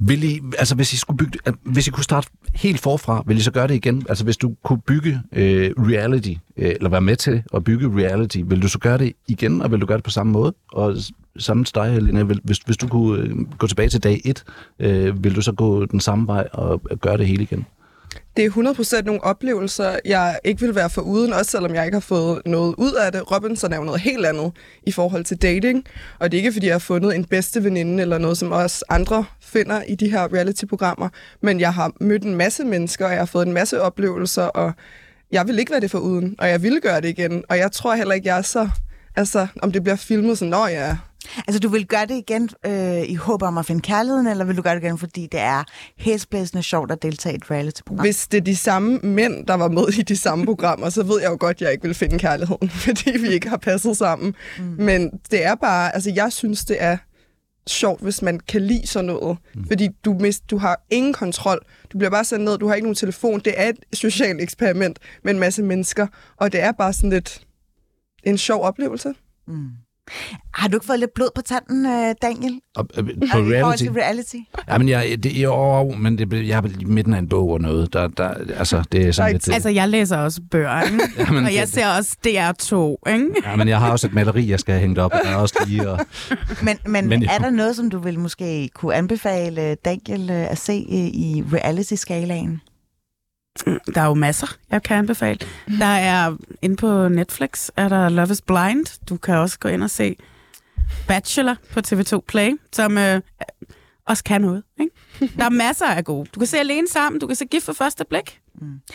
Vil 0.00 0.24
I, 0.24 0.40
altså 0.58 0.74
hvis 0.74 0.92
I, 0.92 0.96
skulle 0.96 1.16
bygge, 1.16 1.38
øh, 1.46 1.52
hvis 1.62 1.86
I 1.86 1.90
kunne 1.90 2.04
starte 2.04 2.28
helt 2.54 2.80
forfra, 2.80 3.22
vil 3.26 3.36
I 3.36 3.40
så 3.40 3.50
gøre 3.50 3.68
det 3.68 3.74
igen? 3.74 4.06
Altså 4.08 4.24
hvis 4.24 4.36
du 4.36 4.54
kunne 4.64 4.80
bygge 4.80 5.20
øh, 5.32 5.70
reality, 5.78 6.34
øh, 6.56 6.68
eller 6.70 6.90
være 6.90 7.00
med 7.00 7.16
til 7.16 7.42
at 7.54 7.64
bygge 7.64 8.02
reality, 8.02 8.38
vil 8.44 8.62
du 8.62 8.68
så 8.68 8.78
gøre 8.78 8.98
det 8.98 9.12
igen, 9.28 9.62
og 9.62 9.70
vil 9.70 9.80
du 9.80 9.86
gøre 9.86 9.96
det 9.96 10.04
på 10.04 10.10
samme 10.10 10.32
måde? 10.32 10.54
Og 10.72 10.96
samme 11.38 11.66
sammen 11.66 11.66
dig, 11.74 11.94
Helena, 11.94 12.22
vil, 12.22 12.40
hvis, 12.44 12.58
hvis 12.58 12.76
du 12.76 12.88
kunne 12.88 13.22
øh, 13.22 13.36
gå 13.58 13.66
tilbage 13.66 13.88
til 13.88 14.02
dag 14.02 14.20
1, 14.24 14.44
øh, 14.78 15.24
vil 15.24 15.36
du 15.36 15.42
så 15.42 15.52
gå 15.52 15.86
den 15.86 16.00
samme 16.00 16.26
vej 16.26 16.48
og 16.52 16.82
gøre 17.00 17.16
det 17.16 17.26
hele 17.26 17.42
igen? 17.42 17.66
Det 18.36 18.44
er 18.44 18.50
100% 19.00 19.02
nogle 19.02 19.24
oplevelser, 19.24 19.98
jeg 20.04 20.38
ikke 20.44 20.60
vil 20.60 20.74
være 20.74 20.90
for 20.90 21.02
uden, 21.02 21.32
også 21.32 21.50
selvom 21.50 21.74
jeg 21.74 21.84
ikke 21.84 21.94
har 21.94 22.00
fået 22.00 22.42
noget 22.46 22.74
ud 22.78 22.92
af 22.92 23.12
det. 23.12 23.32
Robinson 23.32 23.72
er 23.72 23.76
jo 23.76 23.84
noget 23.84 24.00
helt 24.00 24.26
andet 24.26 24.52
i 24.82 24.92
forhold 24.92 25.24
til 25.24 25.36
dating, 25.36 25.84
og 26.18 26.32
det 26.32 26.36
er 26.36 26.40
ikke, 26.40 26.52
fordi 26.52 26.66
jeg 26.66 26.74
har 26.74 26.78
fundet 26.78 27.14
en 27.16 27.24
bedste 27.24 27.64
veninde 27.64 28.02
eller 28.02 28.18
noget, 28.18 28.38
som 28.38 28.52
også 28.52 28.84
andre 28.88 29.24
finder 29.40 29.82
i 29.82 29.94
de 29.94 30.10
her 30.10 30.34
reality-programmer, 30.34 31.08
men 31.42 31.60
jeg 31.60 31.74
har 31.74 31.92
mødt 32.00 32.22
en 32.22 32.34
masse 32.34 32.64
mennesker, 32.64 33.04
og 33.06 33.10
jeg 33.10 33.20
har 33.20 33.26
fået 33.26 33.46
en 33.46 33.52
masse 33.52 33.80
oplevelser, 33.80 34.42
og 34.42 34.72
jeg 35.32 35.46
vil 35.46 35.58
ikke 35.58 35.72
være 35.72 35.80
det 35.80 35.90
for 35.90 35.98
uden, 35.98 36.34
og 36.38 36.48
jeg 36.48 36.62
vil 36.62 36.80
gøre 36.80 37.00
det 37.00 37.08
igen, 37.08 37.44
og 37.48 37.58
jeg 37.58 37.72
tror 37.72 37.94
heller 37.94 38.14
ikke, 38.14 38.28
jeg 38.28 38.38
er 38.38 38.42
så... 38.42 38.68
Altså, 39.16 39.46
om 39.62 39.72
det 39.72 39.82
bliver 39.82 39.96
filmet, 39.96 40.38
så 40.38 40.44
når 40.44 40.66
jeg 40.66 40.96
Altså, 41.36 41.60
du 41.60 41.68
vil 41.68 41.86
gøre 41.86 42.06
det 42.06 42.14
igen 42.14 42.50
øh, 42.66 43.10
i 43.10 43.14
håb 43.14 43.42
om 43.42 43.58
at 43.58 43.66
finde 43.66 43.80
kærligheden, 43.80 44.26
eller 44.26 44.44
vil 44.44 44.56
du 44.56 44.62
gøre 44.62 44.74
det 44.74 44.82
igen, 44.82 44.98
fordi 44.98 45.28
det 45.32 45.40
er 45.40 45.64
hæsblæsende 45.96 46.62
sjovt 46.62 46.90
at 46.90 47.02
deltage 47.02 47.32
i 47.32 47.36
et 47.36 47.50
reality-program? 47.50 48.04
Hvis 48.04 48.28
det 48.28 48.38
er 48.38 48.44
de 48.44 48.56
samme 48.56 48.98
mænd, 48.98 49.46
der 49.46 49.54
var 49.54 49.68
med 49.68 49.98
i 49.98 50.02
de 50.02 50.16
samme 50.16 50.44
programmer, 50.44 50.90
så 50.90 51.02
ved 51.02 51.20
jeg 51.20 51.30
jo 51.30 51.36
godt, 51.40 51.56
at 51.56 51.62
jeg 51.62 51.72
ikke 51.72 51.82
vil 51.82 51.94
finde 51.94 52.18
kærligheden, 52.18 52.68
fordi 52.86 53.18
vi 53.18 53.28
ikke 53.28 53.48
har 53.48 53.56
passet 53.56 53.96
sammen. 53.96 54.34
Mm. 54.58 54.64
Men 54.64 55.10
det 55.30 55.44
er 55.44 55.54
bare, 55.54 55.94
altså 55.94 56.12
jeg 56.14 56.32
synes, 56.32 56.64
det 56.64 56.76
er 56.80 56.96
sjovt, 57.66 58.02
hvis 58.02 58.22
man 58.22 58.40
kan 58.40 58.62
lide 58.62 58.86
sådan 58.86 59.06
noget. 59.06 59.38
Mm. 59.54 59.66
Fordi 59.66 59.88
du, 60.04 60.16
mist, 60.20 60.50
du 60.50 60.58
har 60.58 60.84
ingen 60.90 61.12
kontrol. 61.12 61.58
Du 61.92 61.98
bliver 61.98 62.10
bare 62.10 62.24
sendt 62.24 62.44
ned, 62.44 62.58
du 62.58 62.68
har 62.68 62.74
ikke 62.74 62.86
nogen 62.86 62.94
telefon. 62.94 63.40
Det 63.40 63.54
er 63.56 63.68
et 63.68 63.76
socialt 63.92 64.40
eksperiment 64.40 64.98
med 65.24 65.34
en 65.34 65.40
masse 65.40 65.62
mennesker, 65.62 66.06
og 66.36 66.52
det 66.52 66.60
er 66.60 66.72
bare 66.72 66.92
sådan 66.92 67.10
lidt 67.10 67.46
en 68.24 68.38
sjov 68.38 68.62
oplevelse. 68.62 69.14
Mm. 69.48 69.68
Har 70.54 70.68
du 70.68 70.76
ikke 70.76 70.86
fået 70.86 70.98
lidt 70.98 71.14
blod 71.14 71.28
på 71.34 71.42
tanden, 71.42 71.86
øh, 71.86 72.14
Daniel? 72.22 72.60
Og, 72.76 72.88
øh, 72.98 73.04
på 73.04 73.38
reality? 73.38 73.82
til 73.82 73.92
reality? 73.92 74.36
Ja, 74.68 74.78
men 74.78 74.88
jeg, 74.88 75.16
det, 75.22 75.32
jo, 75.32 75.84
men 75.98 76.18
det, 76.18 76.48
jeg 76.48 76.58
er 76.58 76.68
i 76.80 76.84
midten 76.84 77.14
af 77.14 77.18
en 77.18 77.28
bog 77.28 77.48
og 77.50 77.60
noget. 77.60 77.92
Der, 77.92 78.08
der, 78.08 78.28
altså, 78.58 78.82
det 78.92 79.06
er 79.06 79.12
sådan 79.12 79.32
lidt... 79.32 79.48
Altså, 79.48 79.68
jeg 79.68 79.88
læser 79.88 80.16
også 80.16 80.40
bøger, 80.50 80.82
ikke? 80.82 80.98
Jamen, 81.18 81.44
og 81.44 81.54
jeg 81.54 81.60
det- 81.66 81.74
ser 81.74 81.86
også 81.88 82.16
DR2, 82.26 83.10
ikke? 83.12 83.26
Ja, 83.44 83.56
men 83.56 83.68
jeg 83.68 83.78
har 83.80 83.90
også 83.90 84.06
et 84.06 84.12
maleri, 84.14 84.50
jeg 84.50 84.60
skal 84.60 84.72
have 84.72 84.80
hængt 84.80 84.98
op, 84.98 85.12
og 85.14 85.20
der 85.24 85.30
er 85.30 85.36
også 85.36 85.64
lige... 85.66 85.90
Og, 85.90 85.98
Men, 86.62 86.78
men, 86.86 87.08
Men 87.08 87.22
er 87.22 87.38
der 87.38 87.50
noget, 87.50 87.76
som 87.76 87.90
du 87.90 87.98
vil 87.98 88.18
måske 88.18 88.68
kunne 88.74 88.94
anbefale 88.94 89.74
Daniel 89.74 90.30
øh, 90.30 90.50
at 90.50 90.58
se 90.58 90.72
øh, 90.72 90.96
i 90.96 91.44
reality-skalaen? 91.52 92.60
Der 93.94 94.00
er 94.00 94.06
jo 94.06 94.14
masser, 94.14 94.46
jeg 94.70 94.82
kan 94.82 94.96
anbefale. 94.96 95.38
Der 95.78 95.84
er 95.84 96.36
inde 96.62 96.76
på 96.76 97.08
Netflix, 97.08 97.68
er 97.76 97.88
der 97.88 98.08
Love 98.08 98.30
is 98.30 98.42
Blind. 98.42 99.06
Du 99.08 99.16
kan 99.16 99.34
også 99.34 99.58
gå 99.58 99.68
ind 99.68 99.82
og 99.82 99.90
se 99.90 100.16
Bachelor 101.08 101.56
på 101.72 101.80
TV2 101.86 102.20
Play, 102.28 102.50
som 102.72 102.98
øh, 102.98 103.20
også 104.06 104.24
kan 104.24 104.40
noget. 104.40 104.62
Ikke? 104.80 104.92
Der 105.38 105.44
er 105.44 105.50
masser 105.50 105.86
af 105.86 106.04
gode. 106.04 106.28
Du 106.34 106.40
kan 106.40 106.46
se 106.46 106.58
Alene 106.58 106.88
Sammen, 106.88 107.20
du 107.20 107.26
kan 107.26 107.36
se 107.36 107.44
Gift 107.44 107.64
for 107.64 107.72
første 107.72 108.04
blik. 108.04 108.40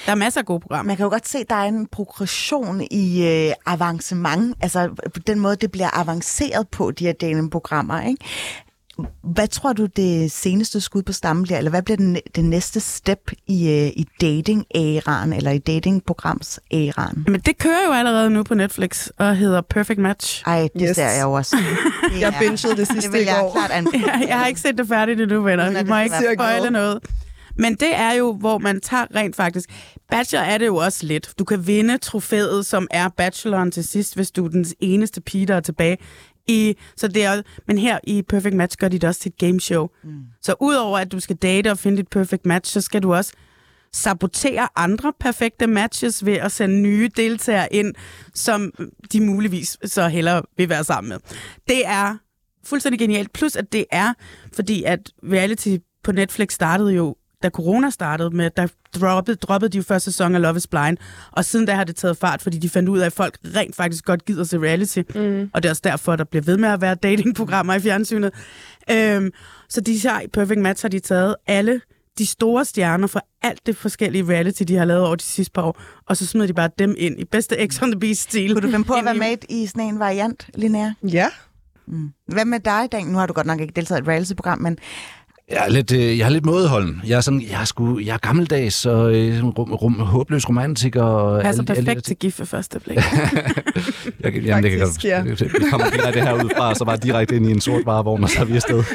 Der 0.06 0.12
er 0.12 0.16
masser 0.16 0.41
af 0.41 0.45
gode 0.45 0.60
programmer. 0.60 0.88
Man 0.88 0.97
kan 0.97 1.03
jo 1.03 1.10
godt 1.10 1.28
se, 1.28 1.38
at 1.38 1.49
der 1.49 1.56
er 1.56 1.64
en 1.66 1.88
progression 1.88 2.82
i 2.91 3.28
øh, 3.28 3.53
avancement, 3.66 4.58
altså 4.62 4.89
på 5.14 5.20
den 5.20 5.39
måde, 5.39 5.56
det 5.56 5.72
bliver 5.72 5.99
avanceret 5.99 6.68
på, 6.68 6.91
de 6.91 7.06
her 7.06 7.14
datingprogrammer, 7.14 8.01
ikke? 8.01 8.26
Hvad 9.23 9.47
tror 9.47 9.73
du, 9.73 9.85
det 9.85 10.31
seneste 10.31 10.81
skud 10.81 11.03
på 11.03 11.13
stammen 11.13 11.43
bliver, 11.43 11.57
eller 11.57 11.69
hvad 11.71 11.81
bliver 11.81 11.97
den, 11.97 12.17
det 12.35 12.45
næste 12.45 12.79
step 12.79 13.31
i, 13.47 13.69
øh, 13.69 13.87
i 13.87 14.05
dating-æraen, 14.21 15.33
eller 15.33 15.51
i 15.51 15.57
datingprograms-æraen? 15.57 17.23
Men 17.31 17.41
det 17.41 17.57
kører 17.57 17.85
jo 17.87 17.93
allerede 17.93 18.29
nu 18.29 18.43
på 18.43 18.53
Netflix 18.55 19.07
og 19.17 19.35
hedder 19.37 19.61
Perfect 19.61 19.99
Match. 19.99 20.43
Ej, 20.45 20.67
det 20.73 20.81
Yes. 20.89 20.95
ser 20.95 21.09
jeg 21.09 21.23
jo 21.23 21.31
også. 21.33 21.55
Det 22.13 22.19
Jeg 22.21 22.33
er- 22.35 22.39
bingede 22.39 22.75
det 22.77 22.87
sidste 22.87 23.01
det 23.01 23.13
vil 23.13 23.21
i 23.21 23.25
jeg 23.25 23.37
går. 23.41 23.51
klart 23.51 23.71
anbefale. 23.71 24.11
jeg, 24.19 24.25
jeg 24.27 24.39
har 24.39 24.47
ikke 24.47 24.59
set 24.59 24.77
det 24.77 24.87
færdigt 24.87 25.21
endnu, 25.21 25.41
venner. 25.41 25.63
Er 25.63 25.69
Vi 25.69 25.75
det 25.77 25.87
må 25.87 25.99
ikke 25.99 26.15
spoile 26.35 26.69
noget. 26.71 26.99
Men 27.57 27.75
det 27.75 27.95
er 27.95 28.13
jo, 28.13 28.33
hvor 28.33 28.57
man 28.57 28.81
tager 28.81 29.05
rent 29.15 29.35
faktisk... 29.35 29.69
Bachelor 30.11 30.43
er 30.43 30.57
det 30.57 30.65
jo 30.65 30.75
også 30.75 31.05
lidt. 31.05 31.29
Du 31.39 31.43
kan 31.43 31.67
vinde 31.67 31.97
trofæet, 31.97 32.65
som 32.65 32.87
er 32.91 33.09
bacheloren 33.09 33.71
til 33.71 33.83
sidst, 33.83 34.15
hvis 34.15 34.31
du 34.31 34.45
er 34.45 34.49
den 34.49 34.65
eneste 34.79 35.21
pige, 35.21 35.45
der 35.45 35.55
er 35.55 35.59
tilbage. 35.59 35.97
I, 36.47 36.75
så 36.97 37.07
det 37.07 37.23
er, 37.23 37.41
men 37.67 37.77
her 37.77 37.99
i 38.03 38.21
Perfect 38.21 38.55
Match 38.55 38.77
gør 38.77 38.87
de 38.87 38.99
det 38.99 39.07
også 39.07 39.21
til 39.21 39.29
et 39.29 39.37
gameshow. 39.37 39.87
Mm. 40.03 40.23
Så 40.41 40.55
udover 40.61 40.99
at 40.99 41.11
du 41.11 41.19
skal 41.19 41.35
date 41.35 41.71
og 41.71 41.77
finde 41.77 41.97
dit 41.97 42.07
perfect 42.07 42.45
match, 42.45 42.73
så 42.73 42.81
skal 42.81 43.03
du 43.03 43.13
også 43.13 43.33
sabotere 43.93 44.67
andre 44.75 45.13
perfekte 45.19 45.67
matches 45.67 46.25
ved 46.25 46.33
at 46.33 46.51
sende 46.51 46.81
nye 46.81 47.09
deltagere 47.15 47.73
ind, 47.73 47.95
som 48.33 48.73
de 49.11 49.21
muligvis 49.21 49.77
så 49.85 50.07
hellere 50.07 50.41
vil 50.57 50.69
være 50.69 50.83
sammen 50.83 51.09
med. 51.09 51.17
Det 51.67 51.85
er 51.85 52.17
fuldstændig 52.63 52.99
genialt. 52.99 53.33
Plus 53.33 53.55
at 53.55 53.73
det 53.73 53.85
er, 53.91 54.13
fordi 54.53 54.83
at 54.83 55.11
reality 55.23 55.77
på 56.03 56.11
Netflix 56.11 56.53
startede 56.53 56.93
jo, 56.93 57.15
da 57.43 57.49
corona 57.49 57.89
startede 57.89 58.29
med, 58.29 58.49
der 58.57 58.67
droppede, 58.95 59.38
droppede 59.38 59.71
de 59.71 59.77
jo 59.77 59.83
første 59.83 60.11
sæson 60.11 60.36
af 60.36 60.41
Love 60.41 60.57
is 60.57 60.67
Blind, 60.67 60.97
og 61.31 61.45
siden 61.45 61.65
da 61.65 61.73
har 61.73 61.83
det 61.83 61.95
taget 61.95 62.17
fart, 62.17 62.41
fordi 62.41 62.57
de 62.57 62.69
fandt 62.69 62.89
ud 62.89 62.99
af, 62.99 63.05
at 63.05 63.13
folk 63.13 63.38
rent 63.55 63.75
faktisk 63.75 64.05
godt 64.05 64.25
gider 64.25 64.43
se 64.43 64.59
reality, 64.59 64.99
mm. 65.15 65.49
og 65.53 65.63
det 65.63 65.69
er 65.69 65.71
også 65.71 65.81
derfor, 65.86 66.13
at 66.13 66.19
der 66.19 66.25
bliver 66.25 66.43
ved 66.43 66.57
med 66.57 66.69
at 66.69 66.81
være 66.81 66.95
datingprogrammer 66.95 67.73
i 67.73 67.79
fjernsynet. 67.79 68.33
Øhm, 68.91 69.31
så 69.69 69.81
de 69.81 69.97
her 69.97 70.21
i 70.21 70.27
Perfect 70.27 70.59
Match 70.59 70.83
har 70.83 70.89
de 70.89 70.99
taget 70.99 71.36
alle 71.47 71.81
de 72.17 72.25
store 72.25 72.65
stjerner 72.65 73.07
fra 73.07 73.21
alt 73.41 73.65
det 73.65 73.77
forskellige 73.77 74.23
reality, 74.23 74.63
de 74.67 74.75
har 74.75 74.86
lavet 74.86 75.03
over 75.03 75.15
de 75.15 75.23
sidste 75.23 75.51
par 75.51 75.61
år, 75.61 75.81
og 76.05 76.17
så 76.17 76.25
smider 76.25 76.47
de 76.47 76.53
bare 76.53 76.69
dem 76.79 76.95
ind 76.97 77.19
i 77.19 77.25
bedste 77.25 77.67
X 77.67 77.81
on 77.81 77.91
the 77.91 77.99
Beast-stil. 77.99 78.53
Kunne 78.53 78.61
du 78.61 78.71
finde 78.71 78.86
på 78.86 78.93
at 78.93 79.05
være 79.05 79.15
med 79.15 79.38
i 79.49 79.65
sådan 79.65 79.88
en 79.88 79.99
variant, 79.99 80.49
Linnea? 80.53 80.91
Ja. 81.03 81.27
Mm. 81.88 82.09
Hvad 82.27 82.45
med 82.45 82.59
dig, 82.59 82.88
Dan? 82.91 83.05
Nu 83.05 83.17
har 83.17 83.25
du 83.25 83.33
godt 83.33 83.47
nok 83.47 83.59
ikke 83.59 83.73
deltaget 83.75 83.99
i 83.99 84.01
et 84.01 84.07
reality-program, 84.07 84.61
men 84.61 84.77
Jeg 85.49 85.65
er 85.65 85.69
lidt, 85.69 85.91
øh, 85.91 86.17
jeg 86.19 86.25
er 86.25 86.29
lidt 86.29 86.45
mådeholden. 86.45 87.01
Jeg 87.07 87.15
er, 87.17 87.21
sådan, 87.21 87.41
jeg 87.41 87.61
er, 87.61 87.65
sgu, 87.65 87.99
jeg 87.99 88.13
er 88.13 88.17
gammeldags 88.17 88.85
og 88.85 89.15
øh, 89.15 89.43
rum, 89.45 89.73
rum, 89.73 89.99
håbløs 89.99 90.49
romantiker. 90.49 91.03
Og 91.03 91.41
passer 91.41 91.63
alle- 91.63 91.71
alle- 91.77 91.85
perfekt 91.85 92.05
til 92.05 92.15
gift 92.17 92.39
ved 92.39 92.45
første 92.45 92.79
blik. 92.79 92.97
Jeg, 94.23 94.33
kan- 94.33 94.43
jamen, 94.43 94.63
det 94.63 94.71
kan 94.71 94.79
godt. 94.79 95.41
Vi 95.41 95.69
kommer 95.69 95.89
direkte 95.89 96.21
herudfra, 96.21 96.69
og 96.69 96.75
så 96.75 96.85
bare 96.85 96.97
direkte 96.97 97.35
ind 97.35 97.45
i 97.45 97.51
en 97.51 97.61
sort 97.61 97.85
varevogn, 97.85 98.23
og 98.23 98.29
så 98.29 98.39
er 98.41 98.45
vi 98.45 98.55
afsted. 98.55 98.83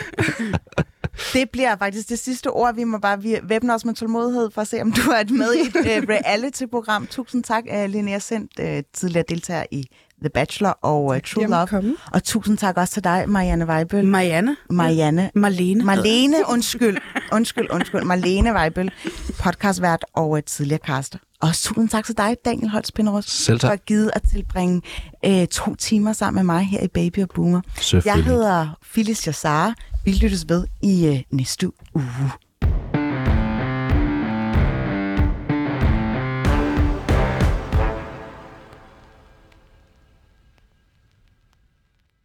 Det 1.32 1.51
bliver 1.53 1.76
faktisk 1.76 2.09
det 2.09 2.18
sidste 2.18 2.51
ord. 2.51 2.74
Vi 2.74 2.84
må 2.84 2.98
bare 2.98 3.22
vi 3.22 3.36
væbne 3.42 3.74
os 3.74 3.84
med 3.84 3.94
tålmodighed 3.94 4.51
for 4.55 4.61
at 4.61 4.68
se, 4.68 4.80
om 4.82 4.92
du 4.92 5.01
er 5.11 5.32
med 5.32 5.55
i 5.55 5.61
et 5.61 6.03
uh, 6.03 6.09
reality-program. 6.09 7.07
Tusind 7.07 7.44
tak, 7.44 7.64
uh, 7.74 7.90
Linnea 7.90 8.18
Sendt, 8.18 8.51
uh, 8.62 8.66
tidligere 8.94 9.24
deltager 9.28 9.64
i 9.70 9.84
The 10.21 10.31
Bachelor 10.35 10.71
og 10.71 11.05
uh, 11.05 11.16
True 11.27 11.43
Jamen, 11.43 11.51
Love. 11.57 11.66
komme. 11.66 11.95
Og 12.12 12.25
tusind 12.25 12.59
tak 12.59 12.77
også 12.77 12.95
til 12.95 13.05
dig, 13.05 13.25
Marianne 13.29 13.66
Weibøl. 13.66 14.05
Marianne? 14.05 14.57
Marianne. 14.71 15.31
Marlene. 15.35 15.85
Marlene, 15.85 16.37
undskyld. 16.49 16.97
Undskyld, 17.33 17.66
undskyld. 17.71 18.05
Marlene 18.05 18.53
Weibøl, 18.55 18.91
podcastvært 19.39 20.05
og 20.14 20.31
uh, 20.31 20.39
tidligere 20.47 20.81
caster. 20.87 21.18
Og 21.41 21.49
tusind 21.55 21.89
tak 21.89 22.05
til 22.05 22.16
dig, 22.16 22.37
Daniel 22.45 22.68
Holtz 22.68 22.91
Pinderos, 22.93 23.25
Selv 23.25 23.61
tak. 23.61 23.68
for 23.68 23.73
at 23.73 23.85
give 23.87 24.11
at 24.16 24.23
tilbringe 24.33 24.83
uh, 25.27 25.45
to 25.45 25.75
timer 25.75 26.12
sammen 26.12 26.47
med 26.47 26.55
mig 26.55 26.64
her 26.66 26.81
i 26.81 26.89
Baby 26.89 27.18
og 27.23 27.29
Boomer. 27.35 27.61
Jeg 28.05 28.25
hedder 28.25 28.79
Phyllis 28.93 29.27
Jassara. 29.27 29.75
Vi 30.05 30.12
lyttes 30.12 30.49
ved 30.49 30.66
i 30.83 31.09
uh, 31.09 31.37
næste 31.39 31.66
uge. 31.66 32.05